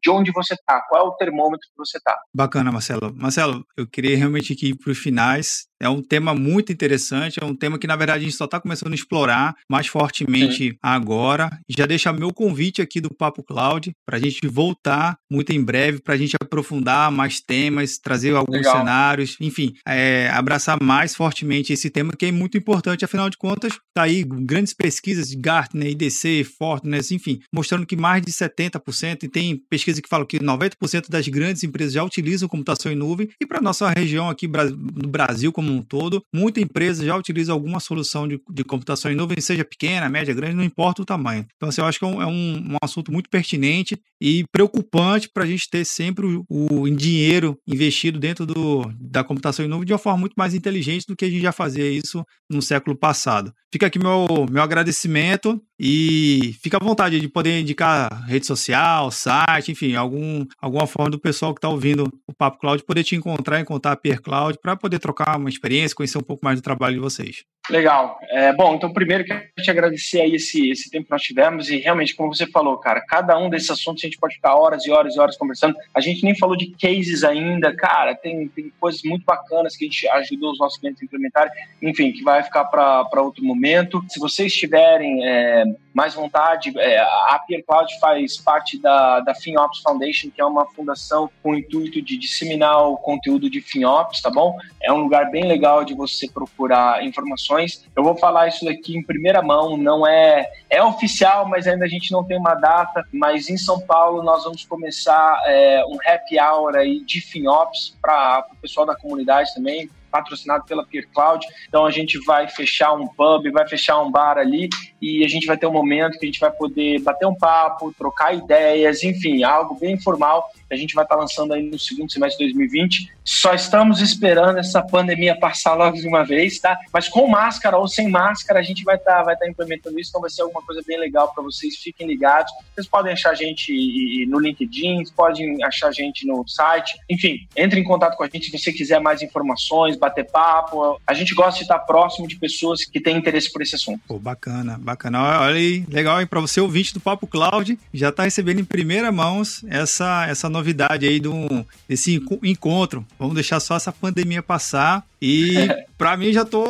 de 0.00 0.10
onde 0.10 0.32
você 0.32 0.54
está, 0.54 0.80
qual 0.88 1.06
é 1.06 1.08
o 1.08 1.16
termômetro 1.16 1.68
que 1.68 1.76
você 1.76 1.98
está. 1.98 2.16
Bacana, 2.34 2.72
Marcelo. 2.72 3.14
Marcelo, 3.14 3.64
eu 3.76 3.86
queria 3.86 4.16
realmente 4.16 4.52
aqui 4.52 4.76
para 4.76 4.90
os 4.90 4.98
finais 4.98 5.66
é 5.82 5.88
um 5.88 6.00
tema 6.00 6.31
muito 6.34 6.72
interessante, 6.72 7.42
é 7.42 7.44
um 7.44 7.54
tema 7.54 7.78
que, 7.78 7.86
na 7.86 7.96
verdade, 7.96 8.20
a 8.20 8.24
gente 8.24 8.36
só 8.36 8.44
está 8.44 8.60
começando 8.60 8.92
a 8.92 8.94
explorar 8.94 9.54
mais 9.68 9.86
fortemente 9.86 10.70
Sim. 10.70 10.76
agora. 10.82 11.50
Já 11.68 11.86
deixa 11.86 12.12
meu 12.12 12.32
convite 12.32 12.82
aqui 12.82 13.00
do 13.00 13.14
Papo 13.14 13.42
Cloud 13.42 13.92
para 14.06 14.16
a 14.16 14.20
gente 14.20 14.46
voltar 14.46 15.16
muito 15.30 15.52
em 15.52 15.62
breve, 15.62 16.00
para 16.00 16.14
a 16.14 16.16
gente 16.16 16.36
aprofundar 16.40 17.10
mais 17.10 17.40
temas, 17.40 17.98
trazer 17.98 18.34
alguns 18.34 18.58
Legal. 18.58 18.78
cenários, 18.78 19.36
enfim, 19.40 19.72
é, 19.86 20.28
abraçar 20.32 20.82
mais 20.82 21.14
fortemente 21.14 21.72
esse 21.72 21.90
tema 21.90 22.12
que 22.12 22.26
é 22.26 22.32
muito 22.32 22.56
importante, 22.58 23.04
afinal 23.04 23.30
de 23.30 23.36
contas, 23.36 23.78
tá 23.94 24.02
aí 24.02 24.24
grandes 24.24 24.74
pesquisas 24.74 25.28
de 25.28 25.36
Gartner, 25.36 25.90
IDC, 25.90 26.44
Fortnite, 26.44 27.14
enfim, 27.14 27.40
mostrando 27.52 27.86
que 27.86 27.96
mais 27.96 28.22
de 28.22 28.32
70%, 28.32 29.24
e 29.24 29.28
tem 29.28 29.56
pesquisa 29.70 30.00
que 30.02 30.08
fala 30.08 30.26
que 30.26 30.38
90% 30.38 31.08
das 31.08 31.28
grandes 31.28 31.62
empresas 31.62 31.92
já 31.92 32.04
utilizam 32.04 32.48
computação 32.48 32.92
em 32.92 32.96
nuvem, 32.96 33.28
e 33.40 33.46
para 33.46 33.60
nossa 33.60 33.88
região 33.90 34.28
aqui 34.28 34.46
no 34.46 35.08
Brasil 35.08 35.52
como 35.52 35.72
um 35.72 35.82
todo, 35.82 36.21
muita 36.32 36.60
empresa 36.60 37.04
já 37.04 37.16
utiliza 37.16 37.52
alguma 37.52 37.80
solução 37.80 38.26
de, 38.26 38.40
de 38.50 38.64
computação 38.64 39.10
em 39.10 39.14
nuvem, 39.14 39.40
seja 39.40 39.64
pequena, 39.64 40.08
média, 40.08 40.34
grande, 40.34 40.56
não 40.56 40.64
importa 40.64 41.02
o 41.02 41.04
tamanho. 41.04 41.46
Então, 41.56 41.68
assim, 41.68 41.80
eu 41.80 41.86
acho 41.86 41.98
que 41.98 42.04
é 42.04 42.08
um, 42.08 42.22
é 42.22 42.26
um, 42.26 42.72
um 42.72 42.76
assunto 42.82 43.12
muito 43.12 43.30
pertinente 43.30 43.96
e 44.20 44.44
preocupante 44.52 45.28
para 45.28 45.44
a 45.44 45.46
gente 45.46 45.68
ter 45.68 45.84
sempre 45.84 46.26
o, 46.26 46.44
o, 46.48 46.90
dinheiro 46.90 47.58
investido 47.66 48.18
dentro 48.18 48.46
do, 48.46 48.82
da 49.00 49.24
computação 49.24 49.64
em 49.64 49.68
nuvem 49.68 49.86
de 49.86 49.92
uma 49.92 49.98
forma 49.98 50.20
muito 50.20 50.34
mais 50.36 50.54
inteligente 50.54 51.06
do 51.06 51.16
que 51.16 51.24
a 51.24 51.30
gente 51.30 51.42
já 51.42 51.52
fazia 51.52 51.88
isso 51.90 52.24
no 52.48 52.62
século 52.62 52.96
passado. 52.96 53.52
Fica 53.72 53.86
aqui 53.86 53.98
meu, 53.98 54.26
meu 54.50 54.62
agradecimento 54.62 55.60
e 55.84 56.54
fica 56.62 56.76
à 56.76 56.84
vontade 56.84 57.18
de 57.18 57.28
poder 57.28 57.58
indicar 57.58 58.24
rede 58.28 58.46
social, 58.46 59.10
site, 59.10 59.72
enfim, 59.72 59.96
algum, 59.96 60.46
alguma 60.60 60.86
forma 60.86 61.10
do 61.10 61.18
pessoal 61.18 61.52
que 61.52 61.58
está 61.58 61.68
ouvindo 61.68 62.04
o 62.24 62.32
Papo 62.32 62.60
Cloud 62.60 62.84
poder 62.84 63.02
te 63.02 63.16
encontrar, 63.16 63.58
encontrar 63.58 63.90
a 63.90 63.96
Peer 63.96 64.22
Cloud 64.22 64.56
para 64.62 64.76
poder 64.76 65.00
trocar 65.00 65.36
uma 65.36 65.48
experiência, 65.48 65.96
conhecer 65.96 66.18
um 66.18 66.22
pouco 66.22 66.44
mais 66.44 66.60
do 66.60 66.62
trabalho 66.62 66.94
de 66.94 67.00
vocês. 67.00 67.42
Legal. 67.70 68.18
É, 68.30 68.52
bom, 68.52 68.74
então 68.74 68.92
primeiro 68.92 69.24
quero 69.24 69.42
te 69.60 69.70
agradecer 69.70 70.20
aí 70.20 70.34
esse, 70.34 70.70
esse 70.70 70.90
tempo 70.90 71.06
que 71.06 71.10
nós 71.10 71.22
tivemos 71.22 71.70
e 71.70 71.78
realmente, 71.78 72.14
como 72.14 72.32
você 72.32 72.46
falou, 72.46 72.76
cara, 72.78 73.00
cada 73.00 73.38
um 73.38 73.48
desses 73.48 73.70
assuntos 73.70 74.02
a 74.02 74.06
gente 74.06 74.18
pode 74.18 74.34
ficar 74.34 74.54
horas 74.54 74.84
e 74.84 74.90
horas 74.90 75.14
e 75.14 75.20
horas 75.20 75.36
conversando. 75.36 75.76
A 75.94 76.00
gente 76.00 76.24
nem 76.24 76.36
falou 76.36 76.56
de 76.56 76.72
cases 76.80 77.22
ainda, 77.22 77.74
cara, 77.74 78.14
tem, 78.14 78.48
tem 78.48 78.72
coisas 78.80 79.02
muito 79.04 79.24
bacanas 79.24 79.76
que 79.76 79.84
a 79.84 79.88
gente 79.88 80.08
ajudou 80.08 80.52
os 80.52 80.58
nossos 80.58 80.78
clientes 80.78 81.02
a 81.02 81.04
implementarem, 81.04 81.52
enfim, 81.80 82.12
que 82.12 82.22
vai 82.22 82.42
ficar 82.42 82.64
para 82.64 83.22
outro 83.22 83.44
momento. 83.44 84.04
Se 84.08 84.18
vocês 84.18 84.52
tiverem 84.52 85.24
é, 85.24 85.64
mais 85.92 86.14
vontade, 86.14 86.72
é, 86.78 86.98
a 86.98 87.38
Peer 87.46 87.62
Cloud 87.66 87.98
faz 88.00 88.38
parte 88.38 88.80
da, 88.80 89.20
da 89.20 89.34
FinOps 89.34 89.80
Foundation, 89.80 90.30
que 90.30 90.40
é 90.40 90.44
uma 90.44 90.64
fundação 90.66 91.30
com 91.42 91.50
o 91.50 91.54
intuito 91.54 92.00
de 92.00 92.16
disseminar 92.16 92.88
o 92.88 92.96
conteúdo 92.96 93.50
de 93.50 93.60
FinOps, 93.60 94.22
tá 94.22 94.30
bom? 94.30 94.56
É 94.82 94.92
um 94.92 95.02
lugar 95.02 95.30
bem 95.30 95.46
legal 95.46 95.84
de 95.84 95.94
você 95.94 96.28
procurar 96.28 97.04
informações. 97.04 97.86
Eu 97.94 98.02
vou 98.02 98.16
falar 98.16 98.48
isso 98.48 98.64
daqui 98.64 98.96
em 98.96 99.02
primeira 99.02 99.42
mão, 99.42 99.76
não 99.76 100.06
é 100.06 100.50
é 100.70 100.82
oficial, 100.82 101.46
mas 101.46 101.66
ainda 101.66 101.84
a 101.84 101.88
gente 101.88 102.10
não 102.10 102.24
tem 102.24 102.38
uma 102.38 102.54
data. 102.54 103.06
Mas 103.12 103.50
em 103.50 103.58
São 103.58 103.80
Paulo 103.80 104.22
nós 104.22 104.44
vamos 104.44 104.64
começar 104.64 105.42
é, 105.46 105.84
um 105.86 105.98
happy 106.06 106.40
hour 106.40 106.74
aí 106.76 107.04
de 107.04 107.20
FinOps 107.20 107.96
para 108.00 108.46
o 108.52 108.56
pessoal 108.56 108.86
da 108.86 108.96
comunidade 108.96 109.54
também 109.54 109.90
patrocinado 110.12 110.64
pela 110.64 110.84
Peer 110.84 111.08
Cloud. 111.12 111.44
Então 111.66 111.86
a 111.86 111.90
gente 111.90 112.22
vai 112.24 112.46
fechar 112.46 112.92
um 112.92 113.08
pub, 113.08 113.50
vai 113.50 113.66
fechar 113.66 114.00
um 114.00 114.10
bar 114.10 114.36
ali 114.36 114.68
e 115.00 115.24
a 115.24 115.28
gente 115.28 115.46
vai 115.46 115.56
ter 115.56 115.66
um 115.66 115.72
momento 115.72 116.18
que 116.18 116.26
a 116.26 116.28
gente 116.28 116.38
vai 116.38 116.52
poder 116.52 117.00
bater 117.00 117.26
um 117.26 117.34
papo, 117.34 117.92
trocar 117.96 118.34
ideias, 118.34 119.02
enfim, 119.02 119.42
algo 119.42 119.74
bem 119.74 119.94
informal 119.94 120.48
a 120.74 120.76
gente 120.76 120.94
vai 120.94 121.04
estar 121.04 121.16
lançando 121.16 121.52
aí 121.52 121.62
no 121.62 121.78
segundo 121.78 122.10
semestre 122.10 122.46
de 122.46 122.52
2020. 122.52 123.12
Só 123.24 123.54
estamos 123.54 124.00
esperando 124.00 124.58
essa 124.58 124.82
pandemia 124.82 125.38
passar 125.38 125.74
logo 125.74 125.96
de 125.96 126.08
uma 126.08 126.24
vez, 126.24 126.58
tá? 126.58 126.78
Mas 126.92 127.08
com 127.08 127.28
máscara 127.28 127.78
ou 127.78 127.86
sem 127.86 128.08
máscara, 128.08 128.58
a 128.58 128.62
gente 128.62 128.82
vai 128.82 128.96
estar 128.96 129.22
vai 129.22 129.34
estar 129.34 129.48
implementando 129.48 129.98
isso, 129.98 130.10
então 130.10 130.20
vai 130.20 130.30
ser 130.30 130.42
alguma 130.42 130.62
coisa 130.62 130.82
bem 130.86 130.98
legal 130.98 131.32
para 131.32 131.42
vocês. 131.42 131.76
Fiquem 131.76 132.06
ligados. 132.06 132.52
Vocês 132.74 132.86
podem 132.88 133.12
achar 133.12 133.30
a 133.30 133.34
gente 133.34 134.26
no 134.28 134.38
LinkedIn, 134.38 135.04
podem 135.14 135.62
achar 135.62 135.88
a 135.88 135.92
gente 135.92 136.26
no 136.26 136.46
site. 136.48 136.98
Enfim, 137.08 137.46
entre 137.56 137.78
em 137.78 137.84
contato 137.84 138.16
com 138.16 138.24
a 138.24 138.28
gente 138.28 138.50
se 138.50 138.58
você 138.58 138.72
quiser 138.72 139.00
mais 139.00 139.22
informações, 139.22 139.96
bater 139.96 140.24
papo. 140.24 141.00
A 141.06 141.14
gente 141.14 141.34
gosta 141.34 141.58
de 141.58 141.64
estar 141.64 141.78
próximo 141.80 142.26
de 142.26 142.36
pessoas 142.36 142.84
que 142.84 143.00
têm 143.00 143.16
interesse 143.16 143.52
por 143.52 143.62
esse 143.62 143.76
assunto. 143.76 144.00
Pô, 144.08 144.18
bacana, 144.18 144.78
bacana. 144.80 145.40
Olha 145.40 145.56
aí, 145.56 145.84
legal, 145.88 146.20
hein? 146.20 146.26
Para 146.26 146.40
você, 146.40 146.60
ouvinte 146.60 146.94
do 146.94 147.00
Papo 147.00 147.26
Cloud, 147.26 147.78
já 147.92 148.08
está 148.08 148.24
recebendo 148.24 148.60
em 148.60 148.64
primeira 148.64 149.12
mãos 149.12 149.64
essa, 149.68 150.26
essa 150.26 150.48
novidade 150.48 150.61
novidade 150.62 151.06
aí 151.06 151.18
do, 151.18 151.66
desse 151.88 152.22
encontro. 152.42 153.04
Vamos 153.18 153.34
deixar 153.34 153.60
só 153.60 153.76
essa 153.76 153.92
pandemia 153.92 154.42
passar 154.42 155.04
e 155.24 155.54
para 155.96 156.16
mim 156.16 156.32
já 156.32 156.44
tô, 156.44 156.64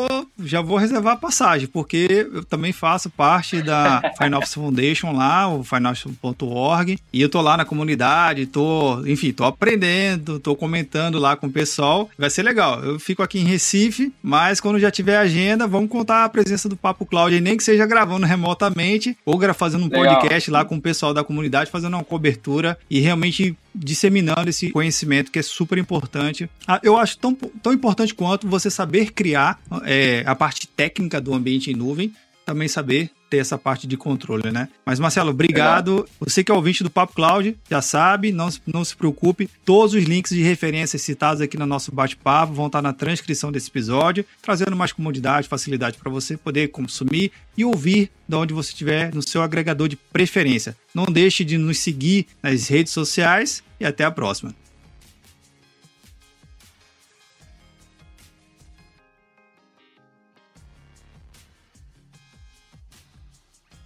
já 0.44 0.61
vou 0.61 0.76
reservar 0.76 1.14
a 1.14 1.16
passagem, 1.16 1.66
porque 1.66 2.28
eu 2.30 2.44
também 2.44 2.70
faço 2.70 3.09
parte 3.09 3.62
da 3.62 4.03
Finance 4.18 4.53
Foundation 4.53 5.12
lá, 5.12 5.48
o 5.48 5.64
finance.org, 5.64 6.98
e 7.11 7.22
eu 7.22 7.30
tô 7.30 7.40
lá 7.40 7.57
na 7.57 7.64
comunidade, 7.64 8.44
tô, 8.44 9.03
enfim, 9.07 9.32
tô 9.32 9.44
aprendendo, 9.44 10.38
tô 10.38 10.55
comentando 10.55 11.18
lá 11.18 11.34
com 11.34 11.46
o 11.46 11.50
pessoal. 11.50 12.11
Vai 12.18 12.28
ser 12.28 12.42
legal. 12.42 12.84
Eu 12.84 13.00
fico 13.00 13.22
aqui 13.22 13.38
em 13.38 13.44
Recife, 13.44 14.12
mas 14.22 14.61
quando 14.61 14.78
já 14.78 14.90
tiver 14.90 15.16
agenda, 15.16 15.66
vamos 15.66 15.88
contar 15.88 16.24
a 16.24 16.28
presença 16.28 16.68
do 16.68 16.76
Papo 16.76 17.07
Cloud, 17.07 17.40
nem 17.40 17.57
que 17.57 17.64
seja 17.64 17.86
gravando 17.86 18.26
remotamente 18.26 19.16
ou 19.24 19.40
fazendo 19.55 19.86
um 19.86 19.88
legal. 19.88 20.16
podcast 20.16 20.50
lá 20.50 20.62
com 20.62 20.76
o 20.76 20.80
pessoal 20.80 21.14
da 21.14 21.24
comunidade, 21.24 21.70
fazendo 21.70 21.94
uma 21.94 22.05
cobertura 22.05 22.78
e 22.90 23.00
realmente 23.00 23.57
disseminando 23.74 24.50
esse 24.50 24.70
conhecimento 24.70 25.30
que 25.30 25.38
é 25.38 25.42
super 25.42 25.78
importante. 25.78 26.48
Ah, 26.66 26.80
eu 26.82 26.96
acho 26.96 27.18
tão, 27.18 27.34
tão 27.34 27.72
importante 27.72 28.14
quanto 28.14 28.41
você 28.47 28.70
saber 28.70 29.12
criar 29.12 29.61
é, 29.84 30.22
a 30.26 30.34
parte 30.34 30.66
técnica 30.66 31.20
do 31.20 31.34
ambiente 31.34 31.70
em 31.70 31.74
nuvem, 31.74 32.12
também 32.45 32.68
saber 32.68 33.11
ter 33.32 33.38
essa 33.38 33.57
parte 33.57 33.86
de 33.86 33.97
controle, 33.97 34.51
né? 34.51 34.68
Mas, 34.84 35.01
Marcelo, 35.01 35.30
obrigado. 35.30 36.07
Você 36.20 36.45
que 36.45 36.53
é 36.53 36.55
ouvinte 36.55 36.82
do 36.82 36.90
Papo 36.90 37.14
Cloud, 37.14 37.57
já 37.70 37.80
sabe, 37.80 38.30
não, 38.30 38.51
não 38.66 38.84
se 38.84 38.95
preocupe. 38.95 39.49
Todos 39.64 39.95
os 39.95 40.05
links 40.05 40.34
de 40.34 40.43
referências 40.43 41.01
citados 41.01 41.40
aqui 41.40 41.57
no 41.57 41.64
nosso 41.64 41.90
bate-papo 41.90 42.53
vão 42.53 42.66
estar 42.66 42.82
na 42.82 42.93
transcrição 42.93 43.51
desse 43.51 43.70
episódio, 43.70 44.26
trazendo 44.43 44.76
mais 44.76 44.93
comodidade, 44.93 45.49
facilidade 45.49 45.97
para 45.97 46.11
você 46.11 46.36
poder 46.36 46.68
consumir 46.68 47.32
e 47.57 47.64
ouvir 47.64 48.11
de 48.28 48.36
onde 48.36 48.53
você 48.53 48.68
estiver 48.68 49.14
no 49.14 49.26
seu 49.26 49.43
agregador 49.43 49.88
de 49.88 49.97
preferência. 49.97 50.76
Não 50.95 51.07
deixe 51.07 51.43
de 51.43 51.57
nos 51.57 51.78
seguir 51.78 52.26
nas 52.43 52.68
redes 52.68 52.93
sociais 52.93 53.62
e 53.80 53.86
até 53.86 54.05
a 54.05 54.11
próxima. 54.11 54.55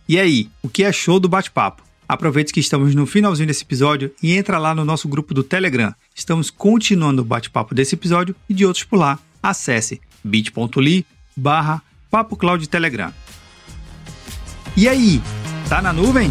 E 0.08 0.20
aí, 0.20 0.48
o 0.62 0.68
que 0.68 0.84
achou 0.84 1.18
do 1.18 1.28
bate-papo? 1.28 1.82
Aproveite 2.08 2.52
que 2.52 2.60
estamos 2.60 2.94
no 2.94 3.06
finalzinho 3.06 3.48
desse 3.48 3.64
episódio 3.64 4.12
e 4.22 4.36
entra 4.36 4.56
lá 4.58 4.72
no 4.72 4.84
nosso 4.84 5.08
grupo 5.08 5.34
do 5.34 5.42
Telegram. 5.42 5.92
Estamos 6.14 6.48
continuando 6.48 7.22
o 7.22 7.24
bate-papo 7.24 7.74
desse 7.74 7.96
episódio 7.96 8.34
e 8.48 8.54
de 8.54 8.64
outros 8.64 8.84
por 8.84 8.98
lá. 8.98 9.18
Acesse 9.42 10.00
bit.ly 10.22 11.04
barra 11.36 11.82
Papo 12.08 12.36
Cloud 12.36 12.68
Telegram. 12.68 13.12
E 14.76 14.88
aí, 14.88 15.20
tá 15.68 15.82
na 15.82 15.92
nuvem? 15.92 16.30